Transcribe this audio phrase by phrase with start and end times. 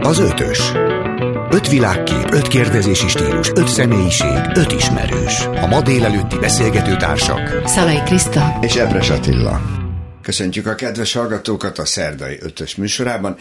[0.00, 0.72] Az ötös.
[1.50, 5.40] Öt világkép, öt kérdezési stílus, öt személyiség, öt ismerős.
[5.40, 7.68] A ma délelőtti beszélgető társak.
[7.68, 8.58] Szalai Kriszta.
[8.60, 9.60] És Epres Attila.
[10.22, 13.36] Köszöntjük a kedves hallgatókat a szerdai ötös műsorában.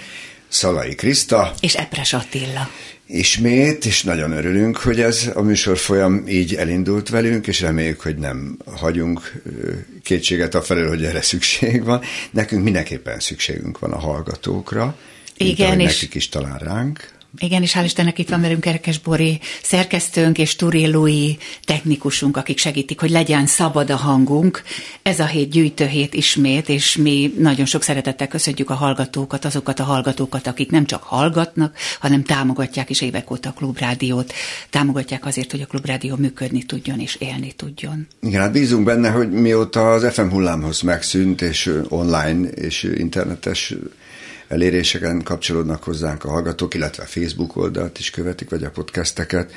[0.47, 1.53] Szalai Kriszta.
[1.59, 2.69] És Epres Attila.
[3.07, 8.15] Ismét, és nagyon örülünk, hogy ez a műsor folyam így elindult velünk, és reméljük, hogy
[8.15, 9.41] nem hagyunk
[10.03, 12.01] kétséget a felől, hogy erre szükség van.
[12.31, 14.95] Nekünk mindenképpen szükségünk van a hallgatókra.
[15.37, 17.15] Igen, és nekik is talán ránk.
[17.39, 22.57] Igen, és hál' Istennek itt van velünk Kerekes Bori szerkesztőnk és Turi Lui technikusunk, akik
[22.57, 24.61] segítik, hogy legyen szabad a hangunk.
[25.01, 29.83] Ez a hét gyűjtőhét ismét, és mi nagyon sok szeretettel köszöntjük a hallgatókat, azokat a
[29.83, 34.33] hallgatókat, akik nem csak hallgatnak, hanem támogatják is évek óta a Klubrádiót.
[34.69, 38.07] Támogatják azért, hogy a Klubrádió működni tudjon és élni tudjon.
[38.21, 43.73] Igen, hát bízunk benne, hogy mióta az FM hullámhoz megszűnt, és online és internetes
[44.47, 49.51] eléréseken kapcsolódnak hozzánk a hallgatók, illetve a Facebook oldalt is követik, vagy a podcasteket.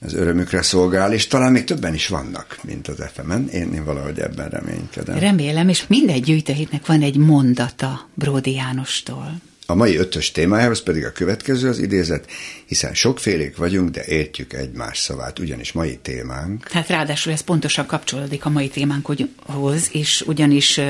[0.00, 3.48] Ez örömükre szolgál, és talán még többen is vannak, mint az FM-en.
[3.48, 5.18] Én, én valahogy ebben reménykedem.
[5.18, 9.40] Remélem, és mindegy gyűjtőhétnek van egy mondata Bródi Jánostól.
[9.66, 12.30] A mai ötös témájához pedig a következő az idézet,
[12.66, 16.68] hiszen sokfélék vagyunk, de értjük egymás szavát, ugyanis mai témánk.
[16.70, 20.80] Hát ráadásul ez pontosan kapcsolódik a mai témánkhoz, és ugyanis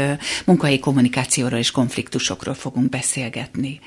[0.44, 3.80] munkahelyi kommunikációról és konfliktusokról fogunk beszélgetni.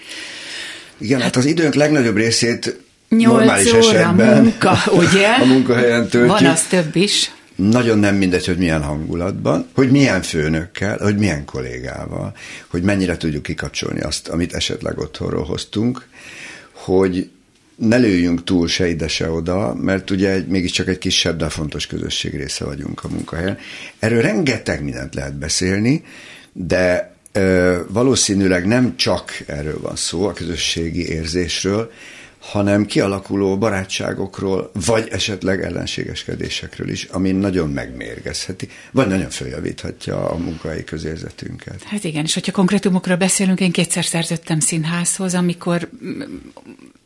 [0.97, 5.27] Igen, hát, hát az időnk legnagyobb részét normális óra esetben munka, ugye?
[5.27, 6.39] a munkahelyen töltjük.
[6.39, 11.45] Van az több is nagyon nem mindegy, hogy milyen hangulatban, hogy milyen főnökkel, hogy milyen
[11.45, 12.35] kollégával,
[12.67, 16.07] hogy mennyire tudjuk kikapcsolni azt, amit esetleg otthonról hoztunk,
[16.71, 17.29] hogy
[17.75, 22.35] ne lőjünk túl se ide, se oda, mert ugye mégiscsak egy kisebb, de fontos közösség
[22.35, 23.57] része vagyunk a munkahelyen.
[23.99, 26.03] Erről rengeteg mindent lehet beszélni,
[26.53, 31.91] de ö, valószínűleg nem csak erről van szó, a közösségi érzésről,
[32.51, 40.83] hanem kialakuló barátságokról, vagy esetleg ellenségeskedésekről is, ami nagyon megmérgezheti, vagy nagyon följavíthatja a munkai
[40.83, 41.83] közérzetünket.
[41.83, 45.89] Hát igen, és hogyha konkrétumokról beszélünk, én kétszer szerződtem színházhoz, amikor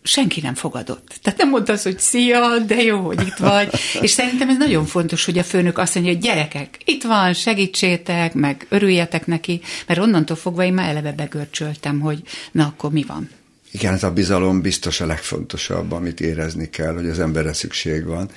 [0.04, 1.20] senki nem fogadott.
[1.22, 3.70] Tehát nem mondta az, hogy szia, de jó, hogy itt vagy.
[4.02, 8.34] És szerintem ez nagyon fontos, hogy a főnök azt mondja, hogy gyerekek, itt van, segítsétek,
[8.34, 13.30] meg örüljetek neki, mert onnantól fogva én már eleve begörcsöltem, hogy na akkor mi van.
[13.72, 18.30] Igen, ez a bizalom biztos a legfontosabb, amit érezni kell, hogy az emberre szükség van.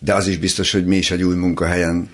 [0.00, 2.10] De az is biztos, hogy mi is egy új munkahelyen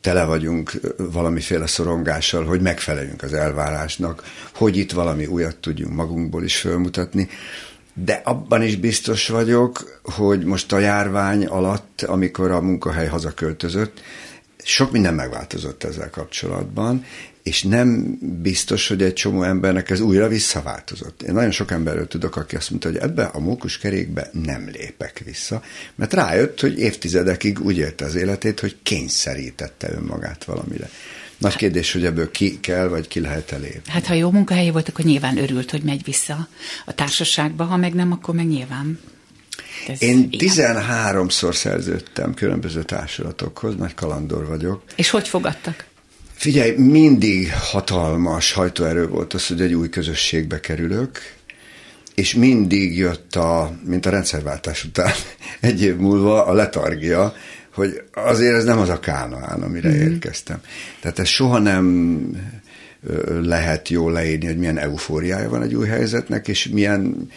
[0.00, 4.22] tele vagyunk valamiféle szorongással, hogy megfeleljünk az elvárásnak,
[4.54, 7.28] hogy itt valami újat tudjunk magunkból is fölmutatni.
[7.94, 14.00] De abban is biztos vagyok, hogy most a járvány alatt, amikor a munkahely hazaköltözött,
[14.64, 17.04] sok minden megváltozott ezzel kapcsolatban,
[17.42, 21.22] és nem biztos, hogy egy csomó embernek ez újra visszaváltozott.
[21.22, 25.62] Én nagyon sok emberről tudok, aki azt mondta, hogy ebbe a mókuskerékbe nem lépek vissza,
[25.94, 30.90] mert rájött, hogy évtizedekig úgy élte az életét, hogy kényszerítette önmagát valamire.
[31.38, 33.82] Nagy kérdés, hogy ebből ki kell, vagy ki lehet elérni.
[33.88, 36.48] Hát ha jó munkahelyi volt, akkor nyilván örült, hogy megy vissza
[36.84, 38.98] a társaságba, ha meg nem, akkor meg nyilván
[39.88, 44.82] ez Én 13-szor szerződtem különböző társulatokhoz, nagy kalandor vagyok.
[44.96, 45.84] És hogy fogadtak?
[46.34, 51.18] Figyelj, mindig hatalmas hajtóerő volt az, hogy egy új közösségbe kerülök,
[52.14, 55.12] és mindig jött a, mint a rendszerváltás után,
[55.60, 57.34] egy év múlva a letargia,
[57.74, 60.12] hogy azért ez nem az a kánaán, amire mm-hmm.
[60.12, 60.60] érkeztem.
[61.00, 62.26] Tehát ez soha nem
[63.42, 67.28] lehet jól leírni, hogy milyen eufóriája van egy új helyzetnek, és milyen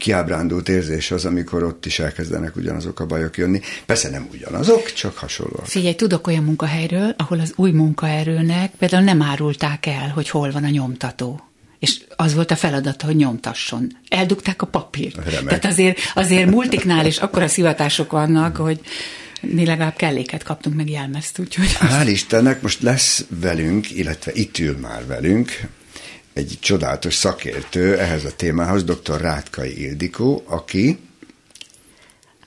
[0.00, 3.60] kiábrándult érzés az, amikor ott is elkezdenek ugyanazok a bajok jönni.
[3.86, 5.66] Persze nem ugyanazok, csak hasonlóak.
[5.66, 10.64] Figyelj, tudok olyan munkahelyről, ahol az új munkaerőnek például nem árulták el, hogy hol van
[10.64, 11.44] a nyomtató
[11.78, 13.96] és az volt a feladata, hogy nyomtasson.
[14.08, 15.14] Eldugták a papírt.
[15.14, 15.46] Remek.
[15.46, 18.80] Tehát azért, azért multiknál is akkora szivatások vannak, hogy
[19.40, 21.76] mi legalább kelléket kaptunk, meg jelmezt, úgyhogy...
[21.80, 25.60] Hál' Istennek most lesz velünk, illetve itt ül már velünk
[26.32, 29.20] egy csodálatos szakértő ehhez a témához, dr.
[29.20, 30.98] Rátkai Ildikó, aki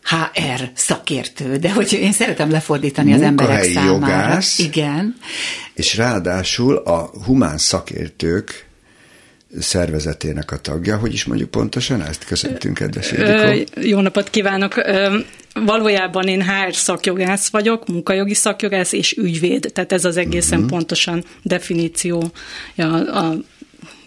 [0.04, 3.94] HR szakértő, de hogy én szeretem lefordítani az emberek számára.
[3.94, 5.16] jogász, Igen.
[5.74, 8.68] És ráadásul a humán szakértők
[9.60, 10.98] szervezetének a tagja.
[10.98, 12.26] Hogy is mondjuk pontosan ezt?
[12.26, 13.80] Köszöntünk, kedves Ildikó.
[13.82, 14.74] Jó napot kívánok!
[15.54, 20.72] Valójában én HR szakjogász vagyok, munkajogi szakjogász és ügyvéd, tehát ez az egészen uh-huh.
[20.72, 22.32] pontosan definíció
[22.76, 23.36] a, a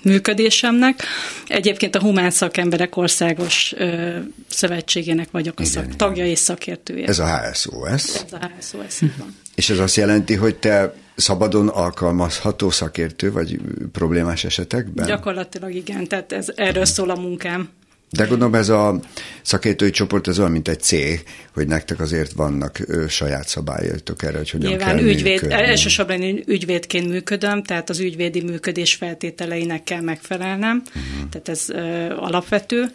[0.06, 1.02] működésemnek.
[1.46, 4.16] Egyébként a Humán Szakemberek Országos ö,
[4.48, 5.96] Szövetségének vagyok a igen, szak, igen.
[5.96, 7.06] tagja és szakértője.
[7.06, 7.92] Ez a HSOS.
[7.92, 9.34] Ez a HSOS, van.
[9.54, 13.58] És ez azt jelenti, hogy te szabadon alkalmazható szakértő, vagy
[13.92, 15.06] problémás esetekben?
[15.06, 17.68] Gyakorlatilag igen, tehát ez, erről szól a munkám.
[18.10, 19.00] De gondolom ez a
[19.42, 21.22] szakértői csoport, ez olyan, mint egy cég,
[21.54, 25.54] hogy nektek azért vannak ö, saját szabályaitok erre, hogy hogyan Nyilván kell ügyvéd, működni.
[25.54, 31.28] elsősorban én ügyvédként működöm, tehát az ügyvédi működés feltételeinek kell megfelelnem, uh-huh.
[31.30, 32.90] tehát ez ö, alapvető.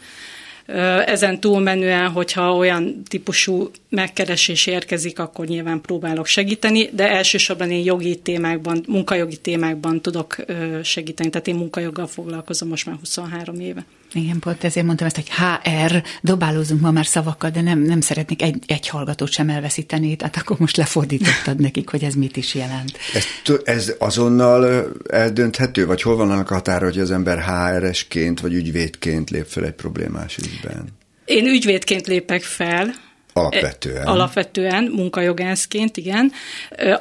[1.06, 8.20] Ezen túlmenően, hogyha olyan típusú megkeresés érkezik, akkor nyilván próbálok segíteni, de elsősorban én jogi
[8.20, 10.36] témákban, munkajogi témákban tudok
[10.84, 11.30] segíteni.
[11.30, 13.86] Tehát én munkajoggal foglalkozom most már 23 éve.
[14.14, 18.42] Igen, pont ezért mondtam ezt, hogy HR, dobálózunk ma már szavakkal, de nem, nem szeretnék
[18.42, 22.98] egy, egy hallgatót sem elveszíteni, tehát akkor most lefordítottad nekik, hogy ez mit is jelent.
[23.14, 23.26] Ez,
[23.64, 29.30] ez azonnal eldönthető, vagy hol van annak a határa, hogy az ember HR-esként vagy ügyvédként
[29.30, 30.88] lép fel egy problémás ügyben?
[31.26, 32.94] Én ügyvédként lépek fel,
[33.34, 34.08] Alapvetően.
[34.08, 36.32] Alapvetően, munkajogászként, igen.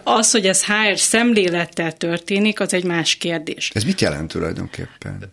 [0.03, 3.71] Az, hogy ez HR szemlélettel történik, az egy más kérdés.
[3.75, 5.33] Ez mit jelent tulajdonképpen?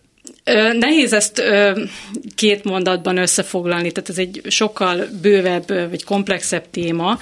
[0.78, 1.42] Nehéz ezt
[2.34, 7.18] két mondatban összefoglalni, tehát ez egy sokkal bővebb vagy komplexebb téma.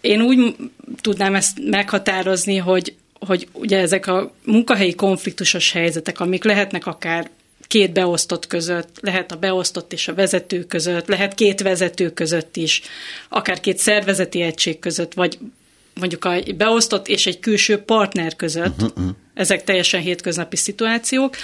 [0.00, 0.56] Én úgy
[1.00, 7.30] tudnám ezt meghatározni, hogy, hogy ugye ezek a munkahelyi konfliktusos helyzetek, amik lehetnek akár
[7.66, 12.82] két beosztott között, lehet a beosztott és a vezető között, lehet két vezető között is,
[13.28, 15.38] akár két szervezeti egység között, vagy
[15.94, 18.82] mondjuk a beosztott és egy külső partner között.
[18.82, 19.08] Uh-huh.
[19.34, 21.36] Ezek teljesen hétköznapi szituációk.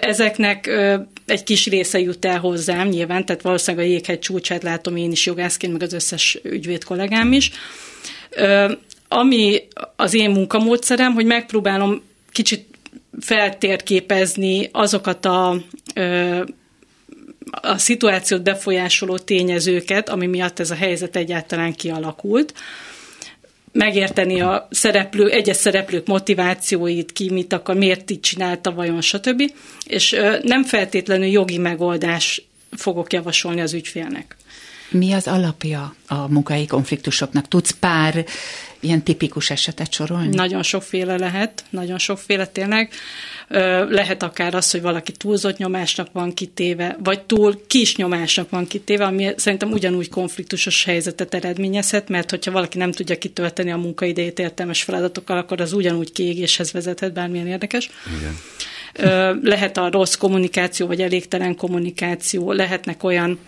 [0.00, 0.70] Ezeknek
[1.26, 5.26] egy kis része jut el hozzám nyilván, tehát valószínűleg a jéghegy csúcsát látom én is
[5.26, 7.50] jogászként, meg az összes ügyvéd kollégám is.
[9.08, 9.62] Ami
[9.96, 12.66] az én munkamódszerem, hogy megpróbálom kicsit
[13.20, 15.62] feltérképezni azokat a
[17.50, 22.54] a szituációt befolyásoló tényezőket, ami miatt ez a helyzet egyáltalán kialakult
[23.74, 29.52] megérteni a szereplő, egyes szereplők motivációit, ki mit akar, miért így csinálta, vajon, stb.
[29.86, 32.42] És nem feltétlenül jogi megoldás
[32.76, 34.36] fogok javasolni az ügyfélnek.
[34.90, 37.48] Mi az alapja a munkai konfliktusoknak?
[37.48, 38.24] Tudsz pár
[38.80, 40.34] ilyen tipikus esetet sorolni?
[40.34, 42.90] Nagyon sokféle lehet, nagyon sokféle tényleg.
[43.88, 49.04] Lehet akár az, hogy valaki túlzott nyomásnak van kitéve, vagy túl kis nyomásnak van kitéve,
[49.04, 54.82] ami szerintem ugyanúgy konfliktusos helyzetet eredményezhet, mert hogyha valaki nem tudja kitölteni a munkaidejét értelmes
[54.82, 57.90] feladatokkal, akkor az ugyanúgy kiégéshez vezethet, bármilyen érdekes.
[58.18, 58.38] Igen.
[59.42, 63.38] Lehet a rossz kommunikáció, vagy elégtelen kommunikáció, lehetnek olyan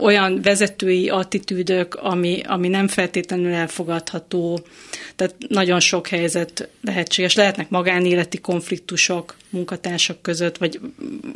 [0.00, 4.60] olyan vezetői attitűdök, ami, ami nem feltétlenül elfogadható,
[5.16, 7.34] tehát nagyon sok helyzet lehetséges.
[7.34, 10.80] Lehetnek magánéleti konfliktusok munkatársak között, vagy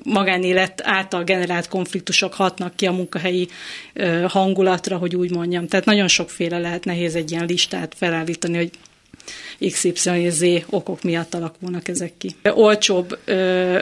[0.03, 3.49] magánélet által generált konfliktusok hatnak ki a munkahelyi
[4.27, 5.67] hangulatra, hogy úgy mondjam.
[5.67, 8.71] Tehát nagyon sokféle lehet nehéz egy ilyen listát felállítani, hogy
[9.71, 12.29] XYZ okok miatt alakulnak ezek ki.
[12.43, 13.19] Olcsóbb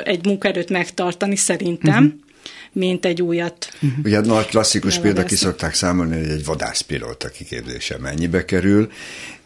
[0.04, 2.28] egy munkaerőt megtartani szerintem, uh-huh
[2.72, 3.72] mint egy újat.
[3.74, 4.04] Uh-huh.
[4.04, 8.90] Ugye nagy klasszikus példa, ki szokták számolni, hogy egy vadászpilóta kiképzése mennyibe kerül,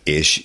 [0.02, 0.44] és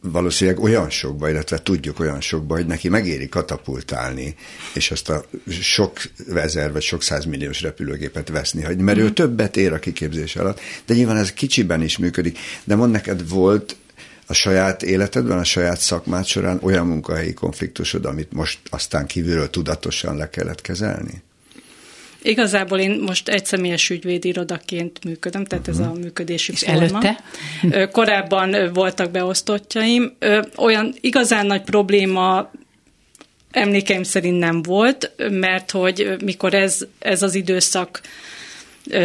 [0.00, 4.34] valószínűleg olyan sokba, illetve tudjuk olyan sokba, hogy neki megéri katapultálni,
[4.74, 6.00] és azt a sok
[6.34, 9.12] ezer vagy sok százmilliós repülőgépet veszni, hogy mert ő mhm.
[9.12, 12.38] többet ér a kiképzés alatt, de nyilván ez kicsiben is működik.
[12.64, 13.76] De mond neked volt
[14.26, 20.16] a saját életedben, a saját szakmád során olyan munkahelyi konfliktusod, amit most aztán kívülről tudatosan
[20.16, 21.22] le kellett kezelni?
[22.26, 26.00] Igazából én most egyszemélyes ügyvédirodaként működöm, tehát ez a mhm.
[26.00, 26.80] működési És forma.
[26.80, 27.20] előtte?
[27.92, 30.16] Korábban voltak beosztottjaim.
[30.56, 32.50] Olyan igazán nagy probléma
[33.50, 38.00] emlékeim szerint nem volt, mert hogy mikor ez, ez az időszak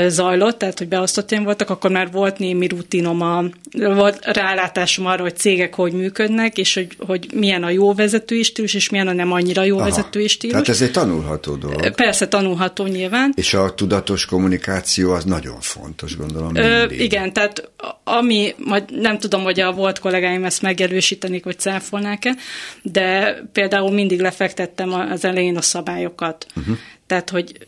[0.07, 5.38] zajlott, tehát hogy beosztottjaim voltak, akkor már volt némi rutinom, a, volt rálátásom arra, hogy
[5.38, 9.31] cégek hogy működnek, és hogy, hogy milyen a jó vezetői stílus, és milyen a nem
[9.31, 9.85] annyira jó Aha.
[9.85, 10.53] vezetői stílus.
[10.53, 11.95] Tehát ez egy tanulható dolog.
[11.95, 13.33] Persze tanulható nyilván.
[13.35, 16.55] És a tudatos kommunikáció az nagyon fontos, gondolom.
[16.55, 17.71] Ö, igen, tehát
[18.03, 22.35] ami, majd nem tudom, hogy a volt kollégáim ezt megerősítenik, vagy cáfolnák-e,
[22.81, 26.45] de például mindig lefektettem az elején a szabályokat.
[26.55, 26.77] Uh-huh.
[27.11, 27.67] Tehát, hogy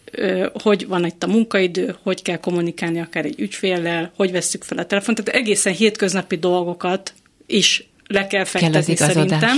[0.53, 4.85] hogy van itt a munkaidő, hogy kell kommunikálni akár egy ügyféllel, hogy vesszük fel a
[4.85, 5.23] telefont.
[5.23, 7.13] Tehát egészen hétköznapi dolgokat
[7.45, 9.57] is le kell fektetni kell szerintem.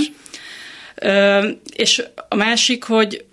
[1.76, 3.24] És a másik, hogy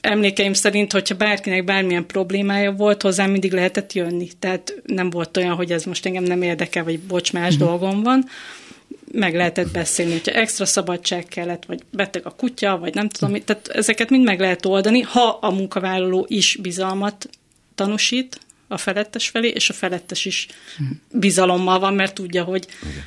[0.00, 4.28] emlékeim szerint, hogyha bárkinek bármilyen problémája volt, hozzám mindig lehetett jönni.
[4.38, 7.58] Tehát nem volt olyan, hogy ez most engem nem érdekel, vagy bocs, más mm.
[7.58, 8.24] dolgom van,
[9.12, 13.68] meg lehetett beszélni, hogyha extra szabadság kellett, vagy beteg a kutya, vagy nem tudom, tehát
[13.68, 17.28] ezeket mind meg lehet oldani, ha a munkavállaló is bizalmat
[17.74, 18.40] tanúsít
[18.72, 20.46] a felettes felé, és a felettes is
[21.12, 22.66] bizalommal van, mert tudja, hogy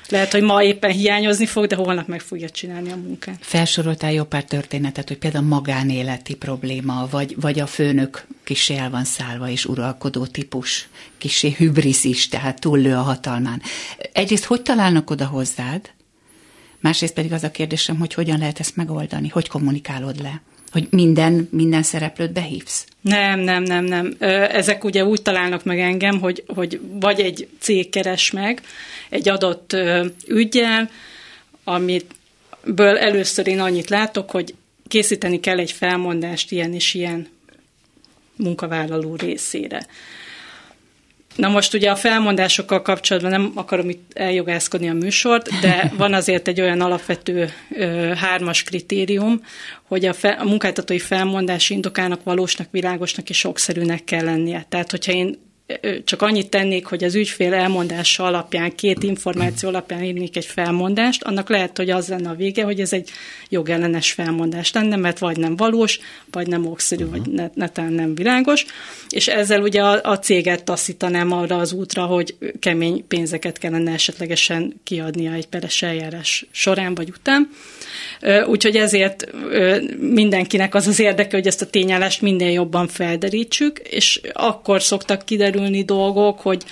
[0.09, 3.37] lehet, hogy ma éppen hiányozni fog, de holnap meg fogja csinálni a munkát.
[3.39, 9.03] Felsoroltál jó pár történetet, hogy például magánéleti probléma, vagy, vagy a főnök kisé el van
[9.03, 13.61] szállva és uralkodó típus, kisé hübrisz is, tehát túllő a hatalmán.
[14.11, 15.91] Egyrészt hogy találnak oda hozzád?
[16.79, 20.41] Másrészt pedig az a kérdésem, hogy hogyan lehet ezt megoldani, hogy kommunikálod le?
[20.73, 22.85] Hogy minden, minden szereplőt behívsz?
[23.01, 24.15] Nem, nem, nem, nem.
[24.49, 28.61] Ezek ugye úgy találnak meg engem, hogy, hogy vagy egy cég keres meg
[29.09, 29.75] egy adott
[30.27, 30.89] ügyel,
[31.63, 34.55] amitből először én annyit látok, hogy
[34.87, 37.27] készíteni kell egy felmondást ilyen és ilyen
[38.35, 39.85] munkavállaló részére.
[41.35, 46.47] Na most ugye a felmondásokkal kapcsolatban nem akarom itt eljogászkodni a műsort, de van azért
[46.47, 47.85] egy olyan alapvető ö,
[48.15, 49.41] hármas kritérium,
[49.87, 54.65] hogy a, fe, a munkáltatói felmondás indokának valósnak, világosnak és sokszerűnek kell lennie.
[54.69, 55.39] Tehát, hogyha én
[56.03, 61.49] csak annyit tennék, hogy az ügyfél elmondása alapján, két információ alapján írnék egy felmondást, annak
[61.49, 63.09] lehet, hogy az lenne a vége, hogy ez egy
[63.49, 65.99] jogellenes felmondás lenne, mert vagy nem valós,
[66.31, 67.25] vagy nem okszerű, uh-huh.
[67.25, 68.65] vagy netán nem világos,
[69.09, 74.79] és ezzel ugye a, a céget taszítanám arra az útra, hogy kemény pénzeket kellene esetlegesen
[74.83, 77.49] kiadnia egy peres eljárás során vagy után.
[78.47, 79.27] Úgyhogy ezért
[79.99, 85.51] mindenkinek az az érdeke, hogy ezt a tényállást minden jobban felderítsük, és akkor szoktak kiderülni
[85.85, 86.63] dolgok, hogy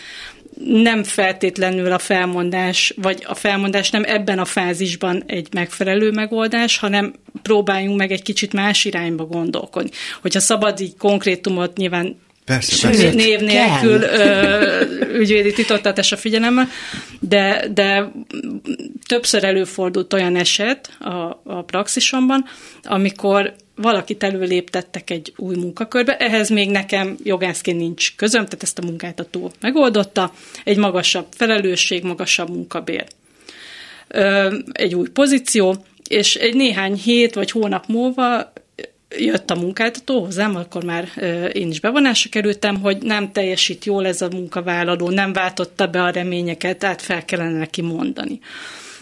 [0.65, 7.13] nem feltétlenül a felmondás, vagy a felmondás nem ebben a fázisban egy megfelelő megoldás, hanem
[7.41, 9.89] próbáljunk meg egy kicsit más irányba gondolkodni.
[10.21, 13.13] Hogyha szabad így konkrétumot nyilván Persze, persze.
[13.13, 14.83] név nélkül ö,
[15.13, 16.67] ügyvédi titoktatás a figyelemmel,
[17.19, 18.11] de, de
[19.07, 22.45] többször előfordult olyan eset a, a praxisomban,
[22.83, 28.85] amikor valakit előléptettek egy új munkakörbe, ehhez még nekem jogászként nincs közöm, tehát ezt a
[28.85, 30.33] munkáltató megoldotta,
[30.63, 33.05] egy magasabb felelősség, magasabb munkabér.
[34.71, 35.75] Egy új pozíció,
[36.09, 38.53] és egy néhány hét vagy hónap múlva
[39.17, 41.09] jött a munkáltató hozzám, akkor már
[41.53, 46.09] én is bevonásra kerültem, hogy nem teljesít jól ez a munkavállaló, nem váltotta be a
[46.09, 48.39] reményeket, tehát fel kellene neki mondani.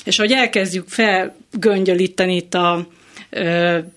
[0.03, 2.88] És hogy elkezdjük felgöngyölíteni itt a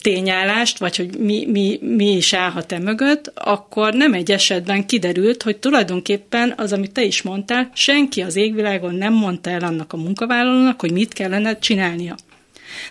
[0.02, 5.42] tényállást, vagy hogy mi, mi, mi is állhat e mögött, akkor nem egy esetben kiderült,
[5.42, 9.96] hogy tulajdonképpen az, amit te is mondtál, senki az égvilágon nem mondta el annak a
[9.96, 12.16] munkavállalónak, hogy mit kellene csinálnia.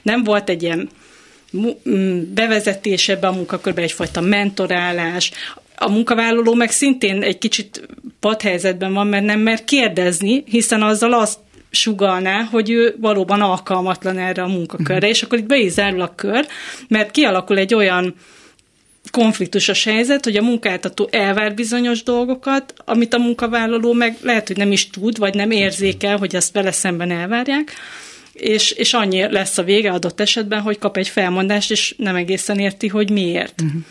[0.01, 0.89] Nem volt egy ilyen
[2.33, 5.31] bevezetés ebbe a munkakörbe, egyfajta mentorálás,
[5.75, 7.87] a munkavállaló meg szintén egy kicsit
[8.19, 11.39] padhelyzetben van, mert nem mer kérdezni, hiszen azzal azt
[11.71, 16.15] sugalná, hogy ő valóban alkalmatlan erre a munkakörre, és akkor itt be is zárul a
[16.15, 16.47] kör,
[16.87, 18.15] mert kialakul egy olyan
[19.11, 24.71] konfliktusos helyzet, hogy a munkáltató elvár bizonyos dolgokat, amit a munkavállaló meg lehet, hogy nem
[24.71, 27.73] is tud, vagy nem érzékel, hogy ezt vele szemben elvárják,
[28.33, 32.59] és, és annyi lesz a vége adott esetben, hogy kap egy felmondást, és nem egészen
[32.59, 33.61] érti, hogy miért.
[33.61, 33.81] Uh-huh.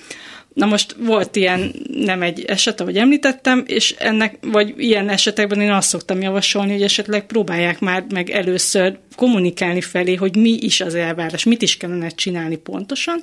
[0.54, 5.71] Na most volt ilyen, nem egy eset, ahogy említettem, és ennek, vagy ilyen esetekben én
[5.71, 10.95] azt szoktam javasolni, hogy esetleg próbálják már meg először kommunikálni felé, hogy mi is az
[10.95, 13.21] elvárás, mit is kellene csinálni pontosan,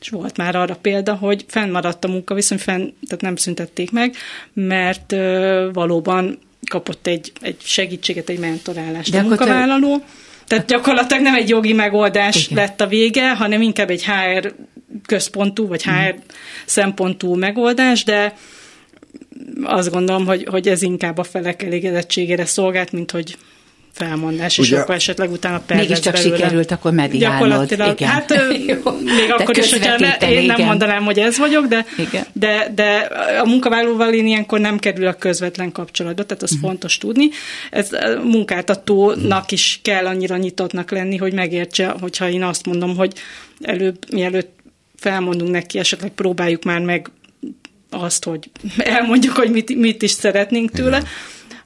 [0.00, 4.14] és volt már arra példa, hogy fennmaradt a munka, viszont fenn, tehát nem szüntették meg,
[4.52, 6.38] mert ö, valóban
[6.70, 9.98] kapott egy, egy segítséget, egy mentorálást De a munkavállaló.
[9.98, 10.04] Te
[10.46, 12.64] tehát gyakorlatilag nem egy jogi megoldás Igen.
[12.64, 14.54] lett a vége, hanem inkább egy HR
[15.06, 16.18] központú, vagy HR mm.
[16.66, 18.34] szempontú megoldás, de
[19.62, 23.36] azt gondolom, hogy, hogy ez inkább a felek elégedettségére szolgált, mint hogy
[23.94, 26.36] felmondás, Ugye, és akkor esetleg utána perc Mégiscsak belőle.
[26.36, 27.70] sikerült akkor mediálnod.
[27.70, 28.08] Igen.
[28.08, 28.34] Hát
[29.18, 30.44] még akkor is, hogyha ne, én igen.
[30.44, 31.86] nem mondanám, hogy ez vagyok, de,
[32.32, 33.08] de, de
[33.42, 36.68] a munkavállalóval én ilyenkor nem kerül a közvetlen kapcsolatba, tehát az uh-huh.
[36.68, 37.28] fontos tudni.
[37.70, 43.12] Ez a munkáltatónak is kell annyira nyitottnak lenni, hogy megértse, hogyha én azt mondom, hogy
[43.60, 44.52] előbb, mielőtt
[44.96, 47.10] felmondunk neki, esetleg próbáljuk már meg
[47.90, 51.08] azt, hogy elmondjuk, hogy mit, mit is szeretnénk tőle, Igen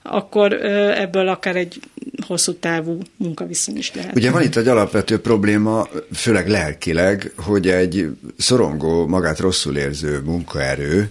[0.08, 0.52] akkor
[0.96, 1.80] ebből akár egy
[2.26, 4.16] hosszú távú munkaviszony is lehet.
[4.16, 8.08] Ugye van itt egy alapvető probléma, főleg lelkileg, hogy egy
[8.38, 11.10] szorongó, magát rosszul érző munkaerő,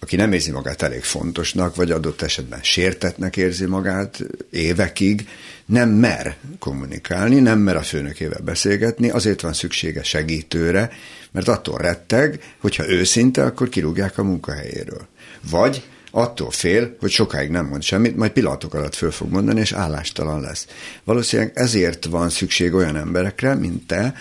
[0.00, 5.28] aki nem érzi magát elég fontosnak, vagy adott esetben sértetnek érzi magát évekig,
[5.66, 10.90] nem mer kommunikálni, nem mer a főnökével beszélgetni, azért van szüksége segítőre,
[11.30, 15.06] mert attól retteg, hogyha őszinte, akkor kirúgják a munkahelyéről.
[15.50, 19.72] Vagy attól fél, hogy sokáig nem mond semmit, majd pillanatok alatt föl fog mondani, és
[19.72, 20.66] állástalan lesz.
[21.04, 24.14] Valószínűleg ezért van szükség olyan emberekre, mint te,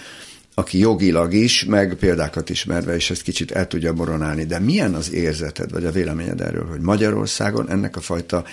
[0.53, 4.46] aki jogilag is, meg példákat ismerve, és ezt kicsit el tudja boronálni.
[4.46, 8.44] De milyen az érzeted, vagy a véleményed erről, hogy Magyarországon ennek a fajta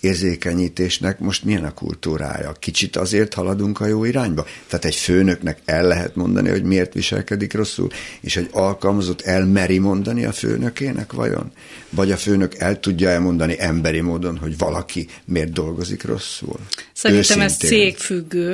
[0.00, 2.52] érzékenyítésnek most milyen a kultúrája?
[2.52, 4.46] Kicsit azért haladunk a jó irányba?
[4.68, 7.88] Tehát egy főnöknek el lehet mondani, hogy miért viselkedik rosszul,
[8.20, 11.52] és egy alkalmazott elmeri mondani a főnökének vajon?
[11.90, 16.58] Vagy a főnök el tudja elmondani emberi módon, hogy valaki miért dolgozik rosszul?
[16.92, 17.42] Szerintem Őszintén.
[17.42, 18.50] ez cégfüggő.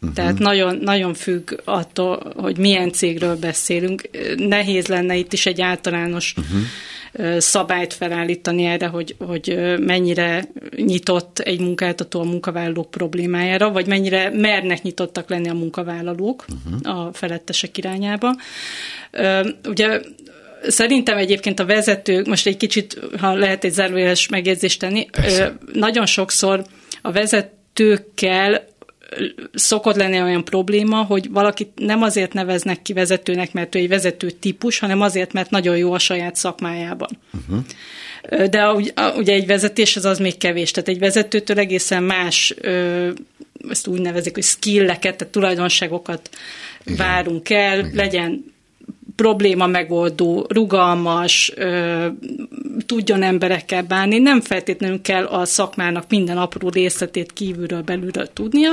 [0.00, 0.12] Uh-huh.
[0.14, 4.08] Tehát nagyon, nagyon függ attól, hogy milyen cégről beszélünk.
[4.36, 6.60] Nehéz lenne itt is egy általános uh-huh
[7.38, 14.82] szabályt felállítani erre, hogy, hogy mennyire nyitott egy munkáltató a munkavállalók problémájára, vagy mennyire mernek
[14.82, 16.98] nyitottak lenni a munkavállalók uh-huh.
[16.98, 18.34] a felettesek irányába.
[19.68, 20.00] Ugye
[20.68, 25.56] Szerintem egyébként a vezető, most egy kicsit, ha lehet egy zárójeles megjegyzést tenni, Persze.
[25.72, 26.64] nagyon sokszor
[27.02, 28.64] a vezetőkkel
[29.54, 34.30] szokott lenni olyan probléma, hogy valakit nem azért neveznek ki vezetőnek, mert ő egy vezető
[34.30, 37.08] típus, hanem azért, mert nagyon jó a saját szakmájában.
[37.32, 37.64] Uh-huh.
[38.46, 38.72] De
[39.16, 42.54] ugye egy vezetés az az még kevés, tehát egy vezetőtől egészen más,
[43.68, 46.30] ezt úgy nevezik, hogy skilleket, tehát tulajdonságokat
[46.84, 46.96] Igen.
[46.96, 47.90] várunk el, Igen.
[47.94, 48.54] legyen
[49.16, 52.06] probléma megoldó, rugalmas, ö,
[52.86, 58.70] tudjon emberekkel bánni, nem feltétlenül kell a szakmának minden apró részletét kívülről, belülről tudnia,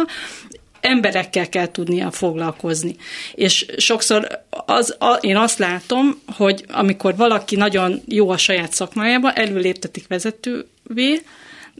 [0.84, 2.96] emberekkel kell tudnia foglalkozni.
[3.36, 9.32] És sokszor az, a, én azt látom, hogy amikor valaki nagyon jó a saját szakmájában,
[9.36, 11.22] előléptetik vezetővé,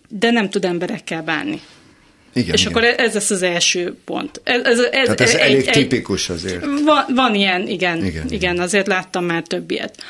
[0.08, 1.62] de nem tud emberekkel bánni.
[2.34, 2.74] Igen, és igen.
[2.74, 4.42] akkor ez lesz az első pont.
[4.44, 6.66] Ez, ez, ez, Tehát ez egy, elég egy, tipikus azért.
[6.86, 10.04] Van, van ilyen, igen, igen, igen, igen, azért láttam már több ilyet.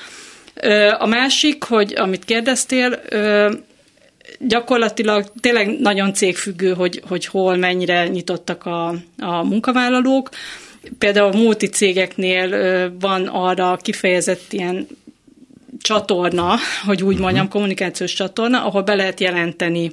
[0.97, 3.01] A másik, hogy amit kérdeztél,
[4.39, 8.87] gyakorlatilag tényleg nagyon cégfüggő, hogy, hogy hol mennyire nyitottak a,
[9.17, 10.29] a munkavállalók.
[10.97, 12.49] Például a multicégeknél
[12.99, 14.87] van arra kifejezett ilyen
[15.81, 17.51] csatorna, hogy úgy mondjam, uh-huh.
[17.51, 19.91] kommunikációs csatorna, ahol be lehet jelenteni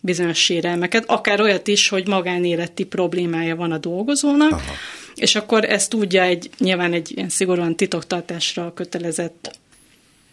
[0.00, 4.72] bizonyos sérelmeket, akár olyat is, hogy magánéleti problémája van a dolgozónak, Aha.
[5.14, 9.58] és akkor ezt tudja egy, nyilván egy ilyen szigorúan titoktartásra kötelezett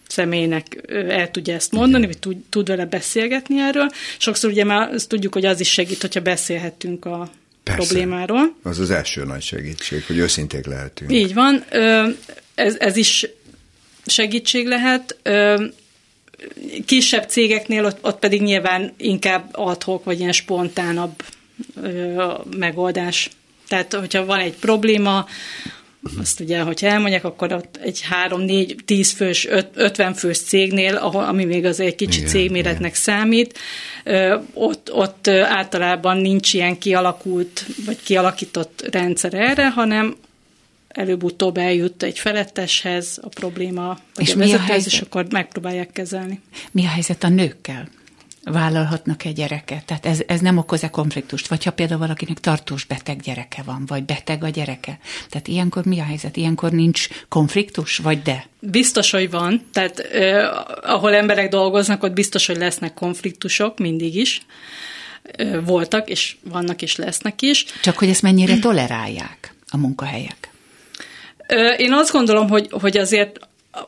[0.07, 2.07] személynek el tudja ezt mondani, Igen.
[2.07, 3.89] vagy tud, tud vele beszélgetni erről.
[4.17, 7.29] Sokszor ugye már azt tudjuk, hogy az is segít, hogyha beszélhetünk a
[7.63, 7.81] Persze.
[7.81, 8.55] problémáról.
[8.63, 11.11] Az az első nagy segítség, hogy őszinték lehetünk.
[11.11, 11.63] Így van.
[12.55, 13.27] Ez, ez is
[14.05, 15.17] segítség lehet
[16.85, 21.23] kisebb cégeknél ott, ott pedig nyilván inkább adhok, vagy ilyen spontánabb
[21.81, 23.29] ö, megoldás.
[23.67, 25.25] Tehát, hogyha van egy probléma,
[26.19, 30.95] azt ugye, hogyha elmondják, akkor ott egy 3, 4, 10 fős, 5, 50 fős cégnél,
[30.95, 32.93] ahol, ami még az egy kicsi igen, cégméretnek igen.
[32.93, 33.59] számít,
[34.53, 40.15] ott, ott általában nincs ilyen kialakult, vagy kialakított rendszer erre, hanem
[40.97, 44.91] előbb-utóbb eljut egy feletteshez a probléma, vagy és a mi a helyzet?
[44.91, 46.41] és akkor megpróbálják kezelni.
[46.71, 47.89] Mi a helyzet a nőkkel?
[48.51, 49.85] vállalhatnak egy gyereket.
[49.85, 51.47] Tehát ez, ez nem okoz-e konfliktust?
[51.47, 54.99] Vagy ha például valakinek tartós beteg gyereke van, vagy beteg a gyereke.
[55.29, 56.37] Tehát ilyenkor mi a helyzet?
[56.37, 58.45] Ilyenkor nincs konfliktus, vagy de?
[58.59, 59.65] Biztos, hogy van.
[59.71, 60.47] Tehát eh,
[60.93, 64.41] ahol emberek dolgoznak, ott biztos, hogy lesznek konfliktusok, mindig is.
[65.23, 67.65] Eh, voltak, és vannak, és lesznek is.
[67.81, 70.47] Csak hogy ezt mennyire tolerálják a munkahelyek?
[71.77, 73.39] Én azt gondolom, hogy, hogy azért,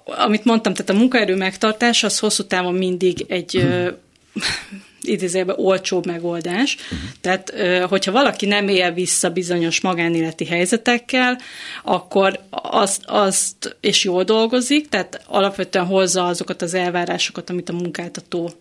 [0.05, 3.89] amit mondtam, tehát a munkaerő megtartása az hosszú távon mindig egy hmm.
[5.01, 6.77] idézőjelben olcsóbb megoldás.
[7.21, 7.53] Tehát,
[7.89, 11.37] hogyha valaki nem él vissza bizonyos magánéleti helyzetekkel,
[11.83, 18.51] akkor azt, azt és jól dolgozik, tehát alapvetően hozza azokat az elvárásokat, amit a munkáltató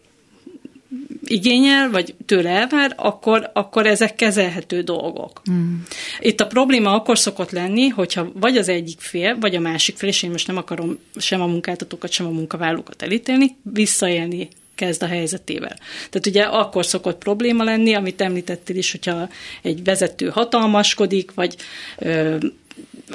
[1.28, 5.42] igényel, vagy tőle elvár, akkor, akkor ezek kezelhető dolgok.
[5.50, 5.74] Mm.
[6.20, 10.08] Itt a probléma akkor szokott lenni, hogyha vagy az egyik fél, vagy a másik fél,
[10.08, 15.06] és én most nem akarom sem a munkáltatókat, sem a munkavállalókat elítélni, visszaélni kezd a
[15.06, 15.76] helyzetével.
[16.10, 19.28] Tehát ugye akkor szokott probléma lenni, amit említettél is, hogyha
[19.62, 21.56] egy vezető hatalmaskodik, vagy
[21.98, 22.36] ö,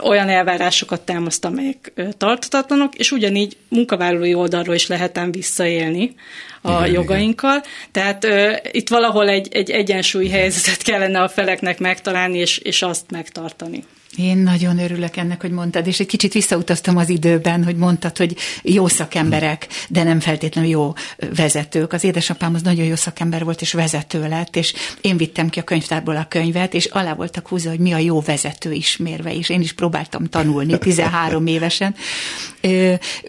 [0.01, 6.15] olyan elvárásokat támaszt, amelyek tartatatlanok, és ugyanígy munkavállalói oldalról is lehetem visszaélni
[6.61, 7.57] a igen, jogainkkal.
[7.57, 7.69] Igen.
[7.91, 13.11] Tehát ö, itt valahol egy, egy egyensúlyi helyzetet kellene a feleknek megtalálni, és, és azt
[13.11, 13.83] megtartani.
[14.17, 18.35] Én nagyon örülök ennek, hogy mondtad, és egy kicsit visszautaztam az időben, hogy mondtad, hogy
[18.61, 20.93] jó szakemberek, de nem feltétlenül jó
[21.35, 21.93] vezetők.
[21.93, 25.63] Az édesapám az nagyon jó szakember volt, és vezető lett, és én vittem ki a
[25.63, 29.61] könyvtárból a könyvet, és alá voltak húzva, hogy mi a jó vezető ismérve, és én
[29.61, 31.95] is próbáltam tanulni 13 évesen.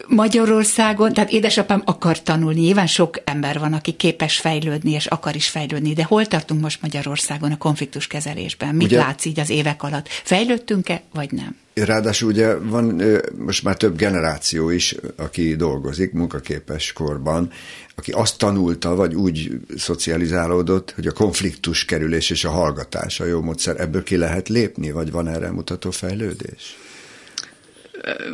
[0.07, 5.49] Magyarországon, tehát édesapám akar tanulni, nyilván sok ember van, aki képes fejlődni, és akar is
[5.49, 8.75] fejlődni, de hol tartunk most Magyarországon a konfliktus kezelésben?
[8.75, 8.97] Mit Ugye?
[8.97, 10.09] látsz így az évek alatt?
[10.09, 11.56] Fejlődtünk lehetünk-e, vagy nem.
[11.74, 13.02] Ráadásul ugye van
[13.38, 17.50] most már több generáció is, aki dolgozik munkaképes korban,
[17.94, 23.40] aki azt tanulta, vagy úgy szocializálódott, hogy a konfliktus kerülés és a hallgatás a jó
[23.40, 23.80] módszer.
[23.80, 26.76] Ebből ki lehet lépni, vagy van erre mutató fejlődés?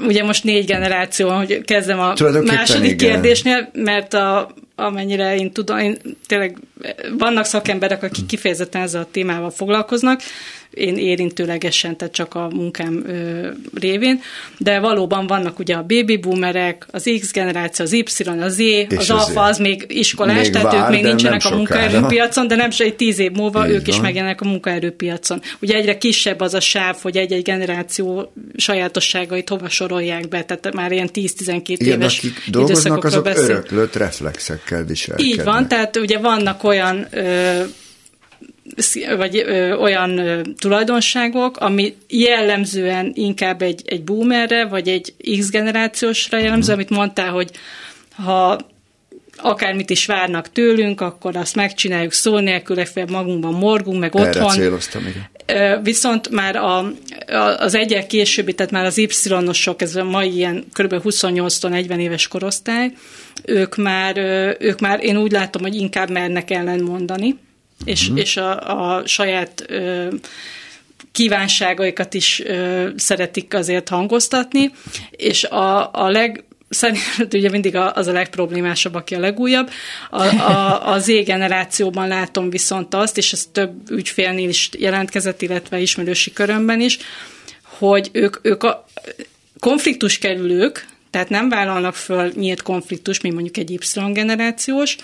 [0.06, 2.96] Ugye most négy generáció, hogy kezdem a második igen.
[2.96, 6.56] kérdésnél, mert a, amennyire én tudom, én tényleg
[7.18, 10.20] vannak szakemberek, akik kifejezetten ezzel a témával foglalkoznak,
[10.74, 13.04] én érintőlegesen, tehát csak a munkám
[13.74, 14.20] révén,
[14.58, 18.04] de valóban vannak ugye a baby boomerek, az X generáció, az Y,
[18.40, 21.56] az Z, És az alfa, az még iskolás, még tehát vár, ők még nincsenek a
[21.56, 23.94] munkaerőpiacon, de nem egy tíz év múlva Így ők van.
[23.94, 25.40] is megjelennek a munkaerőpiacon.
[25.60, 30.92] Ugye egyre kisebb az a sáv, hogy egy-egy generáció sajátosságait hova sorolják be, tehát már
[30.92, 33.44] ilyen 10-12 éves akik dolgoznak, azok beszél.
[33.44, 35.32] öröklött reflexekkel viselkednek.
[35.32, 37.62] Így van, tehát ugye vannak olyan ö,
[39.16, 46.38] vagy ö, olyan ö, tulajdonságok, ami jellemzően inkább egy, egy boomerre, vagy egy X generációsra
[46.38, 47.50] jellemző, amit mondtál, hogy
[48.16, 48.58] ha
[49.36, 54.42] akármit is várnak tőlünk, akkor azt megcsináljuk szó nélkül, legfeljebb magunkban morgunk, meg otthon.
[54.42, 55.82] Erre céloztam, igen.
[55.82, 56.78] Viszont már a,
[57.26, 61.02] a, az egyel későbbi, tehát már az Y-osok, ez a mai ilyen kb.
[61.02, 62.92] 28 40 éves korosztály,
[63.44, 64.16] ők már,
[64.58, 67.38] ők már én úgy látom, hogy inkább mernek ellen mondani,
[67.84, 68.18] és, uh-huh.
[68.18, 70.08] és a, a saját ö,
[71.12, 74.70] kívánságaikat is ö, szeretik azért hangoztatni,
[75.10, 79.70] és a, a leg szerintem ugye mindig az a legproblémásabb, aki a legújabb.
[80.10, 85.78] A, a, a Z generációban látom viszont azt, és ez több ügyfélnél is jelentkezett, illetve
[85.78, 86.98] ismerősi körömben is,
[87.62, 88.86] hogy ők, ők a
[89.58, 94.96] konfliktus kerülők, tehát nem vállalnak föl nyílt konfliktus, mint mondjuk egy Y generációs,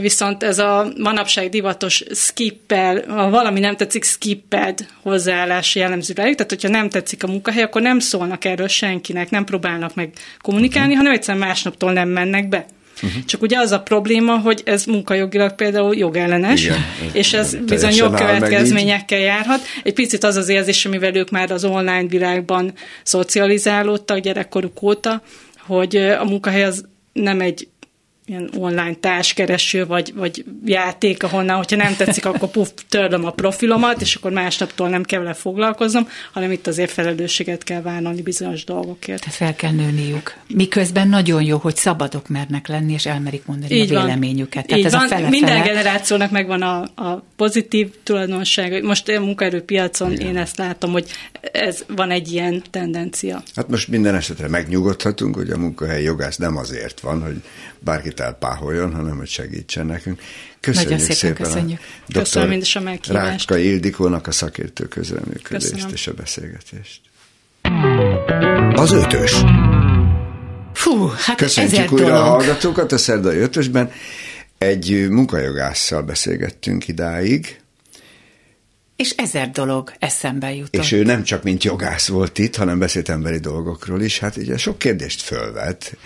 [0.00, 6.50] viszont ez a manapság divatos skippel, ha valami nem tetszik, skipped hozzáállás jellemző rájuk, tehát
[6.50, 11.12] hogyha nem tetszik a munkahely, akkor nem szólnak erről senkinek, nem próbálnak meg kommunikálni, hanem
[11.12, 12.66] egyszerűen másnaptól nem mennek be.
[13.02, 13.24] Uh-huh.
[13.24, 19.18] Csak ugye az a probléma, hogy ez munkajogilag például jogellenes, Igen, és ez bizony jogkövetkezményekkel
[19.18, 19.60] járhat.
[19.82, 25.22] Egy picit az az érzés, amivel ők már az online világban szocializálódtak gyerekkoruk óta,
[25.66, 27.68] hogy a munkahely az nem egy
[28.28, 34.00] ilyen online társkereső, vagy, vagy játék, ahonnan, hogyha nem tetszik, akkor puf, törlöm a profilomat,
[34.00, 39.20] és akkor másnaptól nem kell vele foglalkoznom, hanem itt azért felelősséget kell vállalni bizonyos dolgokért.
[39.20, 40.36] Tehát fel kell nőniük.
[40.48, 44.66] Miközben nagyon jó, hogy szabadok mernek lenni, és elmerik mondani Így a véleményüket.
[44.66, 45.04] Tehát Így ez van.
[45.04, 48.82] A fele Minden generációnak megvan a, a pozitív tulajdonság.
[48.82, 50.26] Most a munkaerőpiacon Igen.
[50.26, 51.10] én ezt látom, hogy
[51.52, 53.42] ez van egy ilyen tendencia.
[53.54, 57.42] Hát most minden esetre megnyugodhatunk, hogy a munkahely jogász nem azért van, hogy
[57.78, 60.20] bárkit elpáholjon, hanem hogy segítsen nekünk.
[60.60, 61.80] Köszönjük Nagyon szépen, szépen köszönjük.
[62.08, 63.50] a Köszönöm mindis a meghívást.
[63.50, 65.92] Ráka Ildikónak a szakértő közreműködést Köszönöm.
[65.92, 67.00] és a beszélgetést.
[68.72, 69.32] Az ötös.
[70.72, 72.20] Fú, hát Köszönjük újra dolog.
[72.20, 73.90] a hallgatókat a szerdai ötösben.
[74.58, 77.60] Egy munkajogásszal beszélgettünk idáig,
[78.96, 80.82] és ezer dolog eszembe jutott.
[80.82, 84.18] És ő nem csak mint jogász volt itt, hanem beszélt emberi dolgokról is.
[84.18, 85.96] Hát ugye sok kérdést fölvet,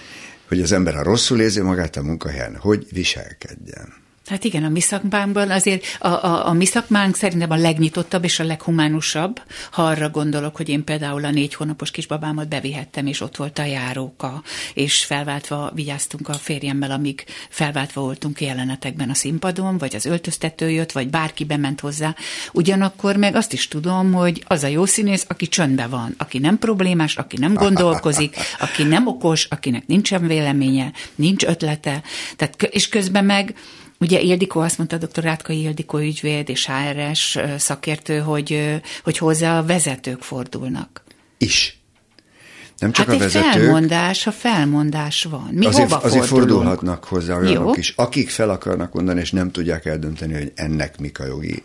[0.52, 4.01] hogy az ember, ha rosszul érzi magát a munkahelyen, hogy viselkedjen.
[4.26, 8.38] Hát igen, a mi szakmánkban azért a, a, a mi szakmánk szerintem a legnyitottabb és
[8.38, 13.36] a leghumánusabb, ha arra gondolok, hogy én például a négy hónapos kisbabámat bevihettem, és ott
[13.36, 14.42] volt a járóka,
[14.74, 20.92] és felváltva vigyáztunk a férjemmel, amíg felváltva voltunk jelenetekben a színpadon, vagy az öltöztető jött,
[20.92, 22.14] vagy bárki bement hozzá.
[22.52, 26.58] Ugyanakkor meg azt is tudom, hogy az a jó színész, aki csöndben van, aki nem
[26.58, 32.02] problémás, aki nem gondolkozik, aki nem okos, akinek nincsen véleménye, nincs ötlete,
[32.36, 33.54] tehát, és közben meg
[34.02, 35.22] Ugye Ildikó azt mondta, dr.
[35.22, 41.04] Rátkai Ildikó ügyvéd és HRS szakértő, hogy, hogy hozzá a vezetők fordulnak.
[41.38, 41.81] Is.
[42.82, 43.52] Nem csak hát a vezetők.
[43.52, 45.48] felmondás, ha felmondás van.
[45.52, 47.74] Mi azért, hova azért fordulhatnak hozzá olyanok Jó.
[47.74, 51.62] is, akik fel akarnak mondani, és nem tudják eldönteni, hogy ennek mik a jogi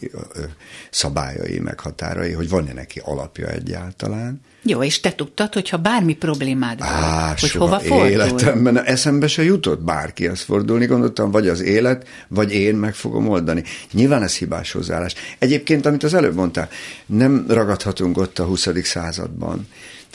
[0.90, 4.42] szabályai, meg határai, hogy van-e neki alapja egyáltalán.
[4.64, 8.08] Jó, és te tudtad, hogy ha bármi problémád van, Á, hogy hova fordul?
[8.08, 13.64] életemben eszembe se jutott bárkihez fordulni, gondoltam, vagy az élet, vagy én meg fogom oldani.
[13.92, 15.16] Nyilván ez hibás hozzáállás.
[15.40, 16.70] Egyébként, amit az előbb mondtál,
[17.06, 18.68] nem ragadhatunk ott a 20.
[18.84, 19.68] században.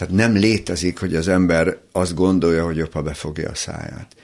[0.03, 4.17] Tehát nem létezik, hogy az ember azt gondolja, hogy jobb, ha befogja a száját.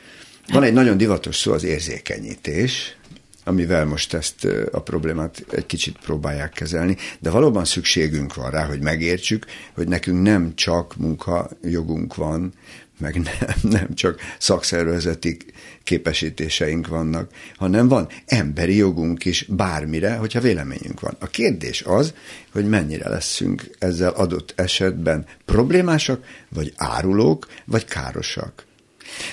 [0.53, 2.97] Van egy nagyon divatos szó, az érzékenyítés,
[3.45, 8.81] amivel most ezt a problémát egy kicsit próbálják kezelni, de valóban szükségünk van rá, hogy
[8.81, 12.53] megértsük, hogy nekünk nem csak munkajogunk van,
[12.99, 15.37] meg nem, nem csak szakszervezeti
[15.83, 21.17] képesítéseink vannak, hanem van emberi jogunk is bármire, hogyha véleményünk van.
[21.19, 22.15] A kérdés az,
[22.53, 28.67] hogy mennyire leszünk ezzel adott esetben problémásak, vagy árulók, vagy károsak.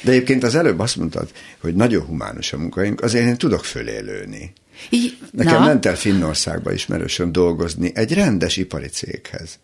[0.03, 4.53] De egyébként az előbb azt mondtad, hogy nagyon humános a munkaink, azért én tudok fölélőni.
[4.89, 9.59] Így, Nekem na, ment el Finnországba ismerősöm dolgozni egy rendes ipari céghez.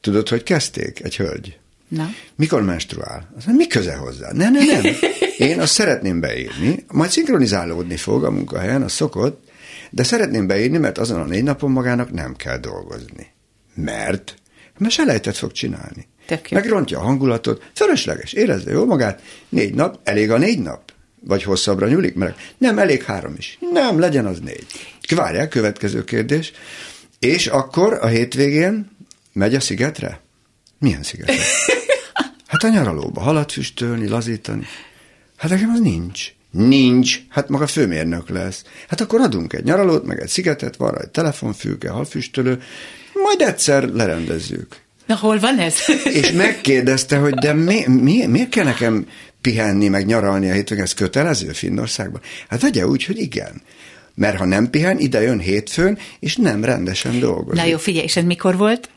[0.00, 1.00] Tudod, hogy kezdték?
[1.02, 1.58] Egy hölgy.
[1.90, 2.08] Na.
[2.36, 3.32] Mikor menstruál?
[3.36, 4.32] Azt mondja, mi köze hozzá?
[4.32, 4.94] Nem, nem, nem.
[5.38, 9.48] Én azt szeretném beírni, majd szinkronizálódni fog a munkahelyen, az szokott,
[9.90, 13.26] de szeretném beírni, mert azon a négy napon magának nem kell dolgozni.
[13.74, 14.34] Mert?
[14.78, 16.08] Mert selejtet fog csinálni.
[16.50, 20.92] Megrontja a hangulatot, fölösleges, érezze jól magát, négy nap, elég a négy nap?
[21.24, 22.14] Vagy hosszabbra nyúlik?
[22.14, 23.58] Mert nem, elég három is.
[23.72, 24.66] Nem, legyen az négy.
[25.14, 26.52] Várják, következő kérdés.
[27.18, 28.90] És akkor a hétvégén
[29.32, 30.20] megy a szigetre?
[30.78, 31.34] Milyen szigetre?
[32.60, 34.66] Hát a nyaralóba halat füstölni, lazítani.
[35.36, 36.32] Hát nekem az nincs.
[36.50, 37.20] Nincs.
[37.28, 38.64] Hát maga főmérnök lesz.
[38.88, 42.62] Hát akkor adunk egy nyaralót, meg egy szigetet, van egy telefonfülke, halfüstölő,
[43.12, 44.76] majd egyszer lerendezzük.
[45.06, 45.74] Na, hol van ez?
[46.20, 49.06] És megkérdezte, hogy de mi, mi, miért kell nekem
[49.40, 50.84] pihenni, meg nyaralni a hétvégén?
[50.84, 52.20] Ez kötelező Finnországban?
[52.48, 53.62] Hát vegye úgy, hogy igen.
[54.14, 57.62] Mert ha nem pihen, ide jön hétfőn, és nem rendesen dolgozik.
[57.62, 58.88] Na jó, figyelj, és ez mikor volt?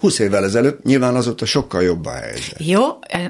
[0.00, 2.54] 20 évvel ezelőtt nyilván azóta sokkal jobb a helyzet.
[2.58, 2.84] Jó,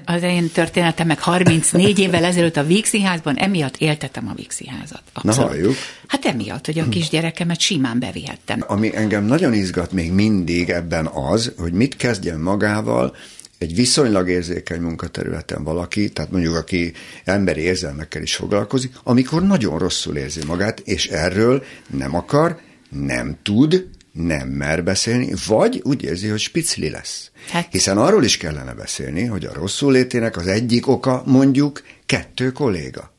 [0.04, 5.02] az én történetem meg 34 évvel ezelőtt a Víg Színházban, emiatt éltetem a Víg Színházat.
[5.12, 5.50] Abszolút.
[5.50, 5.74] halljuk.
[6.06, 8.64] Hát emiatt, hogy a kisgyerekemet simán bevihettem.
[8.66, 13.16] Ami engem nagyon izgat még mindig ebben az, hogy mit kezdjen magával
[13.58, 16.92] egy viszonylag érzékeny munkaterületen valaki, tehát mondjuk aki
[17.24, 22.58] emberi érzelmekkel is foglalkozik, amikor nagyon rosszul érzi magát, és erről nem akar,
[22.90, 27.30] nem tud, nem mer beszélni, vagy úgy érzi, hogy spicli lesz.
[27.50, 32.52] Hát- Hiszen arról is kellene beszélni, hogy a rosszul létének az egyik oka mondjuk kettő
[32.52, 33.12] kolléga.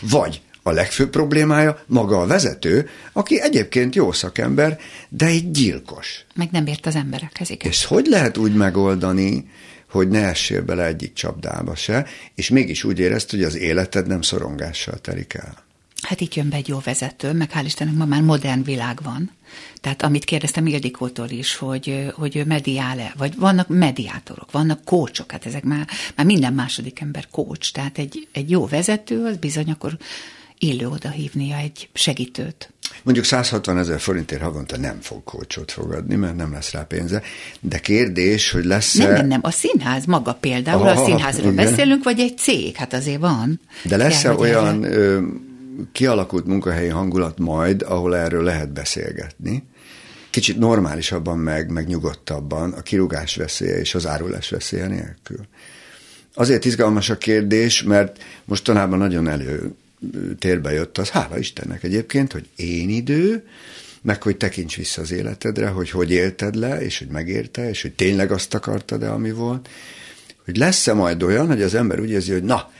[0.00, 4.78] Vagy a legfőbb problémája maga a vezető, aki egyébként jó szakember,
[5.08, 6.24] de egy gyilkos.
[6.34, 7.70] Meg nem ért az emberekhez, igen.
[7.70, 9.48] És hogy lehet úgy megoldani,
[9.90, 14.22] hogy ne essél bele egyik csapdába se, és mégis úgy érezd, hogy az életed nem
[14.22, 15.66] szorongással telik el.
[16.02, 19.30] Hát itt jön be egy jó vezető, meg hál' Istennek ma már modern világ van.
[19.80, 25.46] Tehát amit kérdeztem Ildikótól is, hogy, hogy ő mediál-e, vagy vannak mediátorok, vannak kócsok, hát
[25.46, 27.72] ezek már, már minden második ember kócs.
[27.72, 29.96] Tehát egy, egy jó vezető, az bizony akkor
[30.58, 32.72] illő oda hívnia egy segítőt.
[33.02, 37.22] Mondjuk 160 ezer forintért havonta nem fog kócsot fogadni, mert nem lesz rá pénze.
[37.60, 39.02] De kérdés, hogy lesz-e...
[39.02, 41.64] Nem, nem, nem, a színház maga például, Aha, a színházról igen.
[41.64, 43.60] beszélünk, vagy egy cég, hát azért van.
[43.82, 45.46] De lesz-e olyan erre-
[45.92, 49.62] kialakult munkahelyi hangulat majd, ahol erről lehet beszélgetni?
[50.30, 55.40] Kicsit normálisabban meg, meg nyugodtabban, a kirúgás veszélye és az árulás veszélye nélkül.
[56.34, 59.74] Azért izgalmas a kérdés, mert mostanában nagyon elő
[60.38, 63.46] térbe jött az, hála Istennek egyébként, hogy én idő,
[64.02, 67.92] meg hogy tekints vissza az életedre, hogy hogy élted le, és hogy megérte, és hogy
[67.92, 69.68] tényleg azt akartad-e, ami volt.
[70.44, 72.70] Hogy lesz-e majd olyan, hogy az ember úgy érzi, hogy na,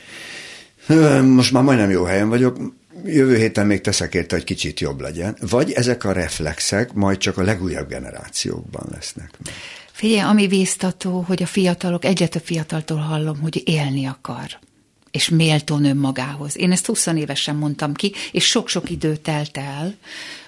[1.23, 2.59] most már majdnem jó helyen vagyok,
[3.05, 5.37] jövő héten még teszek érte, hogy kicsit jobb legyen.
[5.41, 9.31] Vagy ezek a reflexek majd csak a legújabb generációkban lesznek.
[9.93, 14.59] Figyelj, ami víztató, hogy a fiatalok, egyre több fiataltól hallom, hogy élni akar
[15.11, 16.59] és méltón önmagához.
[16.59, 19.95] Én ezt 20 évesen mondtam ki, és sok-sok idő telt el,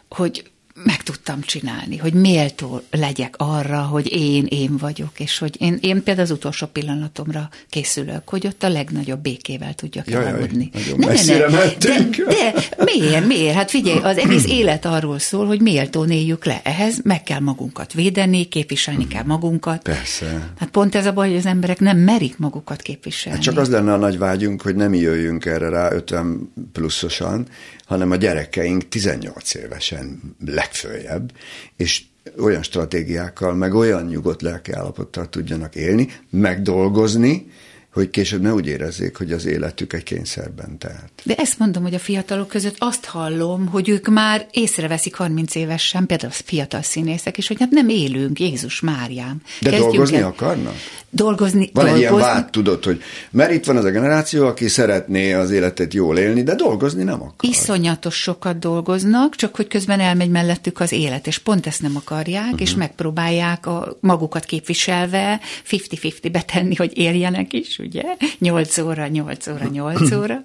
[0.09, 0.50] hogy
[0.85, 6.03] meg tudtam csinálni, hogy méltó legyek arra, hogy én, én vagyok, és hogy én, én
[6.03, 10.71] például az utolsó pillanatomra készülök, hogy ott a legnagyobb békével tudjak elaludni.
[10.73, 12.17] nagyon messzire mentünk.
[12.17, 13.55] De, de miért, miért?
[13.55, 16.61] Hát figyelj, az egész élet arról szól, hogy méltón éljük le.
[16.65, 19.83] Ehhez meg kell magunkat védeni, képviselni kell magunkat.
[19.83, 20.53] Persze.
[20.59, 23.39] Hát pont ez a baj, hogy az emberek nem merik magukat képviselni.
[23.39, 27.47] Hát csak az lenne a nagy vágyunk, hogy nem jöjjünk erre rá 50 pluszosan,
[27.91, 31.33] hanem a gyerekeink 18 évesen legfőjebb,
[31.77, 32.03] és
[32.39, 37.51] olyan stratégiákkal, meg olyan nyugodt lelkiállapottal tudjanak élni, megdolgozni,
[37.93, 41.11] hogy később ne úgy érezzék, hogy az életük egy kényszerben telt.
[41.23, 46.07] De ezt mondom, hogy a fiatalok között azt hallom, hogy ők már észreveszik 30 évesen,
[46.07, 49.43] például a fiatal színészek is, hogy hát nem élünk, Jézus Máriám.
[49.61, 50.75] De Kezdjünk dolgozni el- akarnak?
[51.13, 52.35] Dolgozni, Van egy ilyen dolgozni.
[52.35, 56.43] vád, tudod, hogy mert itt van az a generáció, aki szeretné az életet jól élni,
[56.43, 57.51] de dolgozni nem akar.
[57.51, 62.45] Iszonyatos sokat dolgoznak, csak hogy közben elmegy mellettük az élet, és pont ezt nem akarják,
[62.45, 62.61] uh-huh.
[62.61, 68.03] és megpróbálják a magukat képviselve 50-50 betenni, hogy éljenek is, ugye?
[68.39, 70.45] 8 óra, 8 óra, 8 óra.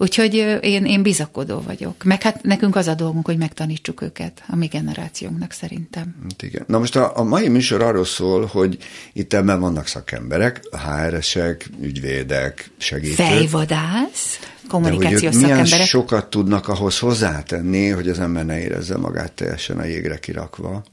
[0.00, 2.04] Úgyhogy én, én bizakodó vagyok.
[2.04, 6.14] Meg hát nekünk az a dolgunk, hogy megtanítsuk őket, a mi generációnknak szerintem.
[6.22, 6.64] Hát igen.
[6.66, 8.78] Na most a, a mai műsor arról szól, hogy
[9.12, 13.26] itt ebben vannak szakemberek, HR-esek, ügyvédek, segítők.
[13.26, 15.70] Fejvadász, kommunikációs De hogy szakemberek.
[15.70, 20.84] milyen sokat tudnak ahhoz hozzátenni, hogy az ember ne érezze magát teljesen a jégre kirakva.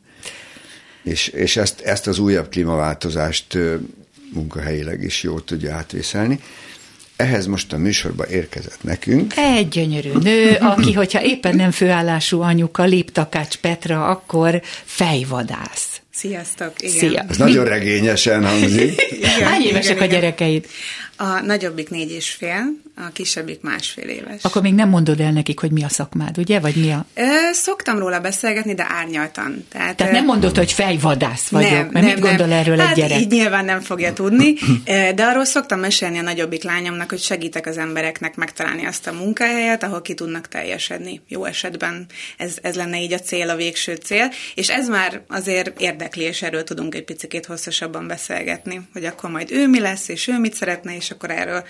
[1.04, 3.58] És, és ezt, ezt az újabb klímaváltozást
[4.34, 6.40] munkahelyileg is jól tudja átvészelni.
[7.16, 9.34] Ehhez most a műsorba érkezett nekünk.
[9.38, 16.02] Egy gyönyörű nő, aki, hogyha éppen nem főállású anyuka, Léptakács Petra, akkor fejvadász.
[16.14, 16.96] Sziasztok, igen.
[16.96, 17.26] Szia.
[17.30, 19.02] Ez nagyon regényesen hangzik.
[19.10, 20.66] Igen, Hány évesek igen, a igen.
[21.18, 22.64] A nagyobbik négy és fél,
[22.96, 24.44] a kisebbik másfél éves.
[24.44, 26.60] Akkor még nem mondod el nekik, hogy mi a szakmád, ugye?
[26.60, 27.06] Vagy mi a...
[27.14, 29.66] Ö, Szoktam róla beszélgetni, de árnyaltan.
[29.70, 32.58] Tehát, Tehát nem mondod, hogy fejvadász vagyok, nem, mert nem, mit gondol nem.
[32.58, 33.20] erről hát egy gyerek?
[33.20, 34.54] így nyilván nem fogja tudni,
[35.16, 39.84] de arról szoktam mesélni a nagyobbik lányomnak, hogy segítek az embereknek megtalálni azt a munkahelyet,
[39.84, 41.22] ahol ki tudnak teljesedni.
[41.28, 42.06] Jó esetben
[42.38, 46.42] ez, ez lenne így a cél, a végső cél, és ez már azért érdekli, és
[46.42, 50.54] erről tudunk egy picit hosszasabban beszélgetni, hogy akkor majd ő mi lesz, és ő mit
[50.54, 51.64] szeretne, és akkor erről,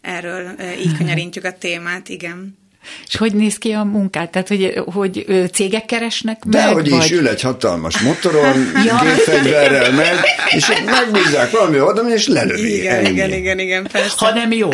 [0.00, 2.58] erről így kanyarintjuk a témát, igen.
[3.06, 4.30] És hogy néz ki a munkát?
[4.30, 6.74] Tehát, hogy, hogy cégek keresnek De meg?
[6.74, 7.04] hogy vagy...
[7.04, 9.00] is ül egy hatalmas motoron, Ja.
[9.02, 10.18] gépfegyverrel megy,
[10.50, 12.76] és megbízzák valami oda, és lelövi.
[12.76, 13.08] Igen, Ennyi.
[13.08, 14.14] igen, igen, igen, persze.
[14.16, 14.68] Ha nem jó.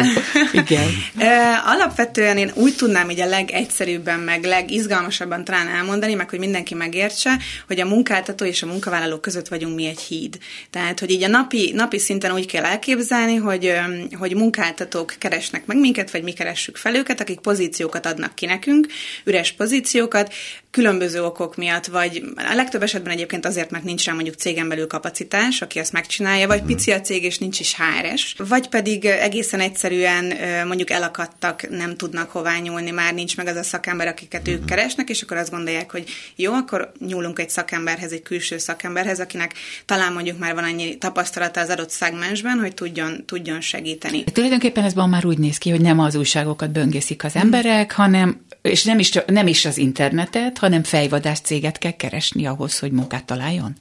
[0.52, 0.88] Igen.
[1.74, 7.38] Alapvetően én úgy tudnám így a legegyszerűbben, meg legizgalmasabban talán elmondani, meg hogy mindenki megértse,
[7.66, 10.38] hogy a munkáltató és a munkavállaló között vagyunk mi egy híd.
[10.70, 13.72] Tehát, hogy így a napi, napi szinten úgy kell elképzelni, hogy,
[14.18, 18.86] hogy munkáltatók keresnek meg minket, vagy mi keressük fel őket, akik pozíciókat adnak ki nekünk,
[19.24, 20.32] üres pozíciókat,
[20.72, 24.86] különböző okok miatt, vagy a legtöbb esetben egyébként azért, mert nincs rá mondjuk cégen belül
[24.86, 29.60] kapacitás, aki azt megcsinálja, vagy pici a cég, és nincs is HRS, vagy pedig egészen
[29.60, 30.32] egyszerűen
[30.66, 35.08] mondjuk elakadtak, nem tudnak hová nyúlni, már nincs meg az a szakember, akiket ők keresnek,
[35.08, 36.04] és akkor azt gondolják, hogy
[36.36, 39.54] jó, akkor nyúlunk egy szakemberhez, egy külső szakemberhez, akinek
[39.86, 44.24] talán mondjuk már van annyi tapasztalata az adott szegmensben, hogy tudjon, tudjon segíteni.
[44.24, 48.84] Tulajdonképpen ez már úgy néz ki, hogy nem az újságokat böngészik az emberek, hanem, és
[48.84, 53.76] nem is, nem is az internetet, hanem fejvadász céget kell keresni ahhoz, hogy munkát találjon.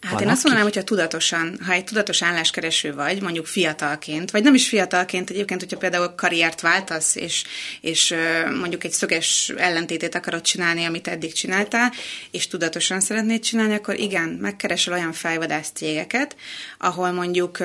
[0.00, 0.30] Hát én Valaki?
[0.32, 5.30] azt mondanám, hogyha tudatosan, ha egy tudatos álláskereső vagy, mondjuk fiatalként, vagy nem is fiatalként,
[5.30, 7.44] egyébként, hogyha például karriert váltasz, és,
[7.80, 8.14] és
[8.60, 11.92] mondjuk egy szöges ellentétét akarod csinálni, amit eddig csináltál,
[12.30, 16.36] és tudatosan szeretnéd csinálni, akkor igen, megkeresel olyan fejvadász cégeket,
[16.78, 17.58] ahol mondjuk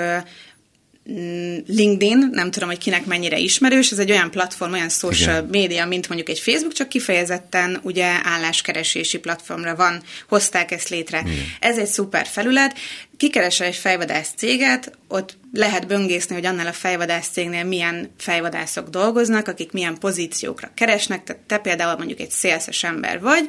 [1.67, 5.49] LinkedIn, nem tudom, hogy kinek mennyire ismerős, ez egy olyan platform, olyan social Igen.
[5.49, 11.23] média, mint mondjuk egy Facebook, csak kifejezetten ugye álláskeresési platformra van, hozták ezt létre.
[11.25, 11.45] Igen.
[11.59, 12.77] Ez egy szuper felület,
[13.17, 19.47] kikeresel egy fejvadász céget, ott lehet böngészni, hogy annál a fejvadász cégnél milyen fejvadászok dolgoznak,
[19.47, 23.45] akik milyen pozíciókra keresnek, tehát te például mondjuk egy szélszes ember vagy,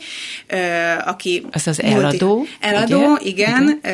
[0.46, 0.56] ö,
[1.04, 1.46] aki...
[1.50, 3.28] Az az multi- eladó, Eladó, ugye?
[3.28, 3.90] igen, ö,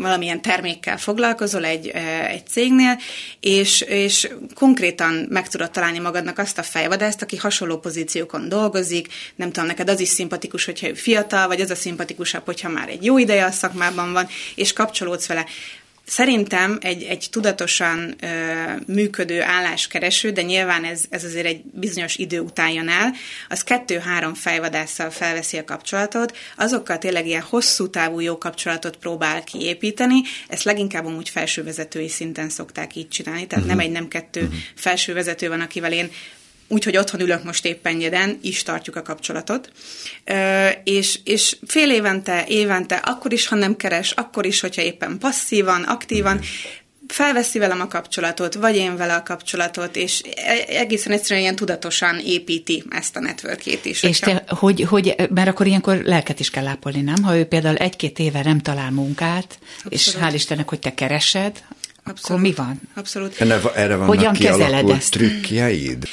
[0.00, 2.98] valamilyen termékkel foglalkozol egy, ö, egy cégnél,
[3.40, 9.52] és, és konkrétan meg tudod találni magadnak azt a fejvadászt, aki hasonló pozíciókon dolgozik, nem
[9.52, 13.04] tudom, neked az is szimpatikus, hogyha ő fiatal, vagy az a szimpatikusabb, hogyha már egy
[13.04, 15.46] jó ideje a szakmában van, és kapcsolódsz vele.
[16.06, 18.26] Szerintem egy, egy tudatosan ö,
[18.86, 23.12] működő álláskereső, de nyilván ez, ez azért egy bizonyos idő után jön el,
[23.48, 30.20] az kettő-három fejvadásszal felveszi a kapcsolatot, azokkal tényleg ilyen hosszú távú jó kapcsolatot próbál kiépíteni,
[30.48, 33.78] ezt leginkább amúgy felsővezetői szinten szokták így csinálni, tehát uh-huh.
[33.78, 34.56] nem egy, nem kettő uh-huh.
[34.74, 36.10] felsővezető van, akivel én
[36.68, 39.70] úgyhogy otthon ülök most éppen nyeden, is tartjuk a kapcsolatot.
[40.24, 45.18] Ö, és, és fél évente, évente, akkor is, ha nem keres, akkor is, hogyha éppen
[45.18, 46.40] passzívan, aktívan,
[47.08, 52.20] felveszi velem a kapcsolatot, vagy én vele a kapcsolatot, és e- egészen egyszerűen ilyen tudatosan
[52.24, 54.02] építi ezt a networkét is.
[54.02, 57.22] És hogyha- te, hogy, hogy, mert akkor ilyenkor lelket is kell ápolni, nem?
[57.22, 60.28] Ha ő például egy-két éve nem talál munkát, és Abszolút.
[60.28, 61.62] hál' Istennek, hogy te keresed,
[62.08, 62.24] Abszolút.
[62.24, 62.80] akkor mi van?
[62.94, 63.40] Abszolút.
[63.40, 65.10] Erre, erre vannak Hogyan kezeled ezt?
[65.10, 66.04] trükkjeid?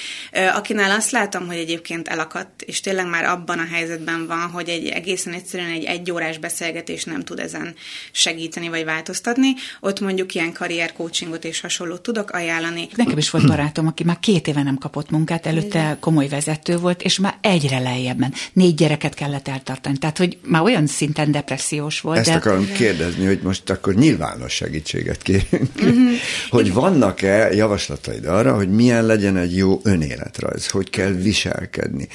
[0.53, 4.87] Akinál azt látom, hogy egyébként elakadt, és tényleg már abban a helyzetben van, hogy egy
[4.87, 7.75] egészen egyszerűen egy egyórás beszélgetés nem tud ezen
[8.11, 12.87] segíteni vagy változtatni, ott mondjuk ilyen karriercoachingot és hasonlót tudok ajánlani.
[12.95, 17.01] Nekem is volt barátom, aki már két éve nem kapott munkát, előtte komoly vezető volt,
[17.01, 18.35] és már egyre lejjebb ment.
[18.53, 19.97] Négy gyereket kellett eltartani.
[19.97, 22.17] Tehát, hogy már olyan szinten depressziós volt.
[22.17, 22.35] Ezt de...
[22.35, 25.81] akarom kérdezni, hogy most akkor nyilvános segítséget kérünk.
[26.49, 32.07] Hogy vannak-e javaslataid arra, hogy milyen legyen egy jó önéletrajz, hogy kell viselkedni,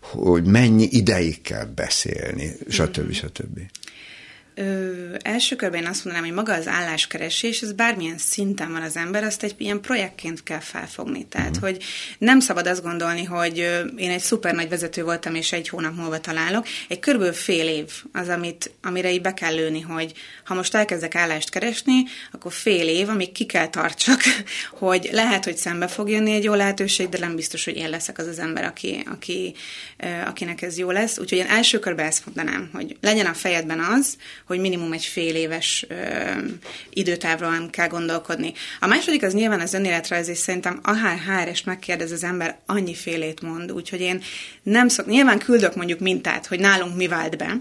[0.00, 3.12] hogy mennyi ideig kell beszélni, stb.
[3.12, 3.60] stb.
[4.58, 4.92] Ö,
[5.22, 9.24] első körben én azt mondanám, hogy maga az álláskeresés, ez bármilyen szinten van az ember,
[9.24, 11.26] azt egy ilyen projektként kell felfogni.
[11.28, 11.62] Tehát, uh-huh.
[11.62, 11.82] hogy
[12.18, 13.58] nem szabad azt gondolni, hogy
[13.96, 16.66] én egy szuper nagy vezető voltam, és egy hónap múlva találok.
[16.88, 20.12] Egy körülbelül fél év az, amit, amire így be kell lőni, hogy
[20.46, 24.20] ha most elkezdek állást keresni, akkor fél év, amíg ki kell tartsak,
[24.78, 28.18] hogy lehet, hogy szembe fog jönni egy jó lehetőség, de nem biztos, hogy én leszek
[28.18, 29.54] az az ember, aki, aki,
[30.26, 31.18] akinek ez jó lesz.
[31.18, 34.16] Úgyhogy én első körben ezt mondanám, hogy legyen a fejedben az,
[34.46, 35.94] hogy minimum egy fél éves ö,
[36.90, 38.52] időtávról kell gondolkodni.
[38.80, 43.40] A második az nyilván az önéletrajz, és szerintem ahár hrs megkérdez az ember, annyi félét
[43.40, 44.22] mond, úgyhogy én
[44.62, 47.56] nem szok, nyilván küldök mondjuk mintát, hogy nálunk mi vált be,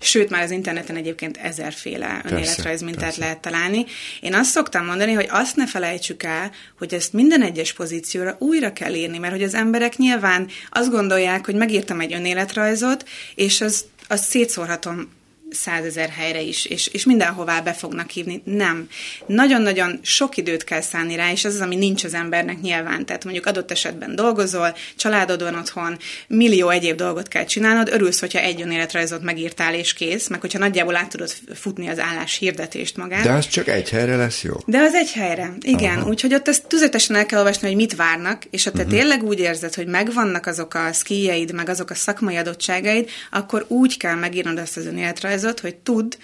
[0.00, 3.20] sőt már az interneten egyébként ezerféle önéletrajz mintát persze.
[3.20, 3.84] lehet találni.
[4.20, 8.72] Én azt szoktam mondani, hogy azt ne felejtsük el, hogy ezt minden egyes pozícióra újra
[8.72, 13.84] kell írni, mert hogy az emberek nyilván azt gondolják, hogy megírtam egy önéletrajzot, és az
[14.08, 15.08] azt szétszórhatom
[15.56, 18.42] százezer helyre is, és, és mindenhová be fognak hívni.
[18.44, 18.88] Nem.
[19.26, 23.06] Nagyon-nagyon sok időt kell szállni rá, és ez az, ami nincs az embernek nyilván.
[23.06, 25.98] Tehát mondjuk adott esetben dolgozol, családod van otthon,
[26.28, 30.96] millió egyéb dolgot kell csinálnod, örülsz, hogyha egy önéletrajzot megírtál és kész, meg hogyha nagyjából
[30.96, 33.24] át tudod futni az állás hirdetést magát.
[33.24, 34.54] De az csak egy helyre lesz jó.
[34.66, 35.98] De az egy helyre, igen.
[35.98, 36.08] Aha.
[36.08, 38.98] Úgyhogy ott ezt tüzetesen el kell olvasni, hogy mit várnak, és ha te uh-huh.
[38.98, 43.96] tényleg úgy érzed, hogy megvannak azok a szkíjeid, meg azok a szakmai adottságaid, akkor úgy
[43.96, 46.18] kell megírnod ezt az önéletrajzot, szabályozott, hogy tud,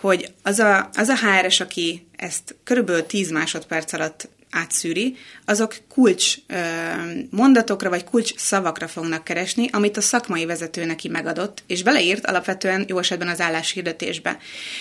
[0.00, 6.36] hogy az a, az a HRS, aki ezt körülbelül 10 másodperc alatt átszűri, azok kulcs
[7.30, 12.84] mondatokra vagy kulcs szavakra fognak keresni, amit a szakmai vezető neki megadott, és beleírt alapvetően
[12.88, 14.38] jó esetben az álláshirdetésbe.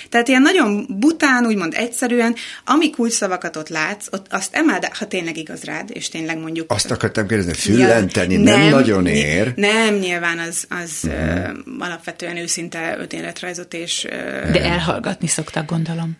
[0.09, 5.07] Tehát ilyen nagyon bután, úgymond egyszerűen, ami kulcs szavakat ott látsz, ott azt emeld, ha
[5.07, 6.71] tényleg igaz rád, és tényleg mondjuk...
[6.71, 9.53] Azt akartam kérdezni, füllenteni ja, nem, nem nagyon ér.
[9.55, 11.57] Nem, nyilván az, az uh-huh.
[11.79, 14.01] alapvetően őszinte önéletrajzot és...
[14.51, 16.17] De elhallgatni szoktak, gondolom.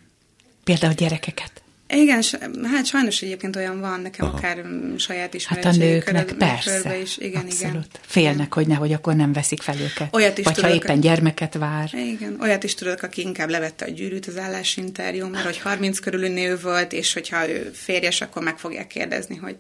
[0.64, 1.63] Például gyerekeket.
[1.96, 2.24] Igen,
[2.64, 4.38] hát sajnos egyébként olyan van nekem Aha.
[4.38, 4.66] akár
[4.98, 6.04] saját ismeretségük.
[6.04, 6.98] Hát a nőknek persze.
[6.98, 7.18] Is.
[7.18, 7.74] Igen, Abszolút.
[7.74, 7.86] igen.
[8.02, 10.16] Félnek, hogy nehogy akkor nem veszik fel őket.
[10.16, 11.90] Olyat is Vagy tudok, ha éppen gyermeket vár.
[11.94, 16.28] Igen, olyat is tudok, aki inkább levette a gyűrűt az állásinterjú, mert hogy 30 körül
[16.28, 19.58] nő volt, és hogyha ő férjes, akkor meg fogják kérdezni, hogy,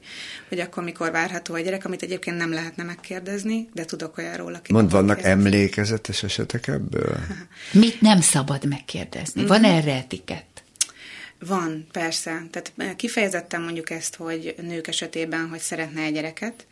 [0.49, 4.73] hogy akkor mikor várható a gyerek, amit egyébként nem lehetne megkérdezni, de tudok olyanról, aki.
[4.73, 5.41] Mond, vannak kérdezni.
[5.41, 7.17] emlékezetes esetek ebből?
[7.71, 9.45] Mit nem szabad megkérdezni?
[9.45, 9.71] Van mm-hmm.
[9.71, 10.52] erre etikett?
[11.47, 12.43] Van, persze.
[12.51, 16.67] Tehát eh, kifejezettem mondjuk ezt, hogy nők esetében, hogy szeretne egy gyereket.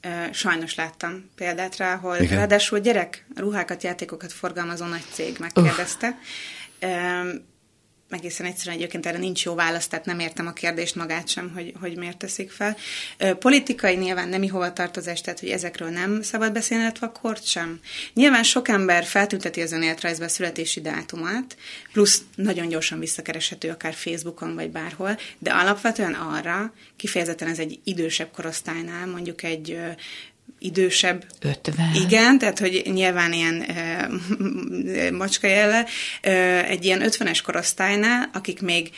[0.00, 2.36] Eh, sajnos láttam példát rá, hogy Igen.
[2.36, 6.18] ráadásul gyerek ruhákat, játékokat forgalmazó nagy cég megkérdezte.
[6.82, 7.28] Uh
[8.14, 11.72] egészen egyszerűen egyébként erre nincs jó válasz, tehát nem értem a kérdést magát sem, hogy,
[11.80, 12.76] hogy miért teszik fel.
[13.38, 17.80] Politikai nyilván nemi hovatartozás, tehát hogy ezekről nem szabad beszélni, illetve a kort sem.
[18.14, 21.56] Nyilván sok ember feltünteti az önéletrajzba a születési dátumát,
[21.92, 28.30] plusz nagyon gyorsan visszakereshető akár Facebookon vagy bárhol, de alapvetően arra, kifejezetten ez egy idősebb
[28.30, 29.78] korosztálynál, mondjuk egy
[30.58, 31.24] idősebb.
[31.40, 31.94] 50.
[31.94, 34.08] Igen, tehát hogy nyilván ilyen e,
[35.20, 35.86] macska jelle,
[36.20, 36.30] e,
[36.64, 38.90] egy ilyen 50-es korosztálynál, akik még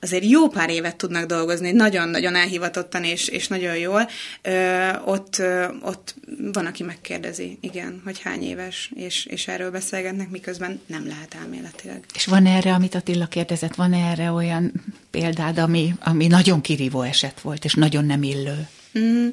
[0.00, 4.08] azért jó pár évet tudnak dolgozni, nagyon-nagyon elhivatottan és, és nagyon jól,
[4.42, 6.14] ö, ott, ö, ott
[6.52, 12.04] van, aki megkérdezi, igen, hogy hány éves, és, és erről beszélgetnek, miközben nem lehet elméletileg.
[12.14, 14.72] És van erre, amit Attila kérdezett, van erre olyan
[15.10, 18.68] példád, ami, ami nagyon kirívó eset volt, és nagyon nem illő?
[18.98, 19.28] Mm,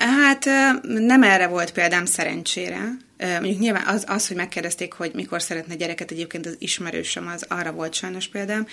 [0.00, 0.44] Hát
[0.82, 2.96] nem erre volt példám szerencsére.
[3.18, 7.72] Mondjuk nyilván az, az, hogy megkérdezték, hogy mikor szeretne gyereket, egyébként az ismerősöm, az arra
[7.72, 8.66] volt sajnos példám.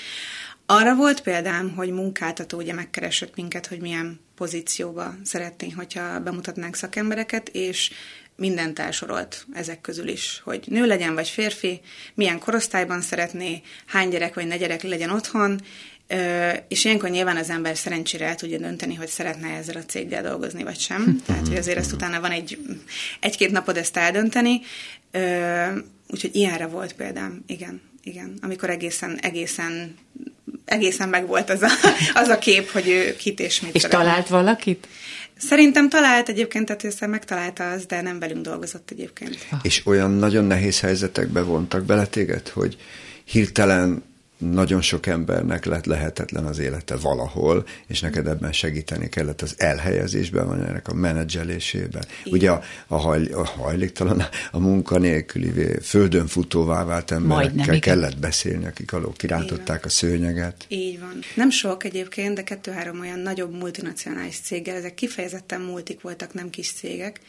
[0.65, 7.49] Arra volt példám, hogy munkáltató ugye megkeresett minket, hogy milyen pozícióba szeretnénk, hogyha bemutatnánk szakembereket,
[7.49, 7.91] és
[8.35, 11.81] mindent elsorolt ezek közül is, hogy nő legyen vagy férfi,
[12.13, 15.61] milyen korosztályban szeretné, hány gyerek vagy ne gyerek legyen otthon,
[16.67, 20.63] és ilyenkor nyilván az ember szerencsére el tudja dönteni, hogy szeretne ezzel a céggel dolgozni,
[20.63, 21.21] vagy sem.
[21.25, 22.59] Tehát, hogy azért ezt utána van egy,
[23.19, 24.61] egy-két napod ezt eldönteni.
[26.07, 28.33] Úgyhogy ilyenre volt példám, igen, igen.
[28.41, 29.95] Amikor egészen, egészen,
[30.65, 31.69] egészen meg volt az a,
[32.13, 34.03] az a kép, hogy ő kit és mit És szeretne.
[34.03, 34.87] talált valakit?
[35.37, 39.47] Szerintem talált egyébként, tehát össze megtalálta az, de nem velünk dolgozott egyébként.
[39.61, 42.77] És olyan nagyon nehéz helyzetekbe vontak bele téged, hogy
[43.23, 44.03] hirtelen
[44.37, 50.47] nagyon sok embernek lett lehetetlen az élete valahol, és neked ebben segíteni kellett az elhelyezésben,
[50.47, 52.03] vagy ennek a menedzselésében.
[52.23, 52.33] Igen.
[52.33, 58.21] Ugye a, a, haj, a hajléktalan, a munkanélküli, földön futóvá vált emberekkel Majdnem, kellett igen.
[58.21, 60.65] beszélni, akik alól kirántották a szőnyeget.
[60.67, 61.19] Így van.
[61.35, 66.71] Nem sok egyébként, de kettő-három olyan nagyobb multinacionális céggel, ezek kifejezetten multik voltak, nem kis
[66.71, 67.19] cégek,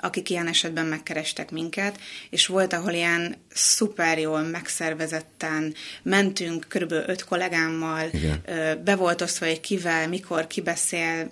[0.00, 1.98] akik ilyen esetben megkerestek minket,
[2.30, 8.42] és volt, ahol ilyen szuper jól megszervezetten mentünk, körülbelül öt kollégámmal, Igen.
[8.84, 11.30] be volt osztva, hogy kivel, mikor, ki beszél.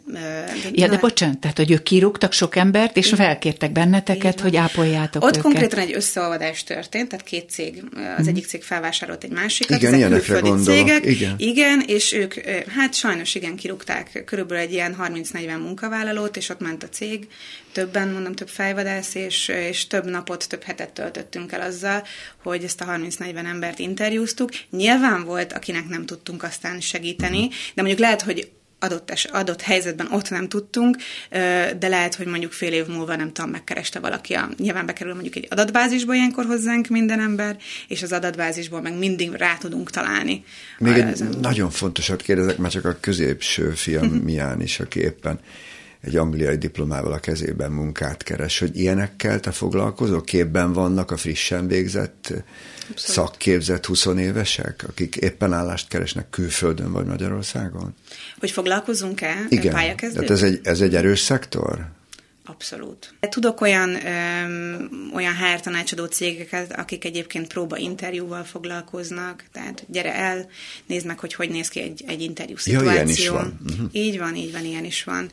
[0.72, 3.18] Ja, de bocsánat, tehát, hogy ők kirúgtak sok embert, és Igen.
[3.18, 4.42] felkértek benneteket, Igen.
[4.42, 5.42] hogy ápoljátok Ott őket.
[5.42, 7.82] konkrétan egy összeolvadás történt, tehát két cég,
[8.18, 8.28] az mm.
[8.28, 10.78] egyik cég felvásárolt egy másikat, igen, ezek külföldi gondolok.
[10.78, 11.04] cégek.
[11.04, 11.34] Igen.
[11.38, 12.34] igen, és ők,
[12.68, 17.28] hát sajnos igen, kirúgták körülbelül egy ilyen 30-40 munkavállalót, és ott ment a cég,
[17.72, 22.02] többen, mondom, több fejvadász, és, és több napot, több hetet töltöttünk el azzal,
[22.42, 24.50] hogy ezt a 30-40 embert interjúztuk.
[24.70, 30.08] Nyilván volt, akinek nem tudtunk aztán segíteni, de mondjuk lehet, hogy adott, es, adott helyzetben
[30.10, 30.96] ott nem tudtunk,
[31.78, 34.34] de lehet, hogy mondjuk fél év múlva nem tudom, megkereste valaki.
[34.34, 37.56] A, nyilván bekerül mondjuk egy adatbázisba ilyenkor hozzánk minden ember,
[37.88, 40.44] és az adatbázisból meg mindig rá tudunk találni.
[40.78, 45.40] Még egy nagyon fontosat kérdezek, már csak a középső fiam mián is, aki éppen
[46.06, 50.22] egy angliai diplomával a kezében munkát keres, hogy ilyenekkel te foglalkozol?
[50.22, 52.32] Képben vannak a frissen végzett,
[52.90, 52.98] Abszolút.
[52.98, 57.94] szakképzett 20 évesek, akik éppen állást keresnek külföldön vagy Magyarországon?
[58.38, 61.94] Hogy foglalkozunk-e Igen, tehát ez egy, ez egy erős szektor?
[62.48, 63.14] Abszolút.
[63.20, 70.48] Tudok olyan, öm, olyan HR tanácsadó cégeket, akik egyébként próba interjúval foglalkoznak, tehát gyere el,
[70.86, 72.88] nézd meg, hogy hogy néz ki egy, egy interjú szituáció.
[72.88, 73.60] Ja, ilyen is van.
[73.70, 73.88] Uh-huh.
[73.92, 75.30] Így van, így van, ilyen is van.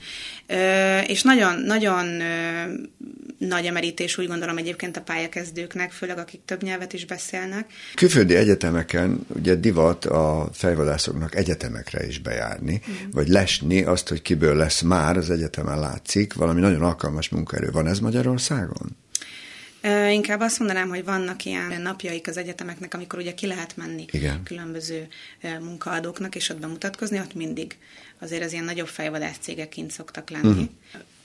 [1.07, 2.73] És nagyon, nagyon ö,
[3.37, 7.71] nagy emerítés úgy gondolom egyébként a pályakezdőknek, főleg akik több nyelvet is beszélnek.
[7.95, 13.13] Külföldi egyetemeken ugye divat a fejvadászoknak egyetemekre is bejárni, uh-huh.
[13.13, 17.71] vagy lesni azt, hogy kiből lesz már az egyetemen látszik, valami nagyon alkalmas munkaerő.
[17.71, 19.01] Van ez Magyarországon?
[20.11, 24.43] Inkább azt mondanám, hogy vannak ilyen napjaik az egyetemeknek, amikor ugye ki lehet menni Igen.
[24.43, 25.07] különböző
[25.59, 27.77] munkaadóknak, és ott bemutatkozni, ott mindig
[28.19, 30.47] azért az ilyen nagyobb fejvadász cégek kint szoktak lenni.
[30.47, 30.69] Uh-huh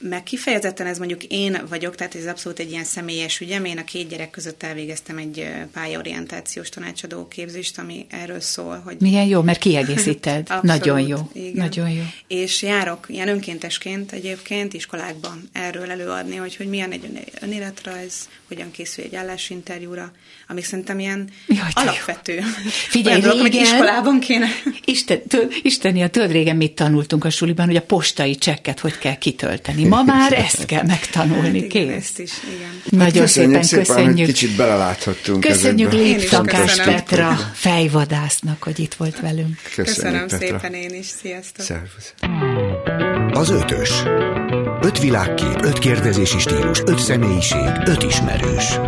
[0.00, 3.64] meg kifejezetten ez mondjuk én vagyok, tehát ez abszolút egy ilyen személyes ügyem.
[3.64, 8.96] Én a két gyerek között elvégeztem egy pályaorientációs tanácsadó képzést, ami erről szól, hogy...
[9.00, 10.38] Milyen jó, mert kiegészíted.
[10.50, 11.16] abszolút, Nagyon jó.
[11.32, 11.52] Igen.
[11.54, 12.02] Nagyon jó.
[12.26, 17.08] És járok ilyen önkéntesként egyébként iskolákban erről előadni, hogy, hogy milyen egy
[17.40, 20.12] önéletrajz, hogyan készül egy állásinterjúra,
[20.50, 22.34] amik szerintem ilyen Jaj, alapvető.
[22.34, 22.40] Jó.
[22.88, 24.46] Figyelj, dolgok, régen, iskolában kéne.
[24.84, 29.14] Isten, tőd, Isteni, tudod régen mit tanultunk a suliban, hogy a postai csekket hogy kell
[29.14, 29.84] kitölteni.
[29.84, 31.90] Ma már ezt kell megtanulni, hát, kész.
[31.90, 32.82] Ezt is, igen.
[32.84, 34.16] Nagyon hát szépen, szépen köszönjük.
[34.16, 39.56] Hogy kicsit beleláthattunk Köszönjük Léptakás Petra fejvadásznak, hogy itt volt velünk.
[39.74, 40.38] Köszönöm Petra.
[40.38, 41.06] szépen én is.
[41.06, 41.64] Sziasztok.
[41.64, 42.14] Szervusz.
[43.30, 43.90] Az ötös.
[44.80, 48.78] Öt világkép, öt kérdezési stílus, öt személyiség, öt ismerős.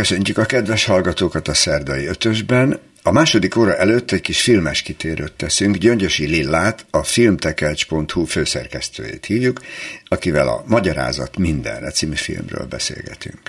[0.00, 2.78] Köszöntjük a kedves hallgatókat a szerdai ötösben.
[3.02, 5.76] A második óra előtt egy kis filmes kitérőt teszünk.
[5.76, 9.60] Gyöngyösi Lillát, a filmtekercs.hu főszerkesztőjét hívjuk,
[10.08, 13.40] akivel a Magyarázat mindenre című filmről beszélgetünk.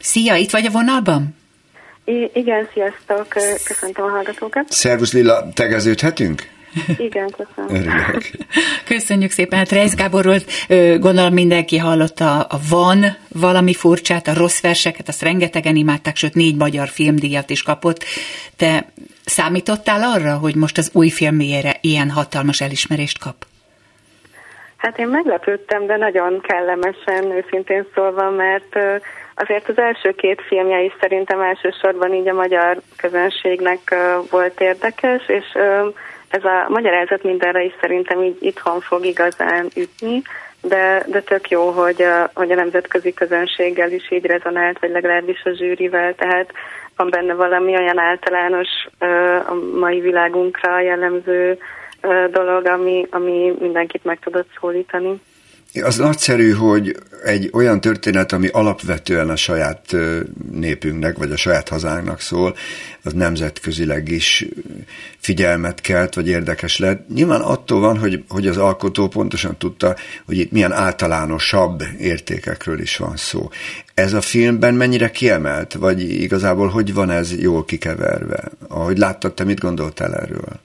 [0.00, 1.36] Szia, itt vagy a vonalban?
[2.04, 3.28] I- igen, sziasztok,
[3.64, 4.70] köszöntöm a hallgatókat.
[4.70, 6.48] Szervusz Lilla, tegeződhetünk?
[6.98, 7.74] Igen, köszönöm.
[7.76, 8.30] Örülök.
[8.84, 9.58] Köszönjük szépen.
[9.58, 10.36] Hát Reis Gáborról
[10.98, 16.56] gondolom mindenki hallotta a Van valami furcsát, a rossz verseket, azt rengetegen imádták, sőt négy
[16.56, 18.04] magyar filmdíjat is kapott.
[18.56, 18.86] Te
[19.24, 23.34] számítottál arra, hogy most az új filmjére ilyen hatalmas elismerést kap?
[24.76, 29.02] Hát én meglepődtem, de nagyon kellemesen, őszintén szólva, mert
[29.34, 33.94] azért az első két filmje is szerintem elsősorban így a magyar közönségnek
[34.30, 35.44] volt érdekes, és
[36.32, 40.22] ez a magyarázat mindenre is szerintem így itthon fog igazán ütni,
[40.62, 45.42] de, de tök jó, hogy a, hogy a nemzetközi közönséggel is így rezonált, vagy legalábbis
[45.44, 46.52] a zsűrivel, tehát
[46.96, 48.68] van benne valami olyan általános
[49.46, 51.58] a mai világunkra jellemző
[52.30, 55.20] dolog, ami, ami mindenkit meg tudott szólítani.
[55.80, 59.96] Az nagyszerű, hogy egy olyan történet, ami alapvetően a saját
[60.52, 62.56] népünknek, vagy a saját hazánknak szól,
[63.02, 64.46] az nemzetközileg is
[65.18, 67.08] figyelmet kelt, vagy érdekes lett.
[67.08, 69.96] Nyilván attól van, hogy, hogy az alkotó pontosan tudta,
[70.26, 73.50] hogy itt milyen általánosabb értékekről is van szó.
[73.94, 78.50] Ez a filmben mennyire kiemelt, vagy igazából hogy van ez jól kikeverve?
[78.68, 80.60] Ahogy láttad, te mit gondoltál erről?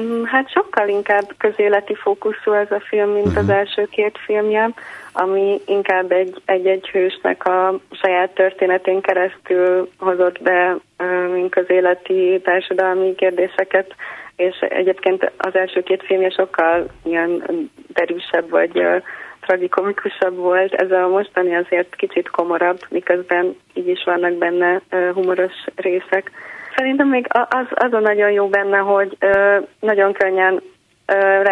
[0.00, 3.38] Mm, hát sokkal inkább közéleti fókuszú ez a film, mint uh-huh.
[3.40, 3.56] az mhm.
[3.56, 4.70] első két filmje,
[5.12, 10.76] ami inkább egy, egy-egy hősnek a saját történetén keresztül hozott be
[11.32, 13.94] mint közéleti társadalmi kérdéseket,
[14.36, 17.42] és egyébként az első két filmje sokkal ilyen
[17.92, 18.82] derűsebb vagy
[19.40, 24.80] tragikomikusabb volt, ez a mostani azért kicsit komorabb, miközben így is vannak benne
[25.12, 26.30] humoros részek.
[26.76, 29.16] Szerintem még az, az a nagyon jó benne, hogy
[29.80, 30.62] nagyon könnyen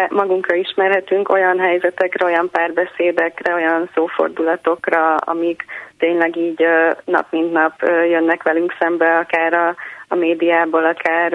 [0.09, 5.65] magunkra ismerhetünk olyan helyzetekre, olyan párbeszédekre, olyan szófordulatokra, amik
[5.97, 6.65] tényleg így
[7.05, 7.73] nap mint nap
[8.09, 9.75] jönnek velünk szembe, akár a,
[10.07, 11.33] a médiából, akár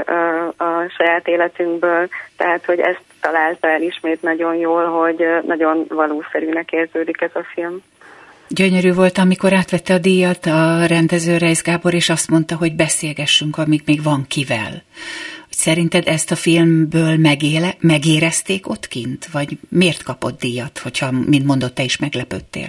[0.56, 2.08] a saját életünkből.
[2.36, 7.82] Tehát, hogy ezt találta el ismét nagyon jól, hogy nagyon valószerűnek érződik ez a film.
[8.54, 13.58] Gyönyörű volt, amikor átvette a díjat a rendező Reis Gábor, és azt mondta, hogy beszélgessünk,
[13.58, 14.82] amíg még van kivel.
[15.48, 19.26] Szerinted ezt a filmből megéle, megérezték ott kint?
[19.32, 22.68] Vagy miért kapott díjat, hogyha, mint mondott, te is meglepődtél?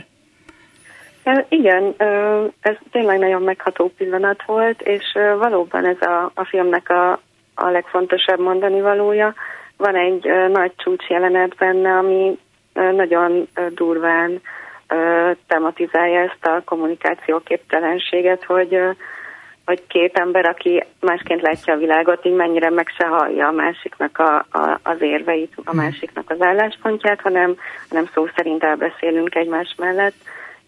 [1.49, 1.95] Igen,
[2.61, 5.05] ez tényleg nagyon megható pillanat volt, és
[5.39, 7.11] valóban ez a, a filmnek a,
[7.55, 9.33] a legfontosabb mondani valója.
[9.77, 12.37] Van egy nagy csúcs jelenet benne, ami
[12.73, 14.41] nagyon durván
[15.47, 18.79] tematizálja ezt a kommunikációképtelenséget, hogy
[19.65, 24.17] hogy két ember, aki másként látja a világot, így mennyire meg se hallja a másiknak
[24.17, 25.79] a, a, az érveit, a hmm.
[25.79, 27.55] másiknak az álláspontját, hanem,
[27.89, 30.15] hanem szó szerint elbeszélünk egymás mellett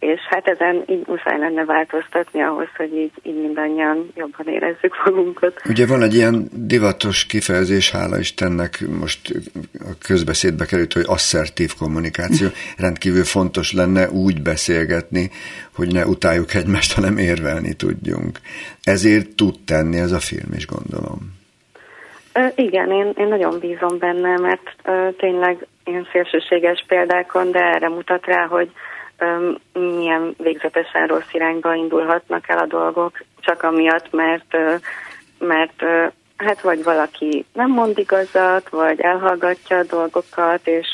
[0.04, 5.62] és hát ezen így muszáj lenne változtatni ahhoz, hogy így, így mindannyian jobban érezzük magunkat.
[5.70, 9.20] Ugye van egy ilyen divatos kifejezés, hála Istennek, most
[9.74, 12.48] a közbeszédbe került, hogy asszertív kommunikáció.
[12.78, 15.30] Rendkívül fontos lenne úgy beszélgetni,
[15.76, 18.40] hogy ne utáljuk egymást, hanem érvelni tudjunk.
[18.84, 21.42] Ezért tud tenni ez a film is, gondolom.
[22.56, 24.76] Igen, én, én nagyon bízom benne, mert
[25.18, 28.72] tényleg ilyen szélsőséges példákon, de erre mutat rá, hogy
[29.74, 34.58] milyen végzetesen rossz irányba indulhatnak el a dolgok, csak amiatt, mert,
[35.40, 35.84] mert
[36.38, 40.88] hát vagy valaki nem mond igazat, vagy elhallgatja a dolgokat, és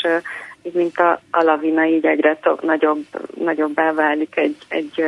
[0.63, 3.05] így mint a, a lavina így egyre to- nagyobb,
[3.43, 5.03] nagyobbá válik egy, egy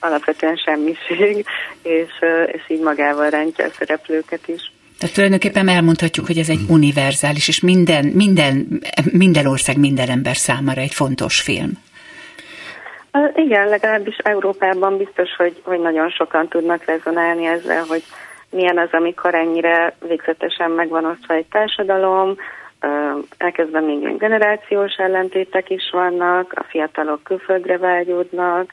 [0.00, 1.44] alapvetően semmiség,
[1.82, 2.12] és,
[2.46, 4.72] és így magával rántja a szereplőket is.
[4.98, 8.82] Tehát tulajdonképpen elmondhatjuk, hogy ez egy univerzális, és minden, minden,
[9.12, 11.70] minden ország, minden ember számára egy fontos film.
[13.34, 18.02] Igen, legalábbis Európában biztos, hogy, hogy nagyon sokan tudnak rezonálni ezzel, hogy
[18.50, 22.36] milyen az, amikor ennyire végzetesen megvan osztva egy társadalom,
[23.36, 28.70] elkezdve még generációs ellentétek is vannak, a fiatalok külföldre vágyódnak,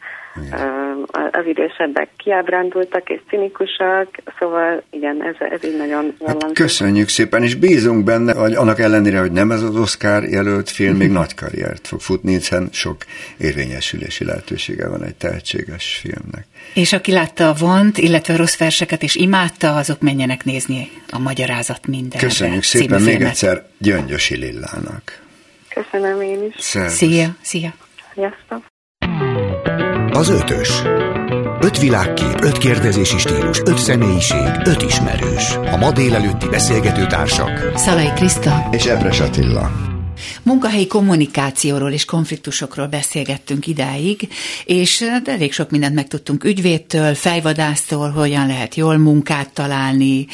[1.32, 4.08] az idősebbek kiábrándultak és cinikusak,
[4.40, 6.54] szóval igen, ez, ez így nagyon hát jellemző.
[6.54, 10.96] Köszönjük szépen, és bízunk benne, hogy annak ellenére, hogy nem ez az Oscar jelölt film,
[10.96, 12.98] még nagy karriert fog futni, hiszen sok
[13.38, 16.46] érvényesülési lehetősége van egy tehetséges filmnek.
[16.74, 21.20] És aki látta a Vont, illetve a rossz verseket, és imádta, azok menjenek nézni a
[21.20, 22.20] magyarázat minden.
[22.20, 25.24] Köszönjük szépen még egyszer Gyöngyösi Lillának.
[25.70, 26.64] Köszönöm én is.
[26.64, 26.94] Szervusz.
[26.94, 27.74] Szia, szia.
[28.14, 28.66] Sziasztok.
[30.12, 30.82] Az ötös.
[31.60, 35.56] Öt világkép, öt kérdezési stílus, öt személyiség, öt ismerős.
[35.56, 37.72] A ma délelőtti beszélgető társak.
[37.76, 38.68] Szalai Kriszta.
[38.72, 39.95] És Ebres Attila.
[40.44, 44.28] Munkahelyi kommunikációról és konfliktusokról beszélgettünk idáig,
[44.66, 50.28] és elég sok mindent megtudtunk ügyvédtől, fejvadásztól, hogyan lehet jól munkát találni,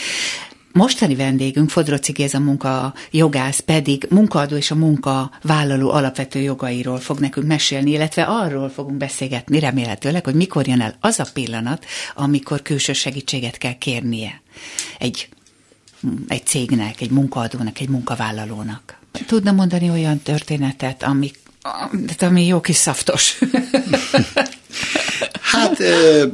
[0.74, 7.48] Mostani vendégünk Fodroci Géza munka jogász pedig munkaadó és a munkavállaló alapvető jogairól fog nekünk
[7.48, 12.94] mesélni, illetve arról fogunk beszélgetni remélhetőleg, hogy mikor jön el az a pillanat, amikor külső
[12.94, 14.42] segítséget kell kérnie
[14.98, 15.30] egy,
[16.28, 19.01] egy cégnek, egy munkaadónak, egy munkavállalónak.
[19.28, 21.32] Tudna mondani olyan történetet, ami,
[22.20, 23.40] ami jó kis szaftos?
[25.52, 25.78] hát,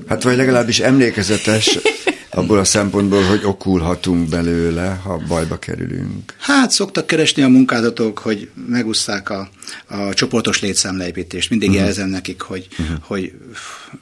[0.08, 1.78] hát vagy legalábbis emlékezetes
[2.38, 6.36] abból a szempontból, hogy okulhatunk belőle, ha bajba kerülünk.
[6.40, 9.50] Hát szoktak keresni a munkázatok, hogy megusszák a,
[9.88, 11.50] a csoportos létszámleépítést.
[11.50, 11.84] Mindig uh-huh.
[11.84, 12.98] jelzem nekik, hogy, uh-huh.
[13.02, 13.34] hogy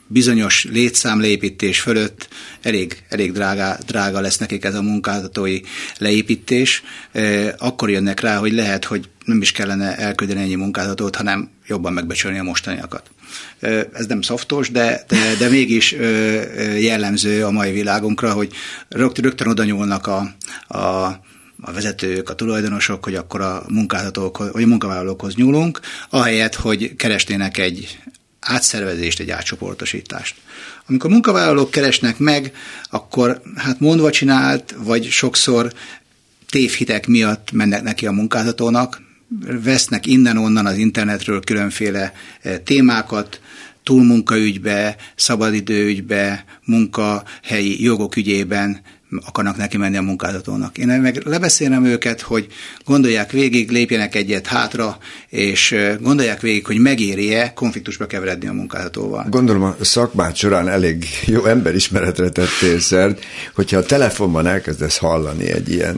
[0.08, 2.28] bizonyos létszámleépítés fölött
[2.62, 5.60] elég, elég drága, drága lesz nekik ez a munkázatói
[5.98, 6.84] leépítés.
[7.58, 12.40] Akkor jönnek rá, hogy lehet, hogy nem is kellene elküldeni ennyi munkázatot, hanem jobban megbecsülni
[12.40, 13.10] a mostaniakat.
[13.94, 15.92] Ez nem szoftos, de, de, de mégis
[16.80, 18.52] jellemző a mai világunkra, hogy
[18.90, 20.36] rögtön, rögtön oda nyúlnak a,
[20.78, 21.20] a
[21.62, 25.80] a vezetők, a tulajdonosok, hogy akkor a munkáltatók, vagy a munkavállalókhoz nyúlunk,
[26.10, 28.00] ahelyett, hogy keresnének egy
[28.40, 30.36] átszervezést, egy átcsoportosítást.
[30.88, 32.54] Amikor munkavállalók keresnek meg,
[32.90, 35.74] akkor hát mondva csinált, vagy sokszor
[36.50, 39.02] tévhitek miatt mennek neki a munkáltatónak,
[39.64, 42.14] vesznek innen-onnan az internetről különféle
[42.64, 43.40] témákat,
[43.84, 48.82] túlmunkaügybe, szabadidőügybe, munkahelyi jogok ügyében
[49.26, 50.78] akarnak neki menni a munkáltatónak.
[50.78, 52.48] Én meg lebeszélem őket, hogy
[52.86, 54.98] gondolják végig, lépjenek egyet hátra,
[55.30, 59.26] és gondolják végig, hogy megéri-e konfliktusba keveredni a munkáltatóval.
[59.30, 65.70] Gondolom a szakmád során elég jó emberismeretre tettél szert, hogyha a telefonban elkezdesz hallani egy
[65.70, 65.98] ilyen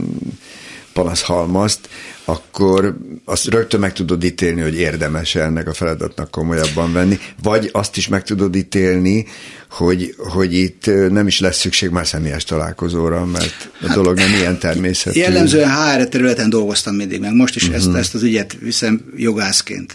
[0.98, 1.90] panaszhalmazt,
[2.26, 7.70] akkor azt rögtön meg tudod ítélni, hogy érdemes -e ennek a feladatnak komolyabban venni, vagy
[7.72, 9.26] azt is meg tudod ítélni,
[9.70, 14.34] hogy, hogy itt nem is lesz szükség már személyes találkozóra, mert a hát, dolog nem
[14.34, 15.20] ilyen természetű.
[15.20, 17.78] Jellemzően HR területen dolgoztam mindig, meg most is uh-huh.
[17.78, 19.94] ezt, ezt az ügyet viszem jogászként.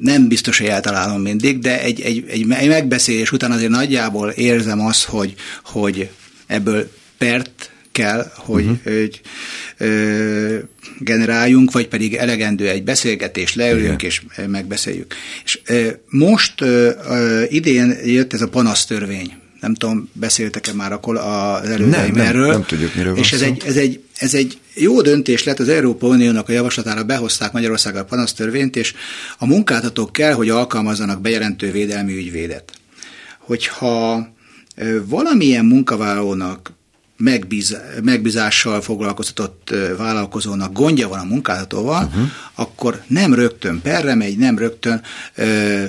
[0.00, 4.80] Nem biztos, hogy eltalálom mindig, de egy, egy, egy, egy megbeszélés után azért nagyjából érzem
[4.80, 5.34] azt, hogy,
[5.64, 6.10] hogy
[6.46, 8.78] ebből pert kell, hogy, uh-huh.
[8.82, 9.20] hogy
[9.78, 10.58] ö,
[10.98, 14.10] generáljunk, vagy pedig elegendő egy beszélgetés, leülünk Igen.
[14.10, 15.14] és megbeszéljük.
[15.44, 19.32] És ö, most ö, ö, idén jött ez a panasztörvény.
[19.60, 22.46] Nem tudom, beszéltek-e már akkor az elődeim nem, erről.
[22.46, 25.68] Nem, nem tudjuk, miről És ez egy, ez, egy, ez egy jó döntés lett, az
[25.68, 28.94] Európa Uniónak a javaslatára behozták Magyarországra a panasztörvényt, és
[29.38, 32.72] a munkáltatók kell, hogy alkalmazzanak bejelentő védelmi ügyvédet.
[33.38, 34.28] Hogyha
[35.06, 36.72] valamilyen munkavállalónak
[37.16, 42.28] megbíz, megbízással foglalkoztatott vállalkozónak gondja van a munkáltatóval, uh-huh.
[42.54, 45.02] akkor nem rögtön perre megy, nem rögtön
[45.34, 45.84] ö,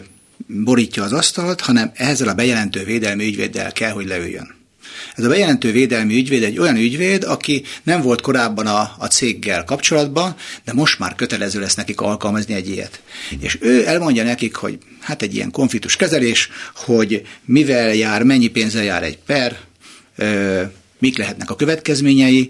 [0.48, 4.56] borítja az asztalt, hanem ezzel a bejelentő védelmi ügyvéddel kell, hogy leüljön.
[5.16, 9.64] Ez a bejelentő védelmi ügyvéd egy olyan ügyvéd, aki nem volt korábban a, a céggel
[9.64, 13.02] kapcsolatban, de most már kötelező lesz nekik alkalmazni egy ilyet.
[13.40, 18.84] És ő elmondja nekik, hogy hát egy ilyen konfliktus kezelés, hogy mivel jár, mennyi pénzzel
[18.84, 19.58] jár egy per,
[20.16, 20.64] ö,
[21.00, 22.50] mik lehetnek a következményei,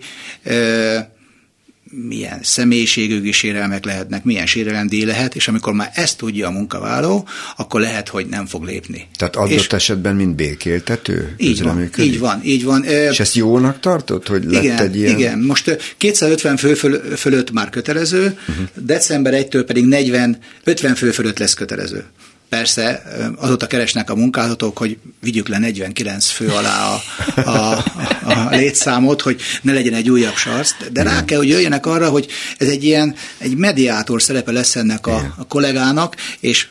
[1.91, 7.27] milyen személyiségügyi sérelmek lehetnek, milyen sérelemdíj lehet, és amikor már ezt tudja a munkavállaló,
[7.57, 9.07] akkor lehet, hogy nem fog lépni.
[9.17, 11.33] Tehát adott és esetben mind békéltető?
[11.37, 12.83] Így van, így van, így van.
[12.83, 15.17] És ezt jónak tartod, hogy lett igen, egy ilyen?
[15.17, 18.65] Igen, most 250 fő föl, fölött már kötelező, uh-huh.
[18.75, 22.05] december 1-től pedig 40, 50 fő fölött lesz kötelező.
[22.49, 23.03] Persze
[23.37, 27.01] azóta keresnek a munkáltatók, hogy vigyük le 49 fő alá a,
[27.49, 27.83] a,
[28.25, 32.27] a létszámot, hogy ne legyen egy újabb sarsz, de rá kell, hogy jöjjenek arra, hogy
[32.57, 36.67] ez egy ilyen egy mediátor szerepe lesz ennek a, a kollégának, és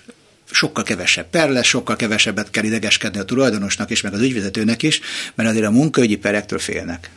[0.57, 5.01] sokkal kevesebb per lesz, sokkal kevesebbet kell idegeskedni a tulajdonosnak és meg az ügyvezetőnek is,
[5.35, 7.11] mert azért a munkaügyi perektől félnek.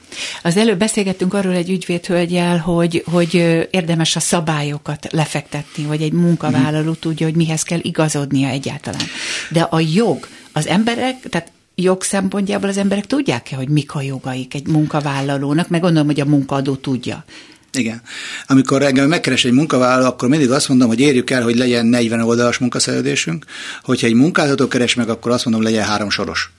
[0.43, 3.33] Az előbb beszélgettünk arról egy ügyvédhölgyel, hogy, hogy
[3.71, 6.99] érdemes a szabályokat lefektetni, hogy egy munkavállaló hmm.
[6.99, 9.05] tudja, hogy mihez kell igazodnia egyáltalán.
[9.49, 14.53] De a jog, az emberek, tehát jog szempontjából az emberek tudják-e, hogy mik a jogaik
[14.53, 17.25] egy munkavállalónak, meg gondolom, hogy a munkaadó tudja.
[17.71, 18.01] Igen.
[18.47, 22.21] Amikor engem megkeres egy munkavállaló, akkor mindig azt mondom, hogy érjük el, hogy legyen 40
[22.21, 23.45] oldalas munkaszerződésünk.
[23.83, 26.51] Hogyha egy munkáltató keres meg, akkor azt mondom, legyen három soros.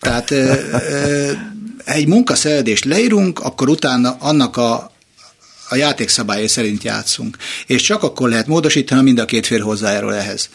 [0.00, 0.30] Tehát
[1.84, 4.92] egy munkaszerződést leírunk, akkor utána annak a,
[5.68, 7.36] a játékszabályai szerint játszunk.
[7.66, 10.48] És csak akkor lehet módosítani, ha mind a két fél hozzájárul ehhez.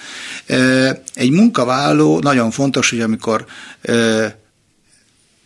[1.14, 3.46] Egy munkavállaló nagyon fontos, hogy amikor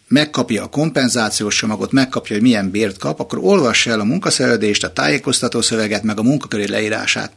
[0.10, 4.94] megkapja a kompenzációs csomagot, megkapja, hogy milyen bért kap, akkor olvassa el a munkaszerződést, a
[4.94, 7.32] tájékoztató szöveget, meg a munkaköri leírását.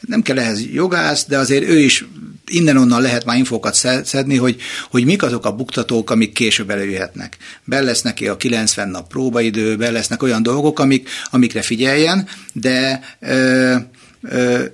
[0.00, 2.04] Nem kell ehhez jogász, de azért ő is
[2.46, 4.60] innen-onnan lehet már infókat szedni, hogy,
[4.90, 7.36] hogy mik azok a buktatók, amik később előjöhetnek.
[7.64, 13.00] Be lesz neki a 90 nap próbaidő, be lesznek olyan dolgok, amik, amikre figyeljen, de
[13.20, 13.74] ö,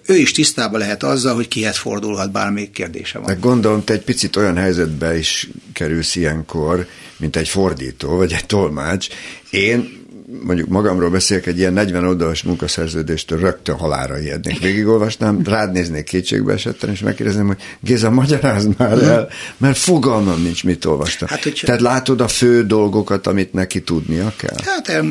[0.06, 3.28] ő is tisztában lehet azzal, hogy kihez fordulhat, bármelyik kérdése van.
[3.28, 6.86] Meg gondolom, te egy picit olyan helyzetbe is kerülsz ilyenkor,
[7.16, 9.08] mint egy fordító, vagy egy tolmács.
[9.50, 9.98] Én
[10.42, 14.60] mondjuk magamról beszélek, egy ilyen 40 oldalas munkaszerződéstől rögtön halára ijednék.
[14.60, 20.64] Végigolvasnám, rád néznék kétségbe esetten, és megkérdezném, hogy Géza, magyarázd már el, mert fogalmam nincs,
[20.64, 21.28] mit olvastam.
[21.28, 21.66] Hát, hogyha...
[21.66, 24.56] Tehát látod a fő dolgokat, amit neki tudnia kell?
[24.64, 25.04] Hát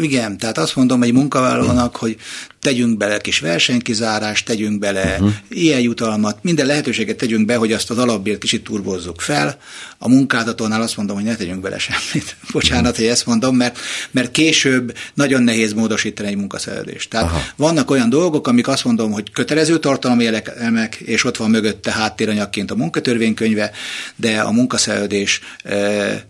[0.00, 2.16] igen, tehát azt mondom egy munkavállalónak, hogy
[2.62, 5.32] tegyünk bele kis versenykizárást, tegyünk bele uh-huh.
[5.48, 9.58] ilyen jutalmat, minden lehetőséget tegyünk be, hogy azt az alapbért kicsit turbozzuk fel.
[9.98, 12.36] A munkáltatónál azt mondom, hogy ne tegyünk bele semmit.
[12.52, 13.78] Bocsánat, hogy ezt mondom, mert,
[14.10, 17.10] mert később nagyon nehéz módosítani egy munkaszerződést.
[17.10, 17.42] Tehát Aha.
[17.56, 22.70] vannak olyan dolgok, amik azt mondom, hogy kötelező tartalmi elemek, és ott van mögötte háttéranyagként
[22.70, 23.70] a munkatörvénykönyve,
[24.16, 25.40] de a munkaszerződés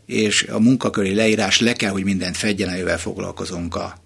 [0.06, 4.01] és a munkaköri leírás le kell, hogy mindent fedjen, amivel foglalkozunk a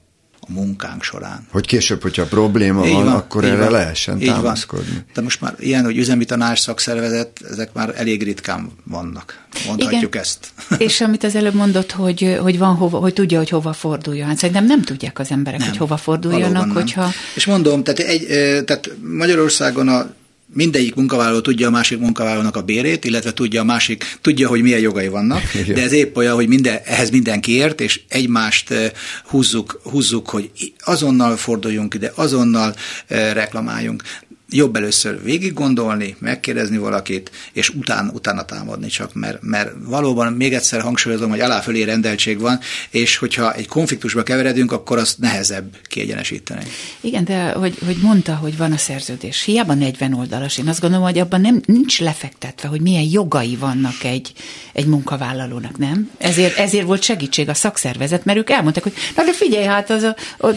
[0.48, 1.46] a munkánk során.
[1.50, 4.92] Hogy később, hogyha probléma így van, van, akkor erre van, lehessen így támaszkodni.
[4.92, 5.04] Van.
[5.14, 9.44] De most már ilyen, hogy üzemi tanács szakszervezet, ezek már elég ritkán vannak.
[9.66, 10.22] Mondhatjuk Igen.
[10.22, 10.48] ezt.
[10.86, 14.26] És amit az előbb mondott, hogy, hogy van hova, hogy tudja, hogy hova forduljon.
[14.26, 17.00] Hát szerintem nem tudják az emberek, nem, hogy hova forduljanak, hogyha...
[17.00, 17.10] Nem.
[17.34, 18.26] És mondom, tehát, egy,
[18.64, 20.06] tehát Magyarországon a
[20.54, 24.80] mindegyik munkavállaló tudja a másik munkavállalónak a bérét, illetve tudja a másik, tudja, hogy milyen
[24.80, 25.42] jogai vannak,
[25.74, 28.90] de ez épp olyan, hogy minden, ehhez mindenki ért, és egymást eh,
[29.24, 32.74] húzzuk, húzzuk, hogy azonnal forduljunk ide, azonnal
[33.06, 34.02] eh, reklamáljunk
[34.50, 40.54] jobb először végig gondolni, megkérdezni valakit, és után, utána támadni csak, mert, mert valóban még
[40.54, 46.64] egyszer hangsúlyozom, hogy aláfölé rendeltség van, és hogyha egy konfliktusba keveredünk, akkor azt nehezebb kiegyenesíteni.
[47.00, 51.04] Igen, de hogy, hogy mondta, hogy van a szerződés, hiába 40 oldalas, én azt gondolom,
[51.04, 54.32] hogy abban nem, nincs lefektetve, hogy milyen jogai vannak egy,
[54.72, 56.10] egy munkavállalónak, nem?
[56.18, 60.02] Ezért, ezért volt segítség a szakszervezet, mert ők elmondták, hogy na de figyelj, hát az
[60.02, 60.50] a, a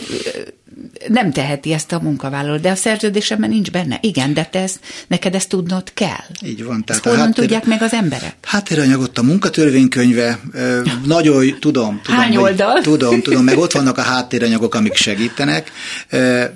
[1.08, 3.98] nem teheti ezt a munkavállaló, de a szerződésemben nincs benne.
[4.02, 6.26] Igen, de te ezt, neked ezt tudnod kell.
[6.42, 6.84] Így van.
[6.84, 8.36] Tehát ezt honnan háttér, tudják meg az emberek?
[8.42, 10.40] Háttéranyagot a munkatörvénykönyve,
[11.06, 12.02] nagyon tudom.
[12.04, 12.72] tudom Hány oldal?
[12.72, 15.72] Hogy, tudom, tudom, meg ott vannak a háttéranyagok, amik segítenek.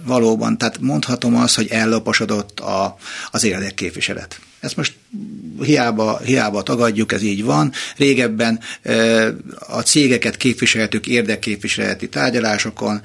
[0.05, 2.97] Valóban, tehát mondhatom azt, hogy ellaposodott a,
[3.31, 4.39] az érdekképviselet.
[4.63, 4.93] Ezt most
[5.61, 7.71] hiába, hiába tagadjuk, ez így van.
[7.97, 8.59] Régebben
[9.67, 13.01] a cégeket képviseltük érdekképviseleti tárgyalásokon,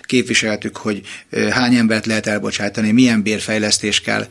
[0.00, 1.00] képviseltük, hogy
[1.50, 4.26] hány embert lehet elbocsátani, milyen bérfejlesztés kell,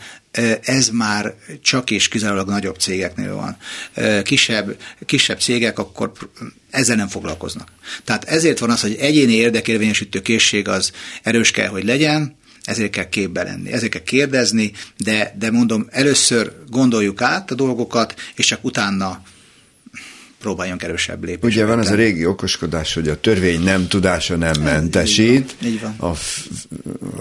[0.61, 3.57] ez már csak és kizárólag nagyobb cégeknél van.
[4.23, 6.11] Kisebb, kisebb cégek akkor
[6.69, 7.67] ezzel nem foglalkoznak.
[8.03, 10.91] Tehát ezért van az, hogy egyéni érdekérvényesítő készség az
[11.23, 12.37] erős kell, hogy legyen,
[12.67, 18.15] ezért kell képbe lenni, ezért kell kérdezni, de, de mondom, először gondoljuk át a dolgokat,
[18.35, 19.21] és csak utána
[20.39, 21.47] próbáljunk erősebb lépni.
[21.47, 25.91] Ugye van ez a régi okoskodás, hogy a törvény nem tudása nem mentesít, így van,
[25.93, 26.11] így van.
[26.11, 26.15] A,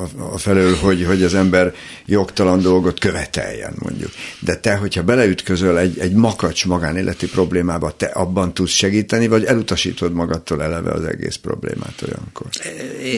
[0.01, 1.75] a, a felől, hogy, hogy az ember
[2.07, 4.11] jogtalan dolgot követeljen, mondjuk.
[4.41, 10.13] De te, hogyha beleütközöl egy, egy makacs magánéleti problémába, te abban tudsz segíteni, vagy elutasítod
[10.13, 12.47] magadtól eleve az egész problémát olyankor?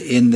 [0.09, 0.35] Én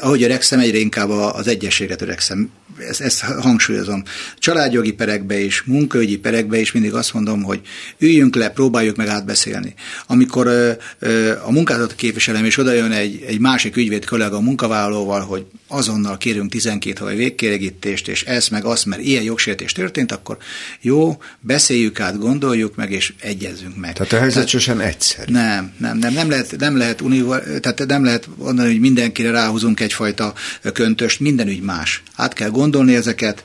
[0.00, 2.50] ahogy öregszem, egyre inkább az egyességet öregszem.
[2.88, 4.02] Ezt, ezt hangsúlyozom.
[4.38, 7.60] Családjogi perekbe is, munkaügyi perekbe is mindig azt mondom, hogy
[7.98, 9.74] üljünk le, próbáljuk meg átbeszélni.
[10.06, 14.40] Amikor ö, ö, a munkáltató képviselem, és oda jön egy, egy másik ügyvéd kollega a
[14.40, 20.12] munkavállalóval, hogy azonnal kérünk 12 havi végkéregítést, és ez meg azt, mert ilyen jogsértés történt,
[20.12, 20.36] akkor
[20.80, 23.92] jó, beszéljük át, gondoljuk meg, és egyezzünk meg.
[23.92, 25.28] Tehát a helyzet tehát, sosem egyszer.
[25.28, 29.80] Nem, nem, nem, nem lehet, nem lehet, unival, tehát nem lehet mondani, hogy mindenkire ráhúzunk
[29.80, 30.34] egyfajta
[30.72, 32.02] köntöst, minden ügy más.
[32.14, 33.44] Át kell gondolni ezeket.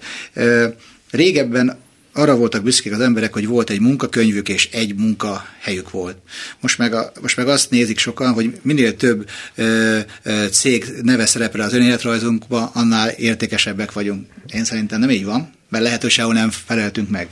[1.11, 1.77] Régebben
[2.20, 6.17] arra voltak büszkék az emberek, hogy volt egy munkakönyvük és egy munkahelyük volt.
[6.59, 11.26] Most meg, a, most meg azt nézik sokan, hogy minél több ö, ö, cég neve
[11.26, 14.28] szerepel az önéletrajzunkban, annál értékesebbek vagyunk.
[14.53, 17.30] Én szerintem nem így van, mert lehet, nem feleltünk meg.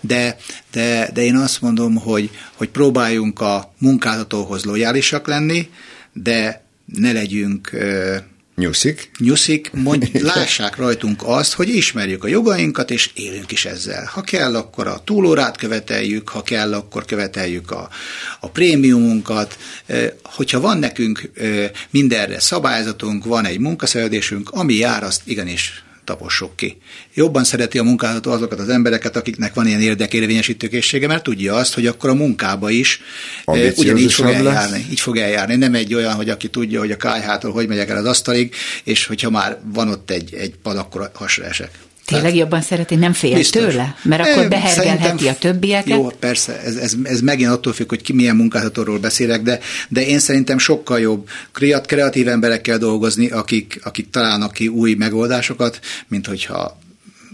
[0.00, 0.36] De,
[0.72, 5.68] de, de én azt mondom, hogy, hogy próbáljunk a munkáltatóhoz lojálisak lenni,
[6.12, 8.16] de ne legyünk ö,
[8.60, 9.10] Nyuszik.
[9.18, 14.10] Nyuszik, mondj, lássák rajtunk azt, hogy ismerjük a jogainkat, és élünk is ezzel.
[14.12, 17.88] Ha kell, akkor a túlórát követeljük, ha kell, akkor követeljük a,
[18.40, 19.58] a prémiumunkat.
[20.22, 21.30] Hogyha van nekünk
[21.90, 26.76] mindenre szabályzatunk, van egy munkaszerződésünk, ami jár, azt igenis tapossuk ki.
[27.14, 31.74] Jobban szereti a munkáltató azokat az embereket, akiknek van ilyen érdekérvényesítő készsége, mert tudja azt,
[31.74, 33.00] hogy akkor a munkába is
[33.44, 34.78] eh, ugyanígy fog eljárni.
[34.78, 34.90] Lesz.
[34.90, 35.56] Így fog eljárni.
[35.56, 38.54] Nem egy olyan, hogy aki tudja, hogy a kájhától hogy megyek el az asztalig,
[38.84, 41.70] és hogyha már van ott egy, egy pad, akkor hasra esek.
[42.10, 43.62] Tényleg jobban szereti, nem fél Biztos.
[43.62, 43.96] tőle?
[44.02, 45.88] Mert akkor behergelheti a többieket?
[45.88, 49.58] Jó, persze, ez, ez, ez megint attól függ, hogy ki milyen munkáltatóról beszélek, de,
[49.88, 51.28] de én szerintem sokkal jobb
[51.86, 56.78] kreatív emberekkel dolgozni, akik, akik találnak ki új megoldásokat, mint hogyha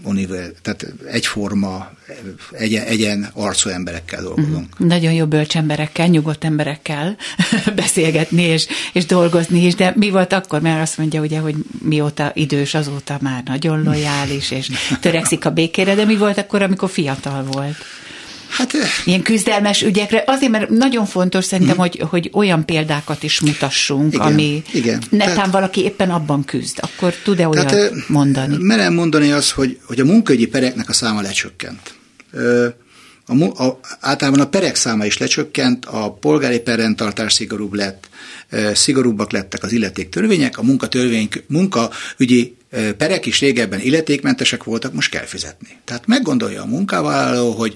[0.03, 1.91] univer, tehát egyforma,
[2.51, 4.83] egyen, egyen arcú emberekkel dolgozunk.
[4.83, 7.17] Mm, nagyon jó bölcsemberekkel, nyugodt emberekkel
[7.75, 12.31] beszélgetni és, és dolgozni is, de mi volt akkor, mert azt mondja ugye, hogy mióta
[12.33, 14.69] idős, azóta már nagyon lojális, és
[14.99, 17.75] törekszik a békére, de mi volt akkor, amikor fiatal volt?
[18.49, 18.73] Hát,
[19.05, 20.23] Ilyen küzdelmes ügyekre.
[20.27, 21.79] Azért, mert nagyon fontos szerintem, mm.
[21.79, 25.01] hogy, hogy olyan példákat is mutassunk, igen, ami igen.
[25.09, 26.77] netán tehát, valaki éppen abban küzd.
[26.81, 28.55] Akkor tud-e olyat tehát, mondani?
[28.59, 31.95] Merem mondani az, hogy, hogy a munkaügyi pereknek a száma lecsökkent.
[33.25, 38.09] A, a, általában a perek száma is lecsökkent, a polgári perrendtartás szigorúbb lett,
[38.73, 42.56] szigorúbbak lettek az illetéktörvények, a munkatörvény, munkaügyi
[42.97, 45.77] perek is régebben illetékmentesek voltak, most kell fizetni.
[45.85, 47.75] Tehát meggondolja a munkavállaló, hogy,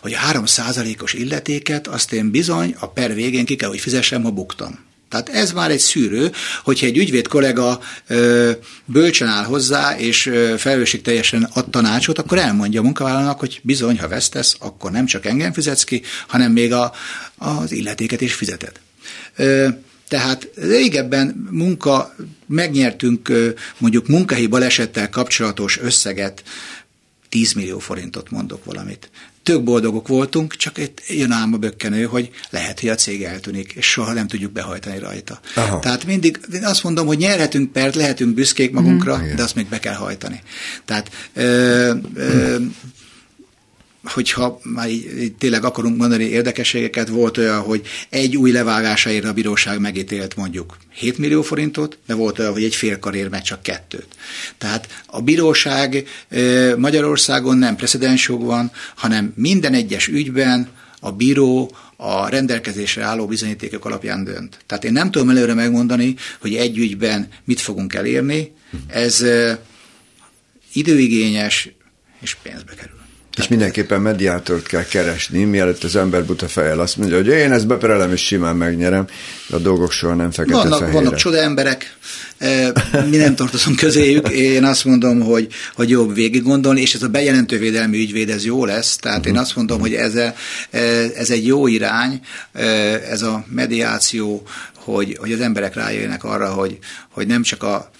[0.00, 4.30] hogy a 3%-os illetéket azt én bizony a per végén ki kell, hogy fizessem, ha
[4.30, 4.78] buktam.
[5.12, 6.32] Tehát ez már egy szűrő,
[6.64, 8.50] hogyha egy ügyvéd kollega ö,
[8.84, 14.08] bölcsen áll hozzá, és felelősség teljesen ad tanácsot, akkor elmondja a munkavállalónak, hogy bizony, ha
[14.08, 16.92] vesztesz, akkor nem csak engem fizetsz ki, hanem még a,
[17.38, 18.72] az illetéket is fizeted.
[19.36, 19.68] Ö,
[20.08, 22.14] tehát régebben munka,
[22.52, 23.32] megnyertünk
[23.78, 26.42] mondjuk munkahelyi balesettel kapcsolatos összeget,
[27.28, 29.10] 10 millió forintot mondok valamit
[29.42, 33.72] tök boldogok voltunk, csak itt jön ám a bökkenő, hogy lehet, hogy a cég eltűnik,
[33.72, 35.40] és soha nem tudjuk behajtani rajta.
[35.54, 35.78] Aha.
[35.78, 39.34] Tehát mindig azt mondom, hogy nyerhetünk pert, lehetünk büszkék magunkra, mm.
[39.36, 40.42] de azt még be kell hajtani.
[40.84, 42.56] Tehát ö, ö,
[44.04, 49.80] hogyha már így, tényleg akarunk mondani érdekességeket, volt olyan, hogy egy új levágásáért a bíróság
[49.80, 54.06] megítélt mondjuk 7 millió forintot, de volt olyan, hogy egy fél karér meg csak kettőt.
[54.58, 56.06] Tehát a bíróság
[56.76, 60.68] Magyarországon nem precedensjog van, hanem minden egyes ügyben
[61.00, 64.58] a bíró a rendelkezésre álló bizonyítékok alapján dönt.
[64.66, 68.52] Tehát én nem tudom előre megmondani, hogy egy ügyben mit fogunk elérni,
[68.86, 69.24] ez
[70.72, 71.68] időigényes
[72.20, 73.01] és pénzbe kerül.
[73.36, 77.66] És mindenképpen mediátort kell keresni, mielőtt az ember buta fejjel azt mondja, hogy én ezt
[77.66, 79.06] beperelem és simán megnyerem,
[79.46, 80.96] de a dolgok soha nem fekete vannak, fehére.
[80.96, 81.96] Vannak csoda emberek,
[82.38, 82.72] e,
[83.10, 87.08] mi nem tartozunk közéjük, én azt mondom, hogy, hogy jobb végig gondolni, és ez a
[87.08, 89.32] bejelentő védelmi ügyvéd, ez jó lesz, tehát uh-huh.
[89.32, 89.46] én mhm.
[89.48, 90.34] azt mondom, hogy ez, a,
[90.70, 90.78] e,
[91.16, 92.20] ez egy jó irány,
[92.52, 92.62] e,
[93.10, 94.42] ez a mediáció,
[94.74, 96.78] hogy, hogy az emberek rájöjjenek arra, hogy,
[97.10, 97.90] hogy nem csak a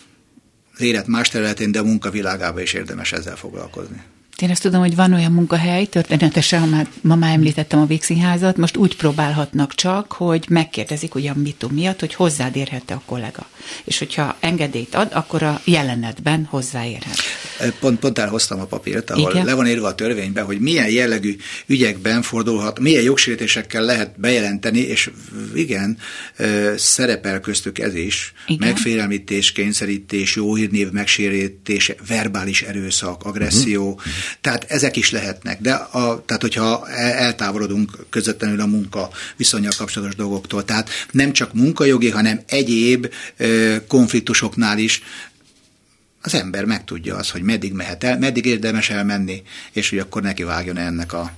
[0.74, 4.03] az élet más területén, de a munkavilágában is érdemes ezzel foglalkozni.
[4.43, 8.57] Én ezt tudom, hogy van olyan munkahely, történetesen, ha már, ma már említettem a Végszínházat,
[8.57, 13.47] most úgy próbálhatnak csak, hogy megkérdezik ugyan mit miatt, hogy hozzád érhette a kollega.
[13.84, 17.16] És hogyha engedélyt ad, akkor a jelenetben hozzáérhet.
[17.80, 19.45] Pont, pont elhoztam a papírt, ahol Igen.
[19.45, 21.36] le van írva a törvényben, hogy milyen jellegű
[21.66, 25.11] ügyekben fordulhat, milyen jogsértésekkel lehet bejelenteni, és
[25.55, 25.99] igen,
[26.76, 28.68] szerepel köztük ez is, Igen.
[28.68, 34.03] megfélelmítés, kényszerítés, jó hírnév megsérítés, verbális erőszak, agresszió, uh-huh.
[34.41, 40.64] Tehát ezek is lehetnek, de a, tehát hogyha eltávolodunk közvetlenül a munka viszonyal kapcsolatos dolgoktól,
[40.64, 43.12] tehát nem csak munkajogi, hanem egyéb
[43.87, 45.03] konfliktusoknál is
[46.22, 50.43] az ember megtudja az, hogy meddig mehet el, meddig érdemes elmenni, és hogy akkor neki
[50.43, 51.33] vágjon ennek a,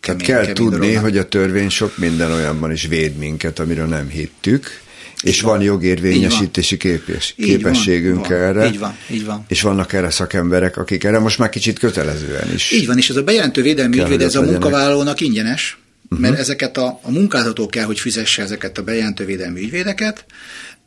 [0.00, 1.02] kemény, kell kemény tudni, dolognak.
[1.02, 4.84] hogy a törvény sok minden olyanban is véd minket, amiről nem hittük,
[5.22, 8.66] és van jogérvényesítési képes, képességünk van, erre.
[8.66, 9.44] Így van, így van.
[9.48, 12.70] És vannak erre szakemberek, akik erre most már kicsit kötelezően is.
[12.70, 16.20] Így van, és ez a bejelentő védelmi ügyvéd, ez a munkavállalónak ingyenes, uh-huh.
[16.20, 20.24] mert ezeket a, a munkáltató kell, hogy fizesse ezeket a bejelentő védelmi ügyvédeket,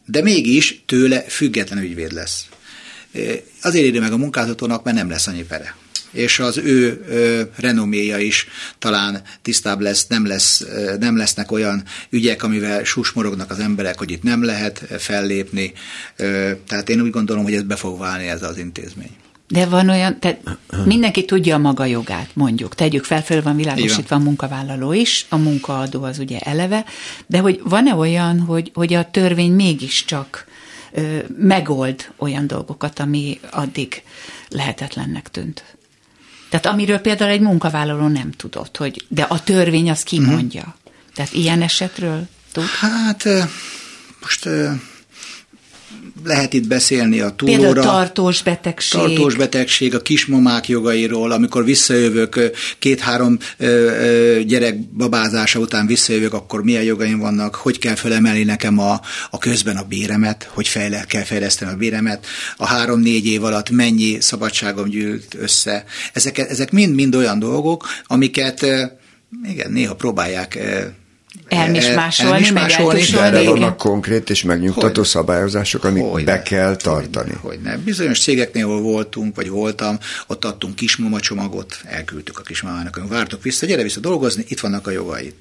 [0.05, 2.45] de mégis tőle független ügyvéd lesz.
[3.61, 5.75] Azért éri meg a munkáltatónak, mert nem lesz annyi pere
[6.11, 8.47] és az ő ö, renoméja is
[8.79, 14.11] talán tisztább lesz, nem, lesz, ö, nem lesznek olyan ügyek, amivel susmorognak az emberek, hogy
[14.11, 15.73] itt nem lehet fellépni.
[16.15, 19.15] Ö, tehát én úgy gondolom, hogy ez be fog válni ez az intézmény.
[19.47, 22.75] De van olyan, tehát mindenki tudja a maga jogát, mondjuk.
[22.75, 26.85] Tegyük fel, föl van világosítva a munkavállaló is, a munkaadó az ugye eleve,
[27.27, 30.45] de hogy van-e olyan, hogy, hogy a törvény mégiscsak
[30.91, 34.03] ö, megold olyan dolgokat, ami addig
[34.49, 35.63] lehetetlennek tűnt?
[36.49, 40.63] Tehát amiről például egy munkavállaló nem tudott, hogy de a törvény azt kimondja.
[40.67, 40.91] Mm.
[41.13, 42.63] Tehát ilyen esetről tud?
[42.63, 43.27] Hát
[44.21, 44.49] most
[46.23, 47.61] lehet itt beszélni a túlóra.
[47.61, 48.99] Például tartós betegség.
[48.99, 53.37] Tartós betegség, a kismamák jogairól, amikor visszajövök, két-három
[54.45, 59.75] gyerek babázása után visszajövök, akkor milyen jogaim vannak, hogy kell felemelni nekem a, a közben
[59.75, 62.25] a béremet, hogy fejle, kell fejleszteni a béremet,
[62.57, 65.83] a három-négy év alatt mennyi szabadságom gyűlt össze.
[66.13, 68.65] Ezek, ezek mind-mind olyan dolgok, amiket
[69.43, 70.59] igen, néha próbálják
[71.49, 76.75] elmismásolni, elmismásolni meg erre vannak konkrét és megnyugtató hogy, szabályozások, amik hogy be ne, kell
[76.75, 77.33] tartani.
[77.41, 77.77] Hogy ne.
[77.77, 79.97] Bizonyos cégeknél, ahol voltunk, vagy voltam,
[80.27, 84.87] ott adtunk kismama csomagot, elküldtük a kismamának, hogy vártok vissza, gyere vissza dolgozni, itt vannak
[84.87, 85.35] a jogait.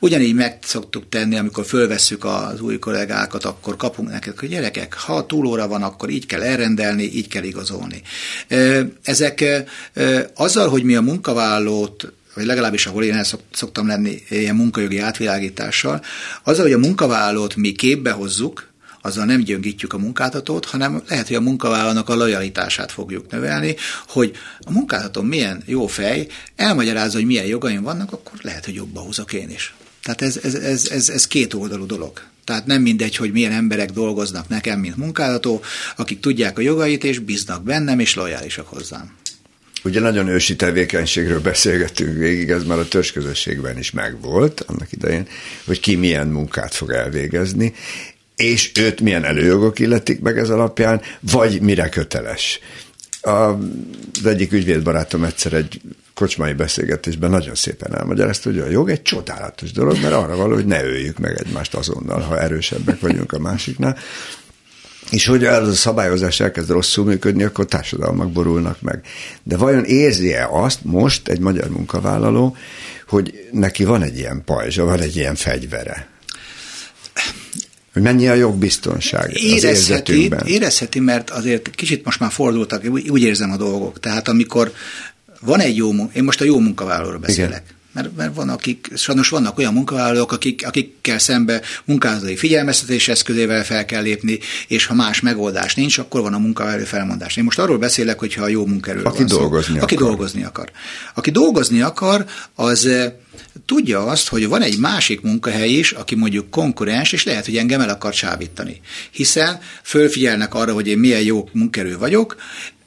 [0.00, 5.26] Ugyanígy meg szoktuk tenni, amikor fölvesszük az új kollégákat, akkor kapunk nekik, hogy gyerekek, ha
[5.26, 8.02] túlóra van, akkor így kell elrendelni, így kell igazolni.
[9.02, 9.44] Ezek
[10.34, 16.04] azzal, hogy mi a munkavállalót vagy legalábbis ahol én el szoktam lenni ilyen munkajogi átvilágítással,
[16.42, 18.72] azzal, hogy a munkavállalót mi képbe hozzuk,
[19.04, 23.76] azzal nem gyöngítjük a munkáltatót, hanem lehet, hogy a munkavállalónak a lojalitását fogjuk növelni,
[24.08, 26.26] hogy a munkáltató milyen jó fej,
[26.56, 29.74] elmagyarázza, hogy milyen jogaim vannak, akkor lehet, hogy jobban húzok én is.
[30.02, 32.20] Tehát ez, ez, ez, ez, ez két oldalú dolog.
[32.44, 35.62] Tehát nem mindegy, hogy milyen emberek dolgoznak nekem, mint munkáltató,
[35.96, 39.10] akik tudják a jogait, és bíznak bennem, és lojálisak hozzám.
[39.84, 45.26] Ugye nagyon ősi tevékenységről beszélgettünk végig, ez már a törzsközösségben is megvolt annak idején,
[45.64, 47.74] hogy ki milyen munkát fog elvégezni.
[48.36, 52.60] és őt milyen előjogok illetik meg ez alapján, vagy mire köteles.
[53.20, 55.80] A, az egyik ügyvédbarátom egyszer egy
[56.14, 60.66] kocsmai beszélgetésben nagyon szépen elmagyarázta, hogy a jog egy csodálatos dolog, mert arra való, hogy
[60.66, 63.98] ne öljük meg egymást azonnal, ha erősebbek vagyunk a másiknál.
[65.10, 69.00] És hogy ez a szabályozás elkezd rosszul működni, akkor társadalmak borulnak meg.
[69.42, 72.56] De vajon érzi-e azt most egy magyar munkavállaló,
[73.08, 76.12] hogy neki van egy ilyen pajzsa, van egy ilyen fegyvere?
[77.94, 83.50] hogy mennyi a jogbiztonság érezheti, az érezheti, mert azért kicsit most már fordultak, úgy érzem
[83.50, 84.00] a dolgok.
[84.00, 84.72] Tehát amikor
[85.40, 87.50] van egy jó munka, én most a jó munkavállalóról beszélek.
[87.50, 87.82] Igen.
[87.94, 93.84] Mert, mert van, akik, sajnos vannak olyan munkavállalók, akik, akikkel szembe munkálati figyelmeztetés eszközével fel
[93.84, 94.38] kell lépni,
[94.68, 97.36] és ha más megoldás nincs, akkor van a munkavállaló felmondás.
[97.36, 99.80] Én most arról beszélek, hogyha a jó munkerőről aki van dolgozni szó.
[99.80, 99.82] Akar.
[99.82, 100.70] Aki dolgozni akar.
[101.14, 102.24] Aki dolgozni akar,
[102.54, 103.12] az eh,
[103.66, 107.80] tudja azt, hogy van egy másik munkahely is, aki mondjuk konkurens, és lehet, hogy engem
[107.80, 108.80] el akar csábítani.
[109.10, 112.36] Hiszen fölfigyelnek arra, hogy én milyen jó munkerő vagyok,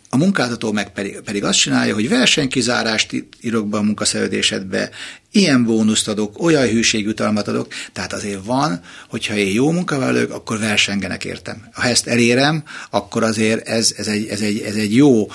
[0.10, 0.91] a munkáltató meg
[1.24, 4.89] pedig, azt csinálja, hogy versenykizárást írok be a munkaszerződésedbe,
[5.32, 11.26] ilyen bónuszt adok, olyan hűségjutalmat adok, tehát azért van, hogyha én jó munkavállalók, akkor versengenek
[11.26, 11.68] értem.
[11.74, 15.28] Ha ezt elérem, akkor azért ez, ez, egy, ez, egy, ez egy jó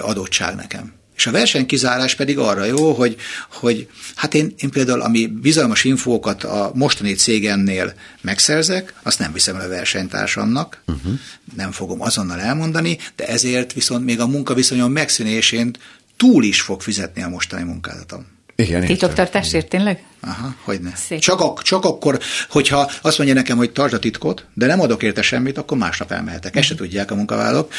[0.00, 0.99] adottság nekem.
[1.20, 3.16] És a versenykizárás pedig arra jó, hogy,
[3.52, 9.56] hogy hát én, én például, ami bizalmas infókat a mostani cégemnél megszerzek, azt nem viszem
[9.56, 11.12] el a versenytársamnak, uh-huh.
[11.56, 15.70] nem fogom azonnal elmondani, de ezért viszont még a munkaviszonyon megszűnésén
[16.16, 18.26] túl is fog fizetni a mostani munkálatom.
[18.60, 20.04] Igen, Titoktartásért tényleg?
[20.20, 21.18] Aha, hogy ne.
[21.18, 25.02] Csak, ak- csak akkor, hogyha azt mondja nekem, hogy tartsd a titkot, de nem adok
[25.02, 26.56] érte semmit, akkor másnap elmehetek.
[26.56, 27.72] Ezt se tudják a munkavállalók,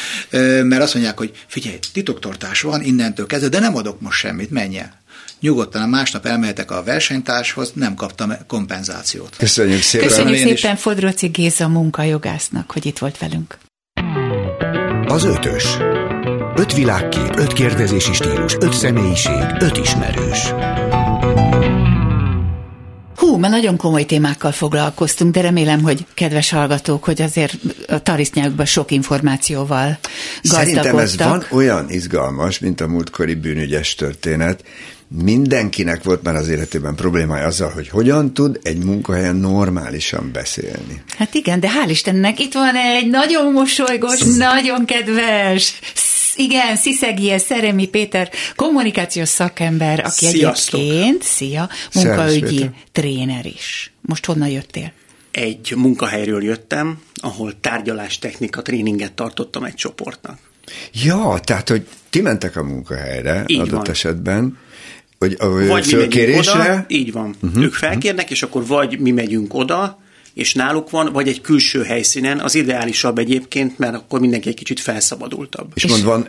[0.62, 4.78] mert azt mondják, hogy figyelj, titoktartás van innentől kezdve, de nem adok most semmit, menj
[4.78, 5.00] el
[5.40, 9.36] nyugodtan a másnap elmehetek a versenytárshoz, nem kaptam kompenzációt.
[9.36, 10.08] Köszönjük szépen.
[10.08, 13.58] Köszönjük szépen Fodroci Géza munkajogásznak, hogy itt volt velünk.
[15.06, 15.76] Az ötös.
[16.56, 20.52] Öt világkép, öt kérdezési stílus, öt személyiség, öt ismerős.
[23.16, 27.54] Hú, már nagyon komoly témákkal foglalkoztunk, de remélem, hogy kedves hallgatók, hogy azért
[27.88, 29.98] a tarisznyákban sok információval
[30.42, 30.82] gazdagodtak.
[30.82, 34.64] Szerintem ez van olyan izgalmas, mint a múltkori bűnügyes történet,
[35.22, 41.02] mindenkinek volt már az életében problémája azzal, hogy hogyan tud egy munkahelyen normálisan beszélni.
[41.18, 45.74] Hát igen, de hál' Istennek itt van egy nagyon mosolygós, nagyon kedves,
[46.36, 50.80] igen, Sziszegie Szeremi Péter, kommunikációs szakember, aki Sziasztok.
[50.80, 53.92] egyébként, szia, munkaügyi tréner is.
[54.00, 54.92] Most honnan jöttél?
[55.30, 60.38] Egy munkahelyről jöttem, ahol tárgyalástechnika tréninget tartottam egy csoportnak.
[61.04, 63.90] Ja, tehát, hogy ti mentek a munkahelyre Így adott van.
[63.90, 64.58] esetben,
[65.18, 67.34] hogy a vagy mi megyünk oda, így van.
[67.42, 67.62] Uh-huh.
[67.62, 70.01] Ők felkérnek, és akkor vagy mi megyünk oda,
[70.34, 74.80] és náluk van, vagy egy külső helyszínen, az ideálisabb egyébként, mert akkor mindenki egy kicsit
[74.80, 75.70] felszabadultabb.
[75.74, 76.26] És, és mond, van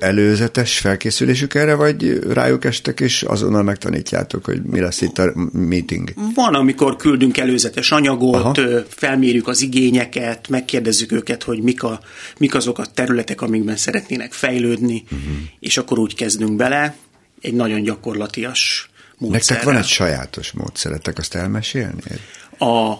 [0.00, 6.12] előzetes felkészülésük erre, vagy rájuk estek, és azonnal megtanítjátok, hogy mi lesz itt a meeting?
[6.34, 8.82] Van, amikor küldünk előzetes anyagot, Aha.
[8.88, 12.00] felmérjük az igényeket, megkérdezzük őket, hogy mik, a,
[12.38, 15.36] mik azok a területek, amikben szeretnének fejlődni, uh-huh.
[15.60, 16.96] és akkor úgy kezdünk bele,
[17.40, 19.40] egy nagyon gyakorlatias módszer.
[19.40, 22.20] Nektek van egy sajátos módszeretek, azt elmesélnéd?
[22.58, 22.94] A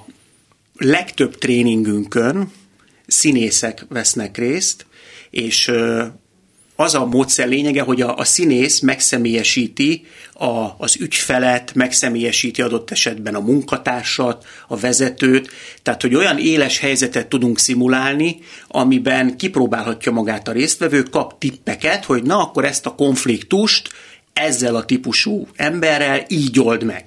[0.80, 2.52] legtöbb tréningünkön
[3.06, 4.86] színészek vesznek részt,
[5.30, 5.70] és
[6.76, 13.34] az a módszer lényege, hogy a, a színész megszemélyesíti a, az ügyfelet, megszemélyesíti adott esetben
[13.34, 15.50] a munkatársat, a vezetőt,
[15.82, 22.22] tehát hogy olyan éles helyzetet tudunk szimulálni, amiben kipróbálhatja magát a résztvevő, kap tippeket, hogy
[22.22, 23.88] na akkor ezt a konfliktust
[24.32, 27.02] ezzel a típusú emberrel így old meg.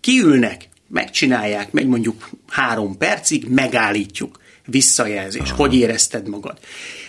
[0.00, 4.44] Kiülnek, megcsinálják, megy mondjuk három percig, megállítjuk.
[4.68, 5.50] Visszajelzés.
[5.50, 5.56] Aha.
[5.56, 6.58] Hogy érezted magad?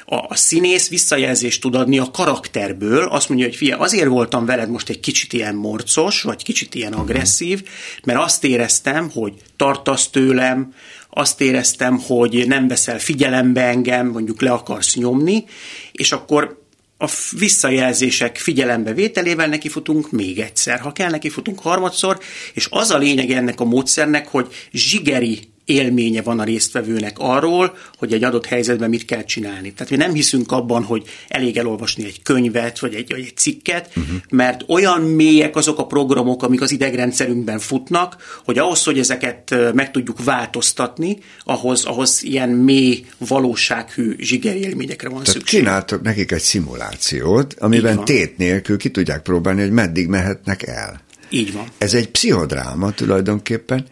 [0.06, 4.90] A, színész visszajelzést tud adni a karakterből, azt mondja, hogy fia, azért voltam veled most
[4.90, 7.64] egy kicsit ilyen morcos, vagy kicsit ilyen agresszív,
[8.04, 10.74] mert azt éreztem, hogy tartasz tőlem,
[11.10, 15.46] azt éreztem, hogy nem veszel figyelembe engem, mondjuk le akarsz nyomni,
[15.92, 16.67] és akkor
[16.98, 22.20] a visszajelzések figyelembe vételével nekifutunk még egyszer, ha kell, nekifutunk harmadszor,
[22.54, 28.14] és az a lényeg ennek a módszernek, hogy zsigeri élménye van a résztvevőnek arról, hogy
[28.14, 29.74] egy adott helyzetben mit kell csinálni.
[29.74, 33.88] Tehát mi nem hiszünk abban, hogy elég elolvasni egy könyvet, vagy egy, vagy egy cikket,
[33.88, 34.16] uh-huh.
[34.30, 39.92] mert olyan mélyek azok a programok, amik az idegrendszerünkben futnak, hogy ahhoz, hogy ezeket meg
[39.92, 45.60] tudjuk változtatni, ahhoz, ahhoz ilyen mély, valósághű zsigeri élményekre van Tehát szükség.
[45.60, 51.02] csináltok nekik egy szimulációt, amiben tét nélkül ki tudják próbálni, hogy meddig mehetnek el.
[51.30, 51.68] Így van.
[51.78, 53.86] Ez egy pszichodráma tulajdonképpen,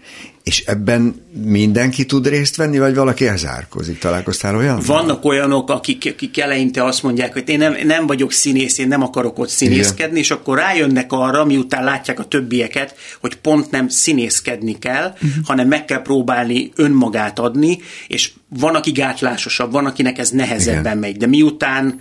[0.46, 4.00] és ebben mindenki tud részt venni, vagy valaki elzárkozik?
[4.00, 4.82] Találkoztál olyan?
[4.86, 9.02] Vannak olyanok, akik, akik eleinte azt mondják, hogy én nem, nem vagyok színész, én nem
[9.02, 10.24] akarok ott színészkedni, Igen.
[10.24, 15.32] és akkor rájönnek arra, miután látják a többieket, hogy pont nem színészkedni kell, uh-huh.
[15.44, 20.98] hanem meg kell próbálni önmagát adni, és van, aki gátlásosabb, van, akinek ez nehezebben Igen.
[20.98, 22.00] megy, de miután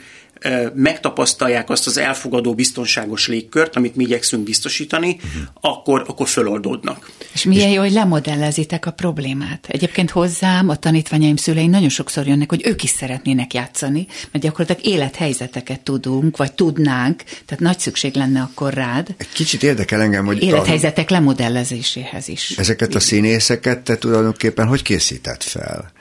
[0.75, 5.21] megtapasztalják azt az elfogadó, biztonságos légkört, amit mi igyekszünk biztosítani,
[5.61, 7.11] akkor, akkor föloldódnak.
[7.33, 9.67] És milyen jó, hogy lemodellezitek a problémát.
[9.69, 14.93] Egyébként hozzám a tanítványaim szüleim nagyon sokszor jönnek, hogy ők is szeretnének játszani, mert gyakorlatilag
[14.95, 19.15] élethelyzeteket tudunk, vagy tudnánk, tehát nagy szükség lenne akkor rád.
[19.17, 20.43] Egy kicsit érdekel engem, hogy...
[20.43, 21.13] Élethelyzetek a...
[21.13, 22.51] lemodellezéséhez is.
[22.57, 25.93] Ezeket a színészeket te tulajdonképpen hogy készített fel?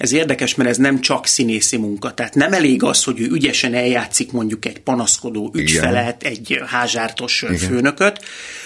[0.00, 2.14] Ez érdekes, mert ez nem csak színészi munka.
[2.14, 6.32] Tehát nem elég az, hogy ő ügyesen eljátszik mondjuk egy panaszkodó ügyfelet, Igen.
[6.32, 7.56] egy házártos Igen.
[7.56, 8.20] főnököt,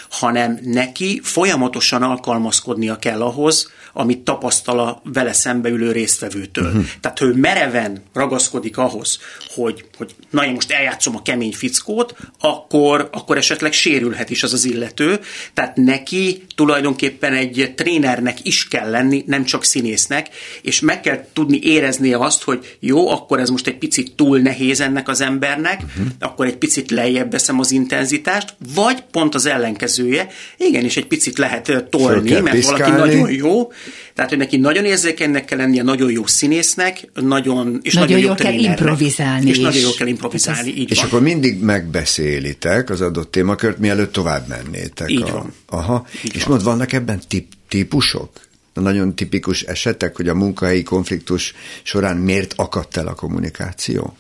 [0.09, 6.67] hanem neki folyamatosan alkalmazkodnia kell ahhoz, amit tapasztal a vele szembeülő résztvevőtől.
[6.67, 6.85] Uh-huh.
[7.01, 9.19] Tehát ő mereven ragaszkodik ahhoz,
[9.55, 14.53] hogy, hogy na én most eljátszom a kemény fickót, akkor, akkor esetleg sérülhet is az
[14.53, 15.21] az illető.
[15.55, 20.29] Tehát neki tulajdonképpen egy trénernek is kell lenni, nem csak színésznek,
[20.63, 24.81] és meg kell tudni éreznie azt, hogy jó, akkor ez most egy picit túl nehéz
[24.81, 26.07] ennek az embernek, uh-huh.
[26.19, 31.85] akkor egy picit lejjebb veszem az intenzitást, vagy pont az ellenkezője, igenis egy picit lehet
[31.91, 32.83] tolni, mert piszkálni.
[32.83, 33.73] valaki nagyon jó,
[34.15, 38.35] tehát, hogy neki nagyon érzékenynek kell lennie, nagyon jó színésznek, nagyon, és nagyon, nagyon jó
[38.35, 39.63] kell improvizálni És is.
[39.63, 41.07] nagyon jó kell improvizálni, így És van.
[41.07, 45.11] akkor mindig megbeszélitek az adott témakört, mielőtt tovább mennétek.
[45.11, 45.33] Így a...
[45.33, 45.53] van.
[45.67, 46.07] Aha.
[46.25, 46.51] Így és van.
[46.51, 48.31] mond, vannak ebben tip, típusok?
[48.75, 54.17] Nagyon tipikus esetek, hogy a munkahelyi konfliktus során miért akadt el a kommunikáció?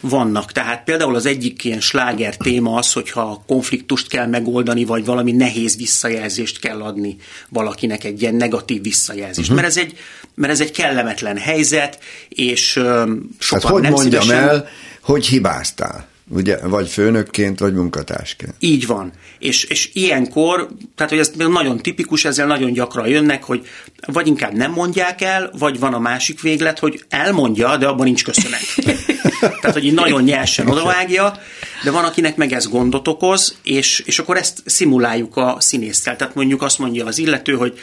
[0.00, 0.52] Vannak.
[0.52, 5.76] Tehát például az egyik ilyen sláger téma az, hogyha konfliktust kell megoldani, vagy valami nehéz
[5.76, 7.16] visszajelzést kell adni
[7.48, 9.50] valakinek, egy ilyen negatív visszajelzést.
[9.50, 9.56] Uh-huh.
[9.56, 9.98] Mert, ez egy,
[10.34, 11.98] mert ez egy kellemetlen helyzet,
[12.28, 13.20] és sokan
[13.50, 14.48] hát hogy nem mondjam szívesen...
[14.48, 14.68] el,
[15.00, 16.06] hogy hibáztál?
[16.28, 18.54] Ugye, vagy főnökként, vagy munkatársként.
[18.58, 19.12] Így van.
[19.38, 23.66] És, és ilyenkor, tehát hogy ez nagyon tipikus, ezzel nagyon gyakran jönnek, hogy
[24.06, 28.24] vagy inkább nem mondják el, vagy van a másik véglet, hogy elmondja, de abban nincs
[28.24, 28.60] köszönet.
[29.60, 31.38] tehát, hogy így nagyon nyersen odavágja,
[31.84, 36.16] de van, akinek meg ez gondot okoz, és, és akkor ezt szimuláljuk a színésztel.
[36.16, 37.78] Tehát mondjuk azt mondja az illető, hogy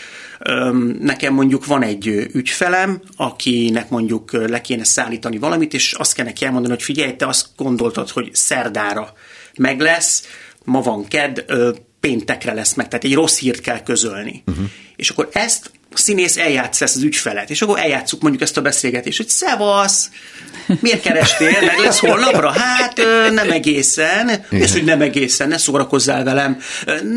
[0.99, 6.45] nekem mondjuk van egy ügyfelem, akinek mondjuk le kéne szállítani valamit, és azt kell neki
[6.45, 9.13] elmondani, hogy figyelj, te azt gondoltad, hogy szerdára
[9.57, 10.27] meg lesz,
[10.63, 11.45] ma van ked,
[11.99, 14.43] péntekre lesz meg, tehát egy rossz hírt kell közölni.
[14.47, 14.65] Uh-huh.
[14.95, 18.61] És akkor ezt a színész eljátsz ezt az ügyfelet, és akkor eljátszuk mondjuk ezt a
[18.61, 20.09] beszélgetést, hogy szevasz,
[20.79, 22.51] miért kerestél, meg lesz holnapra?
[22.51, 23.01] Hát
[23.31, 26.59] nem egészen, és hogy nem egészen, ne szórakozzál velem,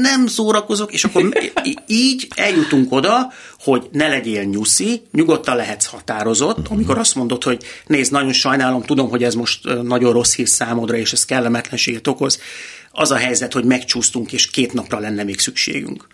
[0.00, 1.52] nem szórakozok, és akkor
[1.86, 6.72] így eljutunk oda, hogy ne legyél nyuszi, nyugodtan lehetsz határozott, uh-huh.
[6.72, 10.96] amikor azt mondod, hogy nézd, nagyon sajnálom, tudom, hogy ez most nagyon rossz hír számodra,
[10.96, 12.40] és ez kellemetlenséget okoz,
[12.90, 16.06] az a helyzet, hogy megcsúsztunk, és két napra lenne még szükségünk.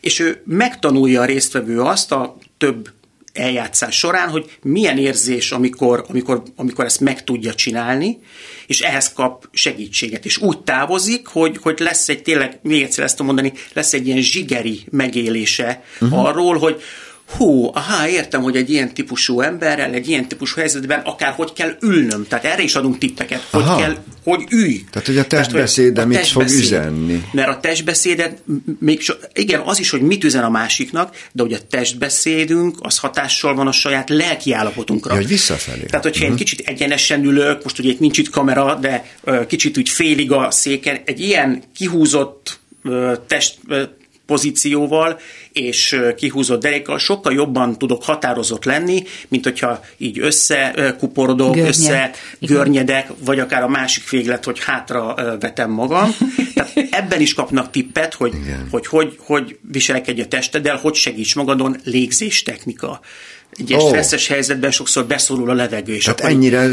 [0.00, 2.88] És ő megtanulja a résztvevő azt a több
[3.32, 8.18] eljátszás során, hogy milyen érzés, amikor, amikor, amikor ezt meg tudja csinálni,
[8.66, 10.24] és ehhez kap segítséget.
[10.24, 14.20] És úgy távozik, hogy, hogy lesz egy tényleg, még egyszer ezt mondani, lesz egy ilyen
[14.20, 16.24] zsigeri megélése uh-huh.
[16.24, 16.82] arról, hogy
[17.36, 21.76] hú, aha, értem, hogy egy ilyen típusú emberrel, egy ilyen típusú helyzetben akár hogy kell
[21.80, 22.26] ülnöm.
[22.28, 23.76] Tehát erre is adunk tippeket, hogy aha.
[23.76, 24.84] kell, hogy ülj.
[24.90, 27.24] Tehát, hogy a testbeszéde mit testbeszéd, fog üzenni.
[27.32, 28.42] Mert a testbeszédet,
[28.78, 32.98] még so, igen, az is, hogy mit üzen a másiknak, de hogy a testbeszédünk, az
[32.98, 35.12] hatással van a saját lelki állapotunkra.
[35.12, 35.84] Ja, hogy visszafelé.
[35.84, 36.40] Tehát, hogyha uh-huh.
[36.40, 40.32] én kicsit egyenesen ülök, most ugye itt nincs itt kamera, de uh, kicsit úgy félig
[40.32, 42.58] a széken, egy ilyen kihúzott
[43.26, 43.58] test,
[44.28, 45.18] pozícióval
[45.52, 51.68] és kihúzott derékkal sokkal jobban tudok határozott lenni, mint hogyha így összekuporodok, Görnye.
[51.68, 52.10] össze
[52.40, 56.10] görnyedek, vagy akár a másik véglet, hogy hátra vetem magam.
[56.54, 58.32] Tehát ebben is kapnak tippet, hogy
[58.70, 63.00] hogy, hogy, hogy viselkedj a testeddel, hogy segíts magadon, légzés technika
[63.50, 63.88] egy ilyen oh.
[63.88, 65.94] stresszes helyzetben sokszor beszorul a levegő.
[65.94, 66.68] És Tehát ennyire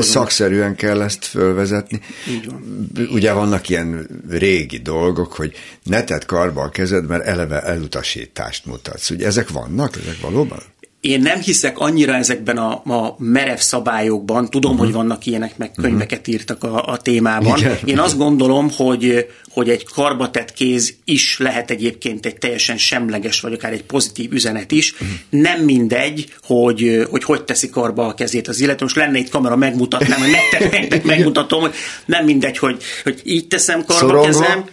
[0.00, 2.00] szakszerűen kell ezt fölvezetni.
[2.46, 3.08] van.
[3.10, 5.52] Ugye vannak ilyen régi dolgok, hogy
[5.82, 9.10] ne tedd karba a kezed, mert eleve elutasítást mutatsz.
[9.10, 10.62] Ugye ezek vannak, ezek valóban?
[11.00, 14.86] Én nem hiszek annyira ezekben a, a merev szabályokban, tudom, uh-huh.
[14.86, 15.82] hogy vannak ilyenek, meg mhm.
[15.82, 17.58] könyveket írtak a, a témában.
[17.58, 17.78] Igen.
[17.84, 23.52] Én azt gondolom, hogy, hogy egy karbatett kéz is lehet egyébként egy teljesen semleges, vagy
[23.52, 24.92] akár egy pozitív üzenet is.
[24.92, 25.08] Uh-huh.
[25.30, 28.84] Nem mindegy, hogy, hogy hogy teszi karba a kezét az illető.
[28.84, 31.74] Most lenne itt kamera, megmutatnám, hogy nektek, nektek megmutatom, hogy
[32.06, 34.64] nem mindegy, hogy, hogy így teszem karba a kezem,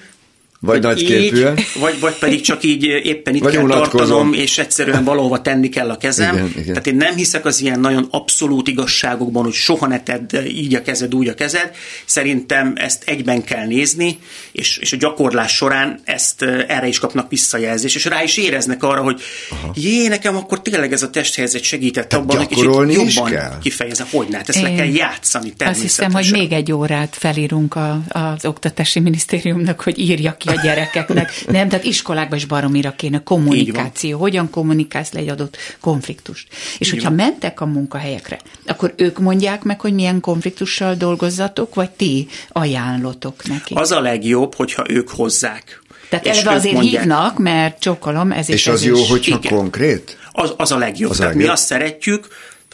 [0.60, 1.58] Vagy nagy képűen.
[1.80, 4.08] Vagy, vagy pedig csak így éppen itt vagy kell unatkozom.
[4.08, 6.36] tartanom, és egyszerűen valahova tenni kell a kezem.
[6.36, 6.66] Igen, igen.
[6.66, 10.82] Tehát én nem hiszek az ilyen nagyon abszolút igazságokban, hogy soha ne tedd így a
[10.82, 11.72] kezed, úgy a kezed.
[12.06, 14.20] Szerintem ezt egyben kell nézni,
[14.52, 19.02] és, és a gyakorlás során ezt erre is kapnak visszajelzést, és rá is éreznek arra,
[19.02, 19.72] hogy Aha.
[19.76, 23.58] jé, nekem akkor tényleg ez a testhelyzet segített Tehát abban, hogy kicsit jobban kell.
[23.62, 27.16] kifejezem, hogy ne, hát ezt Én le kell játszani Azt hiszem, hogy még egy órát
[27.20, 31.32] felírunk a, az Oktatási Minisztériumnak, hogy írja ki a gyerekeknek.
[31.48, 34.20] Nem, tehát iskolákban is baromira kéne kommunikáció.
[34.20, 36.48] Hogyan kommunikálsz le egy adott konfliktust.
[36.78, 37.18] És Így hogyha van.
[37.18, 43.74] mentek a munkahelyekre, akkor ők mondják meg, hogy milyen konfliktussal dolgozzatok, vagy ti ajánlotok neki?
[43.74, 45.82] Az a legjobb, hogyha ők hozzák.
[46.10, 49.58] Tehát eleve azért mondják, hívnak, mert csokolom, ez És az jó, hogyha igen.
[49.58, 50.18] konkrét?
[50.32, 51.10] Az, az a legjobb.
[51.12, 51.50] Az Tehát legjobb.
[51.50, 52.28] mi azt szeretjük,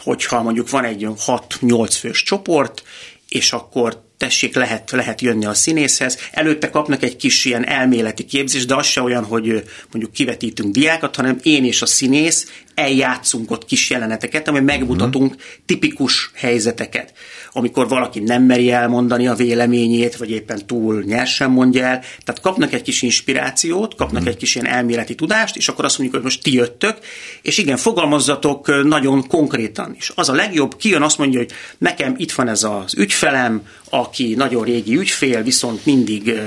[0.04, 2.84] hogyha mondjuk van egy 6-8 fős csoport,
[3.30, 6.18] és akkor tessék, lehet, lehet jönni a színészhez.
[6.32, 11.16] Előtte kapnak egy kis ilyen elméleti képzést, de az se olyan, hogy mondjuk kivetítünk diákat,
[11.16, 15.36] hanem én és a színész eljátszunk ott kis jeleneteket, ami megmutatunk
[15.66, 17.14] tipikus helyzeteket
[17.54, 22.00] amikor valaki nem meri elmondani a véleményét, vagy éppen túl nyersen mondja el.
[22.00, 24.32] Tehát kapnak egy kis inspirációt, kapnak hmm.
[24.32, 26.98] egy kis ilyen elméleti tudást, és akkor azt mondjuk, hogy most ti jöttök,
[27.42, 30.12] és igen, fogalmazzatok nagyon konkrétan is.
[30.16, 34.64] Az a legjobb, kijön azt mondja, hogy nekem itt van ez az ügyfelem, aki nagyon
[34.64, 36.42] régi ügyfél, viszont mindig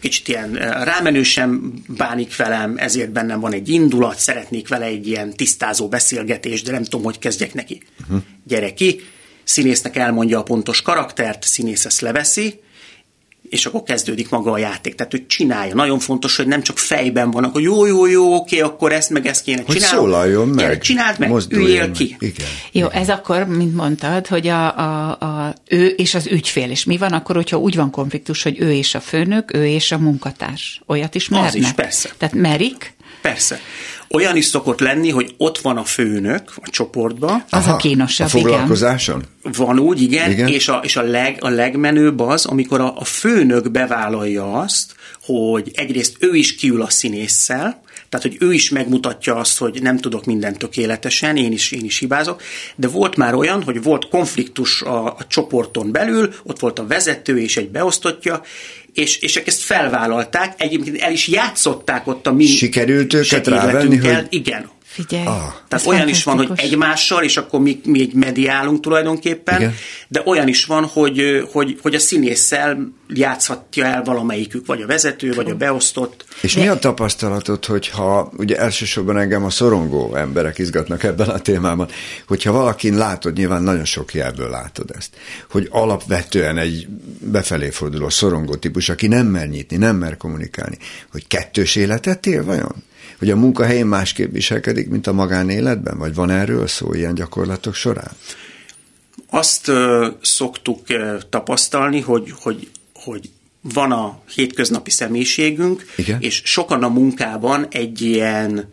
[0.00, 0.52] kicsit ilyen
[0.84, 6.72] rámenősen bánik velem, ezért bennem van egy indulat, szeretnék vele egy ilyen tisztázó beszélgetést, de
[6.72, 7.82] nem tudom, hogy kezdjek neki.
[8.02, 8.22] Uh-huh.
[8.44, 9.00] Gyere ki,
[9.46, 12.60] színésznek elmondja a pontos karaktert, színész ezt leveszi,
[13.48, 14.94] és akkor kezdődik maga a játék.
[14.94, 15.74] Tehát ő csinálja.
[15.74, 19.26] Nagyon fontos, hogy nem csak fejben vannak, hogy jó, jó, jó, oké, akkor ezt meg
[19.26, 19.80] ezt kéne csinálni.
[19.80, 20.64] Hogy szólaljon meg.
[20.64, 22.16] Gyere, csináld meg, üljél ki.
[22.18, 22.46] Igen.
[22.72, 26.70] Jó, ez akkor, mint mondtad, hogy a, a, a, ő és az ügyfél.
[26.70, 29.92] És mi van akkor, hogyha úgy van konfliktus, hogy ő és a főnök, ő és
[29.92, 30.82] a munkatárs?
[30.86, 31.48] Olyat is mernek?
[31.48, 32.10] Az is, persze.
[32.18, 32.94] Tehát merik?
[33.22, 33.60] Persze.
[34.10, 37.44] Olyan is szokott lenni, hogy ott van a főnök a csoportban.
[37.50, 39.24] Az Aha, a kínosabb, A foglalkozáson?
[39.40, 39.52] Igen.
[39.56, 40.48] Van úgy, igen, igen.
[40.48, 45.70] és, a, és a, leg, a legmenőbb az, amikor a, a főnök bevállalja azt, hogy
[45.74, 50.24] egyrészt ő is kiül a színésszel, tehát, hogy ő is megmutatja azt, hogy nem tudok
[50.24, 52.42] mindent tökéletesen, én is, én is hibázok,
[52.76, 57.40] de volt már olyan, hogy volt konfliktus a, a csoporton belül, ott volt a vezető
[57.40, 58.42] és egy beosztottja,
[58.96, 64.26] és, és ezt felvállalták, egyébként el is játszották ott a mi Sikerült őket rávenni, hogy...
[64.28, 65.26] Igen, Figyelj.
[65.26, 65.52] Ah.
[65.68, 69.74] Tehát olyan is van, hogy egymással, és akkor mi, mi egy mediálunk tulajdonképpen, Igen.
[70.08, 75.34] de olyan is van, hogy, hogy, hogy a színésszel játszhatja el valamelyikük, vagy a vezető,
[75.34, 76.24] vagy a beosztott.
[76.40, 76.60] És de...
[76.60, 81.88] mi a tapasztalatod, hogyha, ugye elsősorban engem a szorongó emberek izgatnak ebben a témában,
[82.26, 85.10] hogyha valakin látod, nyilván nagyon sok jelből látod ezt,
[85.50, 90.78] hogy alapvetően egy befelé forduló szorongó típus, aki nem mer nyitni, nem mer kommunikálni,
[91.12, 92.84] hogy kettős életet él vajon?
[93.18, 95.98] Hogy a munkahelyén másképp viselkedik, mint a magánéletben?
[95.98, 98.10] Vagy van erről szó ilyen gyakorlatok során?
[99.30, 103.30] Azt uh, szoktuk uh, tapasztalni, hogy, hogy, hogy
[103.74, 106.20] van a hétköznapi személyiségünk, Igen?
[106.20, 108.68] és sokan a munkában egy ilyen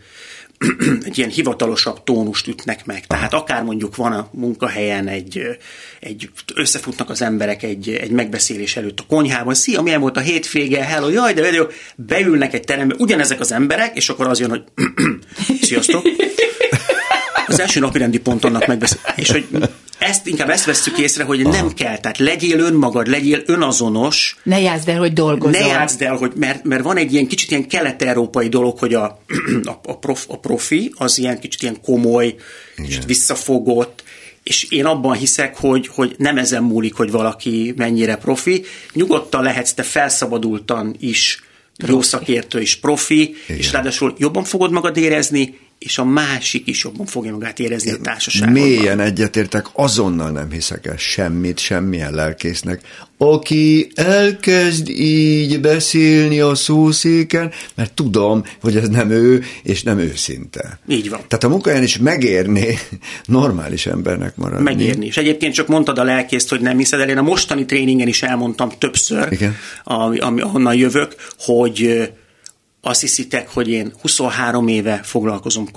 [1.05, 3.07] egy ilyen hivatalosabb tónust ütnek meg.
[3.07, 5.41] Tehát akár mondjuk van a munkahelyen egy,
[5.99, 10.83] egy összefutnak az emberek egy, egy megbeszélés előtt a konyhában, szia, milyen volt a hétvége,
[10.83, 11.63] hello, jaj, de jó,
[11.95, 14.63] beülnek egy terembe, ugyanezek az emberek, és akkor az jön, hogy
[15.67, 16.03] sziasztok,
[17.53, 18.99] az első napi rendi pont annak megbeszél.
[19.15, 19.47] És hogy
[20.03, 21.51] ezt, inkább ezt veszük észre, hogy Aha.
[21.51, 24.37] nem kell, tehát legyél önmagad, legyél önazonos.
[24.43, 25.61] Ne játszd el, hogy dolgozol.
[25.61, 29.03] Ne játszd el, hogy, mert, mert van egy ilyen kicsit ilyen kelet-európai dolog, hogy a,
[29.63, 32.85] a, a, prof, a profi az ilyen kicsit ilyen komoly, Igen.
[32.85, 34.03] kicsit visszafogott,
[34.43, 38.65] és én abban hiszek, hogy, hogy nem ezen múlik, hogy valaki mennyire profi.
[38.93, 41.43] Nyugodtan lehetsz te felszabadultan is
[41.77, 41.93] profi.
[41.93, 43.57] jó szakértő és profi, Igen.
[43.57, 47.97] és ráadásul jobban fogod magad érezni, és a másik is jobban fogja magát érezni a
[47.97, 48.53] társaságban.
[48.53, 52.81] Mélyen egyetértek, azonnal nem hiszek el semmit, semmilyen lelkésznek,
[53.17, 60.79] aki elkezd így beszélni a szószéken, mert tudom, hogy ez nem ő, és nem őszinte.
[60.87, 61.19] Így van.
[61.27, 62.77] Tehát a munkahelyen is megérni
[63.25, 64.63] normális embernek maradni.
[64.63, 65.05] Megérni.
[65.05, 67.09] És egyébként csak mondtad a lelkészt, hogy nem hiszed el.
[67.09, 69.55] Én a mostani tréningen is elmondtam többször, Igen.
[69.83, 72.11] Ami, ami, ahonnan jövök, hogy
[72.85, 75.67] azt hiszitek, hogy én 23 éve foglalkozom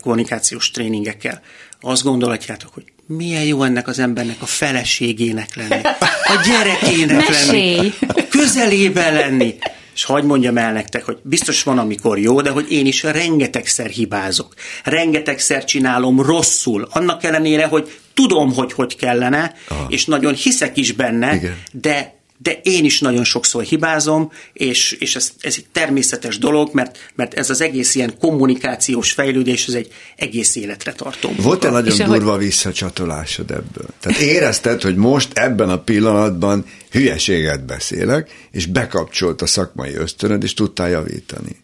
[0.00, 1.40] kommunikációs tréningekkel.
[1.80, 5.80] Azt gondolhatjátok, hogy milyen jó ennek az embernek a feleségének lenni,
[6.24, 7.92] a gyerekének lenni,
[8.28, 9.54] közelében lenni.
[9.94, 13.90] És hagyd mondjam el nektek, hogy biztos van, amikor jó, de hogy én is rengetegszer
[13.90, 14.54] hibázok.
[14.84, 16.88] Rengetegszer csinálom rosszul.
[16.90, 19.86] Annak ellenére, hogy tudom, hogy hogy kellene, Aha.
[19.88, 21.56] és nagyon hiszek is benne, Igen.
[21.72, 26.98] de de én is nagyon sokszor hibázom, és, és ez, ez egy természetes dolog, mert,
[27.14, 31.32] mert ez az egész ilyen kommunikációs fejlődés, ez egy egész életre tartó.
[31.36, 32.44] Volt-e nagyon és durva ahogy...
[32.44, 33.86] visszacsatolásod ebből?
[34.00, 40.54] Tehát érezted, hogy most ebben a pillanatban hülyeséget beszélek, és bekapcsolt a szakmai ösztönöd, és
[40.54, 41.56] tudtál javítani?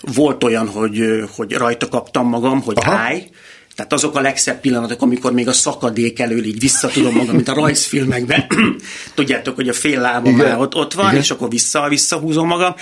[0.00, 1.02] Volt olyan, hogy,
[1.36, 2.92] hogy rajta kaptam magam, hogy Aha.
[2.92, 3.30] állj,
[3.74, 7.54] tehát azok a legszebb pillanatok, amikor még a szakadék elől így visszatudom magam, mint a
[7.54, 8.46] rajzfilmekben.
[9.14, 11.20] Tudjátok, hogy a fél lábam már ott, ott van, Igen.
[11.20, 12.74] és akkor vissza, visszahúzom magam.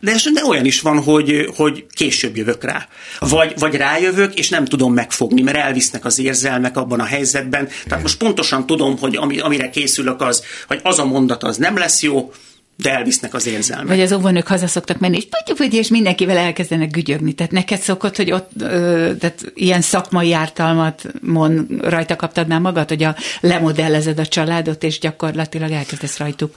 [0.00, 2.88] De, de olyan is van, hogy, hogy később jövök rá.
[3.18, 7.66] Vagy, vagy rájövök, és nem tudom megfogni, mert elvisznek az érzelmek abban a helyzetben.
[7.66, 8.00] Tehát Igen.
[8.00, 12.02] most pontosan tudom, hogy ami, amire készülök az, hogy az a mondat az nem lesz
[12.02, 12.32] jó,
[12.76, 13.86] de elvisznek az érzelmek.
[13.86, 15.26] Vagy az óvónők haza szoktak menni, és
[15.56, 17.32] vagy, és mindenkivel elkezdenek gügyögni.
[17.32, 22.88] Tehát neked szokott, hogy ott ö, tehát ilyen szakmai ártalmat mond, rajta kaptad már magad,
[22.88, 26.54] hogy a lemodellezed a családot, és gyakorlatilag elkezdesz rajtuk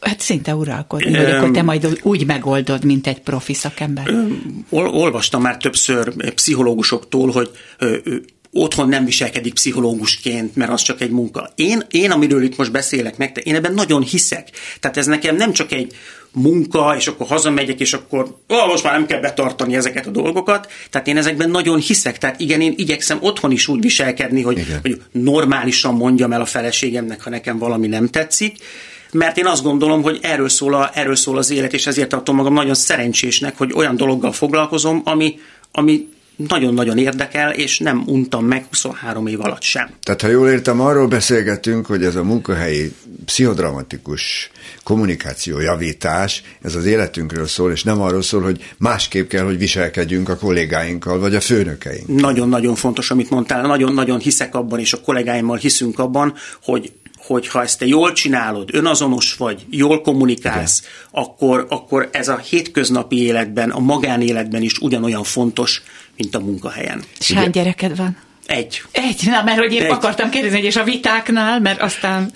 [0.00, 4.14] Hát szinte uralkodni, vagy akkor te majd úgy megoldod, mint egy profi szakember.
[4.70, 7.50] Olvastam már többször pszichológusoktól, hogy
[8.60, 11.52] otthon nem viselkedik pszichológusként, mert az csak egy munka.
[11.54, 14.48] Én, én amiről itt most beszélek nektek, én ebben nagyon hiszek.
[14.80, 15.92] Tehát ez nekem nem csak egy
[16.32, 20.68] munka, és akkor hazamegyek, és akkor ó, most már nem kell betartani ezeket a dolgokat.
[20.90, 22.18] Tehát én ezekben nagyon hiszek.
[22.18, 27.22] Tehát igen, én igyekszem otthon is úgy viselkedni, hogy, hogy normálisan mondjam el a feleségemnek,
[27.22, 28.56] ha nekem valami nem tetszik
[29.12, 32.36] mert én azt gondolom, hogy erről szól, a, erről szól az élet, és ezért tartom
[32.36, 35.38] magam nagyon szerencsésnek, hogy olyan dologgal foglalkozom, ami,
[35.72, 36.08] ami
[36.46, 39.90] nagyon-nagyon érdekel, és nem untam meg 23 év alatt sem.
[40.02, 42.92] Tehát, ha jól értem, arról beszélgetünk, hogy ez a munkahelyi
[43.24, 44.50] pszichodramatikus
[44.82, 50.28] kommunikáció javítás, ez az életünkről szól, és nem arról szól, hogy másképp kell, hogy viselkedjünk
[50.28, 52.06] a kollégáinkkal, vagy a főnökeink.
[52.06, 56.92] Nagyon-nagyon fontos, amit mondtál, nagyon-nagyon hiszek abban, és a kollégáimmal hiszünk abban, hogy
[57.28, 63.22] hogy ha ezt te jól csinálod, önazonos vagy, jól kommunikálsz, akkor, akkor ez a hétköznapi
[63.22, 65.82] életben, a magánéletben is ugyanolyan fontos,
[66.18, 67.02] mint a munkahelyen.
[67.18, 68.16] És hány gyereked van?
[68.46, 68.82] Egy.
[68.90, 69.90] Egy, na, mert hogy épp Egy.
[69.90, 72.32] akartam kérdezni, hogy és a vitáknál, mert aztán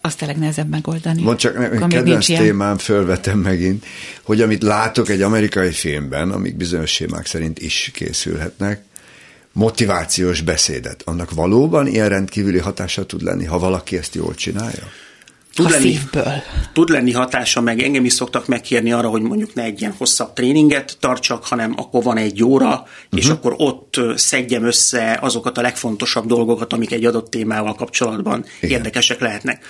[0.00, 1.22] azt a legnehezebb megoldani.
[1.22, 3.86] Mond csak, kedvenc témám, fölvetem megint,
[4.22, 8.82] hogy amit látok egy amerikai filmben, amik bizonyos sémák szerint is készülhetnek,
[9.52, 14.88] motivációs beszédet, annak valóban ilyen rendkívüli hatása tud lenni, ha valaki ezt jól csinálja?
[15.62, 16.32] Tud a lenni, szívből.
[16.72, 20.32] Tud lenni hatása, meg engem is szoktak megkérni arra, hogy mondjuk ne egy ilyen hosszabb
[20.32, 22.88] tréninget tartsak, hanem akkor van egy óra, uh-huh.
[23.14, 23.34] és mhm.
[23.34, 28.76] akkor ott szedjem össze azokat a legfontosabb dolgokat, amik egy adott témával kapcsolatban Igen.
[28.76, 29.64] érdekesek lehetnek.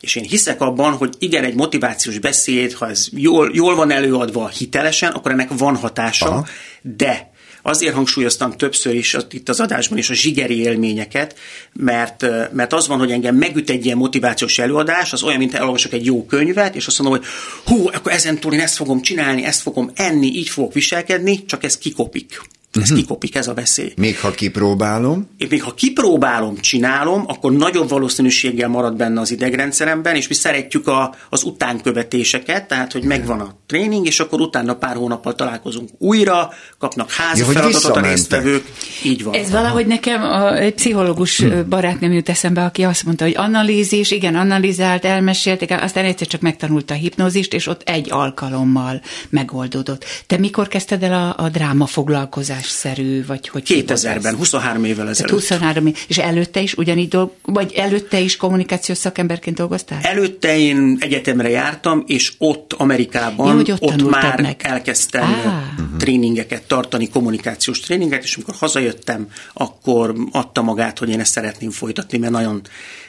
[0.00, 4.48] És én hiszek abban, hogy igen, egy motivációs beszéd, ha ez jól, jól van előadva
[4.48, 6.46] hitelesen, akkor ennek van hatása, Aha.
[6.82, 7.30] de
[7.68, 11.38] Azért hangsúlyoztam többször is itt az adásban is a zsigeri élményeket,
[11.72, 15.92] mert, mert az van, hogy engem megüt egy ilyen motivációs előadás, az olyan, mint elolvasok
[15.92, 17.28] egy jó könyvet, és azt mondom, hogy
[17.64, 21.78] hú, akkor ezentúl én ezt fogom csinálni, ezt fogom enni, így fogok viselkedni, csak ez
[21.78, 22.40] kikopik.
[22.72, 22.98] Ez uh-huh.
[22.98, 23.92] kikopik, ez a veszély.
[23.96, 25.28] Még ha kipróbálom?
[25.36, 30.86] Én még ha kipróbálom, csinálom, akkor nagyobb valószínűséggel marad benne az idegrendszeremben, és mi szeretjük
[30.86, 36.50] a, az utánkövetéseket, tehát, hogy megvan a tréning, és akkor utána pár hónappal találkozunk újra,
[36.78, 38.64] kapnak házi ja, feladatot a résztvevők.
[39.04, 39.34] Így van.
[39.34, 41.68] Ez valahogy nekem a, egy pszichológus hm.
[41.68, 46.94] barátnőm jut eszembe, aki azt mondta, hogy analízis, igen, analizált, elmesélték, aztán egyszer csak megtanulta
[46.94, 50.04] a hipnózist, és ott egy alkalommal megoldódott.
[50.26, 52.56] Te mikor kezdted el a, a dráma foglalkozást?
[52.66, 55.32] Szerű, vagy hogy 2000-ben, 23 évvel ezelőtt.
[55.32, 59.98] 23 év, és előtte is ugyanígy dolg, vagy előtte is kommunikációs szakemberként dolgoztál?
[60.02, 64.60] Előtte én egyetemre jártam, és ott Amerikában, ja, ott, ott már meg.
[64.64, 65.98] elkezdtem ah.
[65.98, 72.18] tréningeket tartani, kommunikációs tréninget, és amikor hazajöttem, akkor adta magát, hogy én ezt szeretném folytatni,
[72.18, 72.62] mert nagyon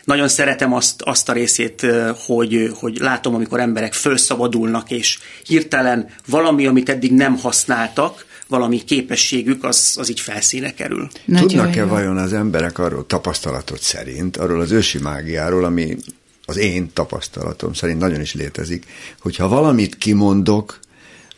[0.09, 1.85] nagyon szeretem azt, azt a részét,
[2.26, 9.63] hogy, hogy látom, amikor emberek felszabadulnak, és hirtelen valami, amit eddig nem használtak, valami képességük,
[9.63, 11.07] az, az így felszíne kerül.
[11.35, 15.97] Tudnak-e vajon az emberek arról tapasztalatot szerint, arról az ősi mágiáról, ami
[16.45, 18.85] az én tapasztalatom szerint nagyon is létezik,
[19.19, 20.80] hogyha valamit kimondok,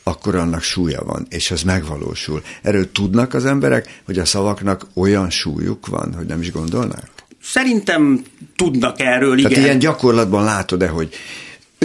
[0.04, 2.42] akkor annak súlya van, és az megvalósul.
[2.62, 7.10] Erről tudnak az emberek, hogy a szavaknak olyan súlyuk van, hogy nem is gondolnák?
[7.44, 8.24] Szerintem
[8.56, 9.50] tudnak erről, igen.
[9.50, 11.14] Tehát ilyen gyakorlatban látod-e, hogy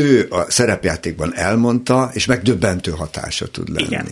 [0.01, 3.87] ő a szerepjátékban elmondta, és megdöbbentő hatása tud lenni.
[3.87, 4.07] Igen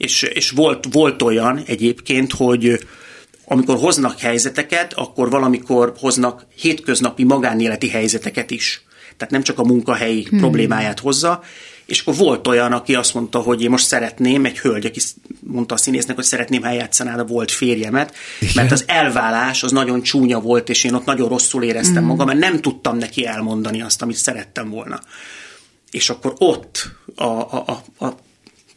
[0.00, 2.86] és, és volt, volt olyan egyébként, hogy
[3.44, 8.84] amikor hoznak helyzeteket, akkor valamikor hoznak hétköznapi magánéleti helyzeteket is.
[9.16, 10.38] Tehát nem csak a munkahelyi hmm.
[10.38, 11.42] problémáját hozza,
[11.90, 15.00] és akkor volt olyan, aki azt mondta, hogy én most szeretném, egy hölgy, aki
[15.40, 18.52] mondta a színésznek, hogy szeretném, ha eljátszanád a volt férjemet, Igen.
[18.54, 22.06] mert az elválás az nagyon csúnya volt, és én ott nagyon rosszul éreztem hmm.
[22.06, 25.00] magam, mert nem tudtam neki elmondani azt, amit szerettem volna.
[25.90, 28.14] és akkor ott a, a, a, a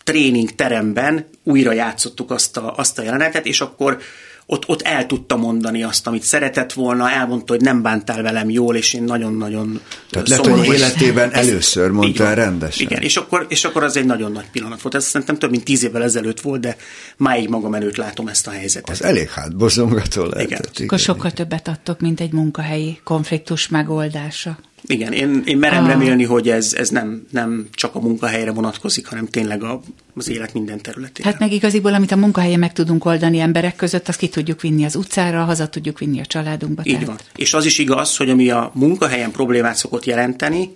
[0.04, 3.98] tréning teremben újra játszottuk azt a, azt a jelenetet, és akkor
[4.46, 8.76] ott, ott el tudta mondani azt, amit szeretett volna, elmondta, hogy nem bántál velem jól,
[8.76, 12.86] és én nagyon-nagyon Tehát lehet, hogy életében ez, először mondta el rendesen.
[12.86, 14.96] Igen, és akkor, és akkor az egy nagyon nagy pillanat volt.
[14.96, 16.78] Ez szerintem több mint tíz évvel ezelőtt volt, de
[17.18, 18.90] máig magam előtt látom ezt a helyzetet.
[18.90, 20.46] Az elég hátbozongató lehetett.
[20.46, 20.62] Igen.
[20.74, 20.86] igen.
[20.86, 24.58] Akkor sokkal többet adtok, mint egy munkahelyi konfliktus megoldása.
[24.86, 25.90] Igen, én, én merem ah.
[25.90, 29.82] remélni, hogy ez, ez nem, nem csak a munkahelyre vonatkozik, hanem tényleg a,
[30.16, 31.30] az élet minden területére.
[31.30, 34.86] Hát meg igaziból, amit a munkahelyen meg tudunk oldani emberek között, azt ki tudjuk vinni
[34.86, 36.82] az utcára, haza tudjuk vinni a családunkba.
[36.86, 37.08] Így tehát.
[37.08, 37.18] van.
[37.36, 40.76] És az is igaz, hogy ami a munkahelyen problémát szokott jelenteni,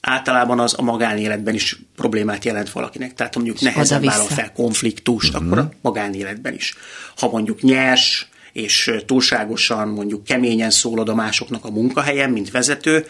[0.00, 3.14] általában az a magánéletben is problémát jelent valakinek.
[3.14, 5.46] Tehát ha mondjuk nehezen vállal fel konfliktust, uh-huh.
[5.46, 6.74] akkor a magánéletben is.
[7.16, 13.06] Ha mondjuk nyers, és túlságosan mondjuk keményen szólod a másoknak a munkahelyen, mint vezető,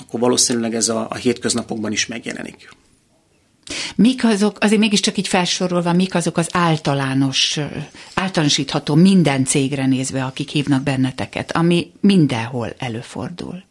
[0.00, 2.68] akkor valószínűleg ez a, a hétköznapokban is megjelenik.
[3.94, 7.60] Mik azok, azért mégiscsak így felsorolva, mik azok az általános,
[8.14, 13.64] általánosítható minden cégre nézve, akik hívnak benneteket, ami mindenhol előfordul?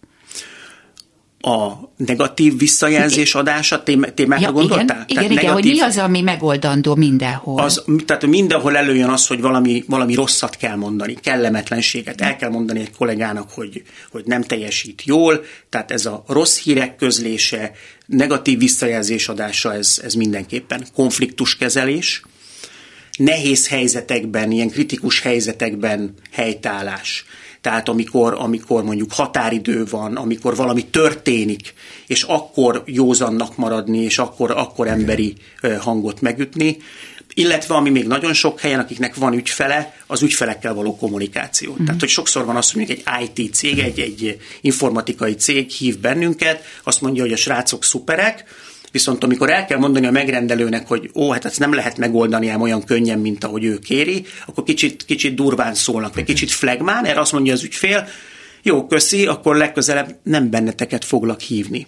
[1.45, 5.06] A negatív visszajelzés adása témára ja, gondoltál?
[5.07, 7.60] Igen, igen, igen negatív, hogy mi az, ami megoldandó mindenhol?
[7.61, 12.22] Az, tehát mindenhol előjön az, hogy valami, valami rosszat kell mondani, kellemetlenséget.
[12.22, 16.95] El kell mondani egy kollégának, hogy, hogy nem teljesít jól, tehát ez a rossz hírek
[16.95, 17.72] közlése,
[18.06, 22.22] negatív visszajelzés adása, ez, ez mindenképpen konfliktuskezelés.
[23.18, 27.26] Nehéz helyzetekben, ilyen kritikus helyzetekben helytállás
[27.64, 31.73] tehát amikor, amikor mondjuk határidő van, amikor valami történik,
[32.07, 35.34] és akkor józannak maradni, és akkor, akkor emberi
[35.80, 36.77] hangot megütni,
[37.34, 41.76] illetve ami még nagyon sok helyen, akiknek van ügyfele, az ügyfelekkel való kommunikáció.
[41.81, 41.85] Mm.
[41.85, 45.99] Tehát, hogy sokszor van az, hogy mondjuk egy IT cég, egy, egy informatikai cég hív
[45.99, 48.44] bennünket, azt mondja, hogy a srácok szuperek,
[48.94, 52.61] Viszont amikor el kell mondani a megrendelőnek, hogy ó, hát ezt nem lehet megoldani ám
[52.61, 57.20] olyan könnyen, mint ahogy ő kéri, akkor kicsit, kicsit durván szólnak, vagy kicsit flegmán, erre
[57.20, 58.07] azt mondja az ügyfél,
[58.61, 61.88] jó, köszi, akkor legközelebb nem benneteket foglak hívni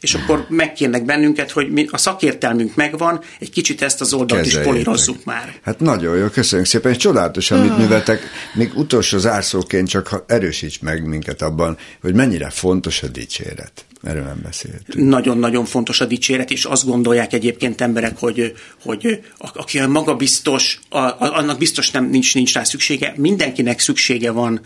[0.00, 4.76] és akkor megkérnek bennünket, hogy mi, a szakértelmünk megvan, egy kicsit ezt az oldalt Kezeljétek.
[4.76, 5.54] is polírozzuk már.
[5.62, 7.78] Hát nagyon jó, köszönjük szépen, és csodálatos, amit ah.
[7.78, 8.20] műveltek.
[8.54, 13.85] Még utolsó zárszóként csak erősíts meg minket abban, hogy mennyire fontos a dicséret.
[14.02, 15.08] Erről nem beszéltünk.
[15.08, 20.80] Nagyon-nagyon fontos a dicséret, és azt gondolják egyébként emberek, hogy, hogy aki magabiztos,
[21.18, 23.14] annak biztos nem, nincs, nincs rá szüksége.
[23.16, 24.60] Mindenkinek szüksége van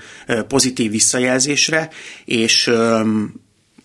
[0.49, 1.91] pozitív visszajelzésre,
[2.25, 2.71] és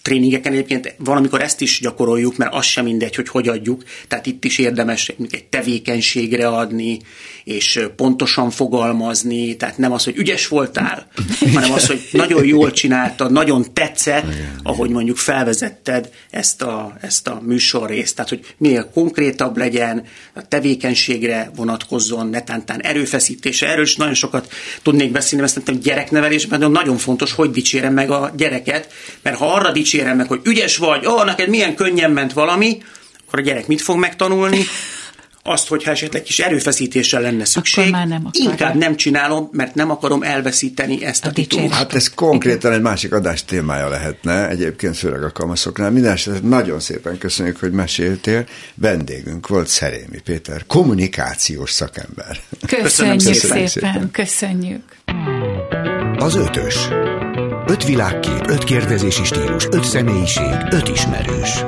[0.05, 4.45] tréningeken egyébként valamikor ezt is gyakoroljuk, mert az sem mindegy, hogy hogy adjuk, tehát itt
[4.45, 6.99] is érdemes egy tevékenységre adni,
[7.43, 11.07] és pontosan fogalmazni, tehát nem az, hogy ügyes voltál,
[11.53, 14.25] hanem az, hogy nagyon jól csináltad, nagyon tetszett,
[14.63, 20.03] ahogy mondjuk felvezetted ezt a, ezt a műsorrészt, tehát hogy minél konkrétabb legyen,
[20.33, 24.51] a tevékenységre vonatkozzon, netántán erőfeszítése, erről is nagyon sokat
[24.81, 29.71] tudnék beszélni, mert szerintem gyereknevelésben nagyon fontos, hogy dicsérem meg a gyereket, mert ha arra
[29.71, 32.77] dicsérem meg, hogy ügyes vagy, ó, neked milyen könnyen ment valami,
[33.27, 34.65] akkor a gyerek mit fog megtanulni?
[35.47, 40.23] azt, hogyha esetleg kis erőfeszítéssel lenne szükség, már nem inkább nem csinálom, mert nem akarom
[40.23, 41.71] elveszíteni ezt a, a titult.
[41.71, 45.91] Hát ez konkrétan egy másik adás témája lehetne, egyébként főleg a kamaszoknál.
[45.91, 48.45] Mindenesetre nagyon szépen köszönjük, hogy meséltél.
[48.75, 52.37] Vendégünk volt Szerémi Péter, kommunikációs szakember.
[52.67, 54.83] Köszönjük, köszönjük szépen, szépen, köszönjük.
[56.17, 56.75] Az ötös.
[57.67, 61.63] Öt világkép, öt kérdezési stílus, öt személyiség, öt ismerős.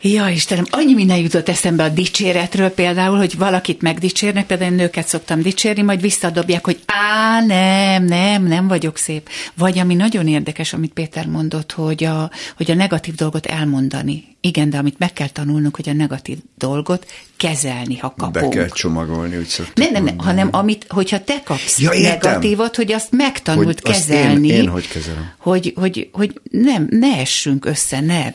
[0.00, 5.06] Ja, Istenem, annyi minden jutott eszembe a dicséretről például, hogy valakit megdicsérnek, például én nőket
[5.06, 9.28] szoktam dicsérni, majd visszadobják, hogy á, nem, nem, nem vagyok szép.
[9.54, 14.24] Vagy ami nagyon érdekes, amit Péter mondott, hogy a, hogy a negatív dolgot elmondani.
[14.40, 17.06] Igen, de amit meg kell tanulnunk, hogy a negatív dolgot
[17.36, 18.32] kezelni, ha kapunk.
[18.32, 22.76] Be kell csomagolni, úgy szoktuk Nem, nem, nem, hanem amit, hogyha te kapsz ja, negatívat,
[22.76, 24.48] hogy azt megtanult hogy kezelni.
[24.48, 25.32] Én, én hogy kezelem?
[25.38, 28.30] Hogy, hogy, hogy nem, ne essünk össze, ne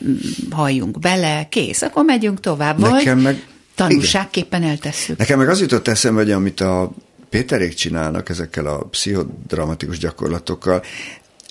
[0.50, 2.78] halljunk bele, kész, akkor megyünk tovább.
[2.78, 5.18] Nekem vagy meg, tanulságképpen eltesszük.
[5.18, 6.92] Nekem meg az jutott eszembe, hogy amit a
[7.30, 10.82] Péterék csinálnak ezekkel a pszichodramatikus gyakorlatokkal,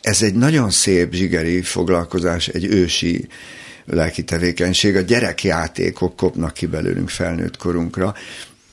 [0.02, 3.28] ez egy nagyon szép zsigeri foglalkozás, egy ősi
[3.86, 8.16] lelki tevékenység, a gyerekjátékok kopnak ki belőlünk felnőtt korunkra,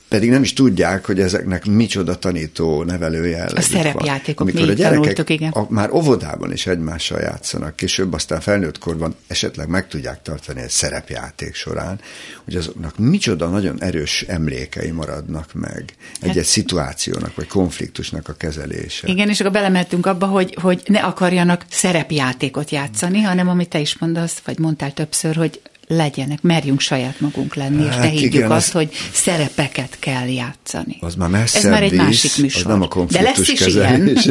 [0.08, 5.00] pedig nem is tudják, hogy ezeknek micsoda tanító nevelője A szerepjátékok, Amikor mi a gyerekek
[5.00, 5.50] tanultuk, igen.
[5.50, 10.70] A, már óvodában is egymással játszanak, később aztán felnőtt korban esetleg meg tudják tartani egy
[10.70, 12.00] szerepjáték során,
[12.44, 19.08] hogy azoknak micsoda nagyon erős emlékei maradnak meg egy-egy Hát- szituációnak, vagy konfliktusnak a kezelése.
[19.08, 23.98] Igen, és akkor belemettünk abba, hogy, hogy ne akarjanak szerepjátékot játszani, hanem amit te is
[23.98, 28.50] mondasz, vagy mondtál többször, hogy legyenek, merjünk saját magunk lenni, és Hát ne higgyük igen,
[28.50, 30.96] azt, az- hogy szerepeket kell játszani.
[31.00, 32.60] Az már messzebb Ez már egy visz, másik műsor.
[32.60, 34.04] Az nem a De lesz is ilyen.
[34.04, 34.28] kezelés.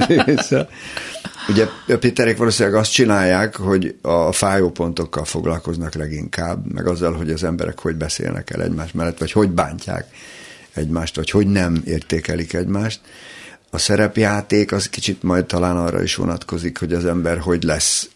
[1.50, 7.30] Ugye a Péterek valószínűleg azt csinálják, hogy a fájó pontokkal foglalkoznak leginkább, meg azzal, hogy
[7.32, 10.06] az emberek hogy beszélnek el egymás mellett, vagy hogy bántják
[10.74, 13.00] egymást, vagy hogy nem értékelik egymást.
[13.70, 18.10] A szerepjáték az kicsit majd talán arra is vonatkozik, hogy az ember hogy lesz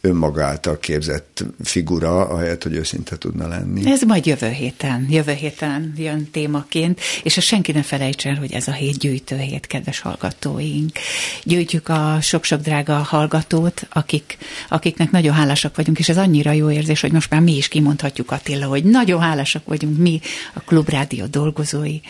[0.00, 3.90] önmaga által képzett figura, ahelyett, hogy őszinte tudna lenni.
[3.90, 8.68] Ez majd jövő héten, jövő héten jön témaként, és ezt senki ne felejtsen, hogy ez
[8.68, 10.98] a hét gyűjtő hét, kedves hallgatóink.
[11.44, 17.00] Gyűjtjük a sok-sok drága hallgatót, akik, akiknek nagyon hálásak vagyunk, és ez annyira jó érzés,
[17.00, 20.20] hogy most már mi is kimondhatjuk Attila, hogy nagyon hálásak vagyunk mi,
[20.54, 22.00] a Klubrádió dolgozói,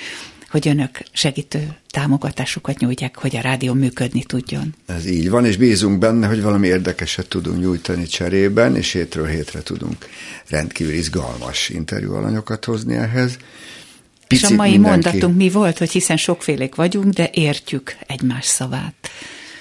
[0.51, 4.75] hogy önök segítő támogatásukat nyújtják, hogy a rádió működni tudjon.
[4.87, 9.63] Ez így van, és bízunk benne, hogy valami érdekeset tudunk nyújtani cserében, és hétről hétre
[9.63, 10.09] tudunk
[10.49, 13.31] rendkívül izgalmas interjú alanyokat hozni ehhez.
[13.31, 18.47] és a Picit mai mindenki- mondatunk mi volt, hogy hiszen sokfélék vagyunk, de értjük egymás
[18.47, 19.11] szavát.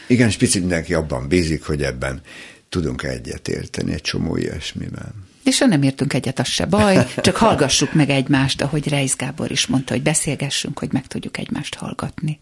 [0.07, 2.22] Igen, és picit mindenki abban bízik, hogy ebben
[2.70, 5.28] tudunk egyet érteni egy csomó ilyesmiben.
[5.50, 9.52] És ha nem értünk egyet, az se baj, csak hallgassuk meg egymást, ahogy Reis Gábor
[9.52, 12.40] is mondta, hogy beszélgessünk, hogy meg tudjuk egymást hallgatni.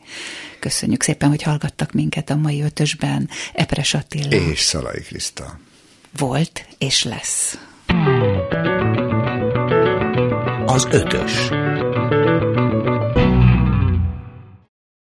[0.60, 3.30] Köszönjük szépen, hogy hallgattak minket a mai ötösben.
[3.54, 5.60] Epres Attila És Szalai Kriszta.
[6.18, 7.58] volt és lesz.
[10.66, 11.50] Az ötös.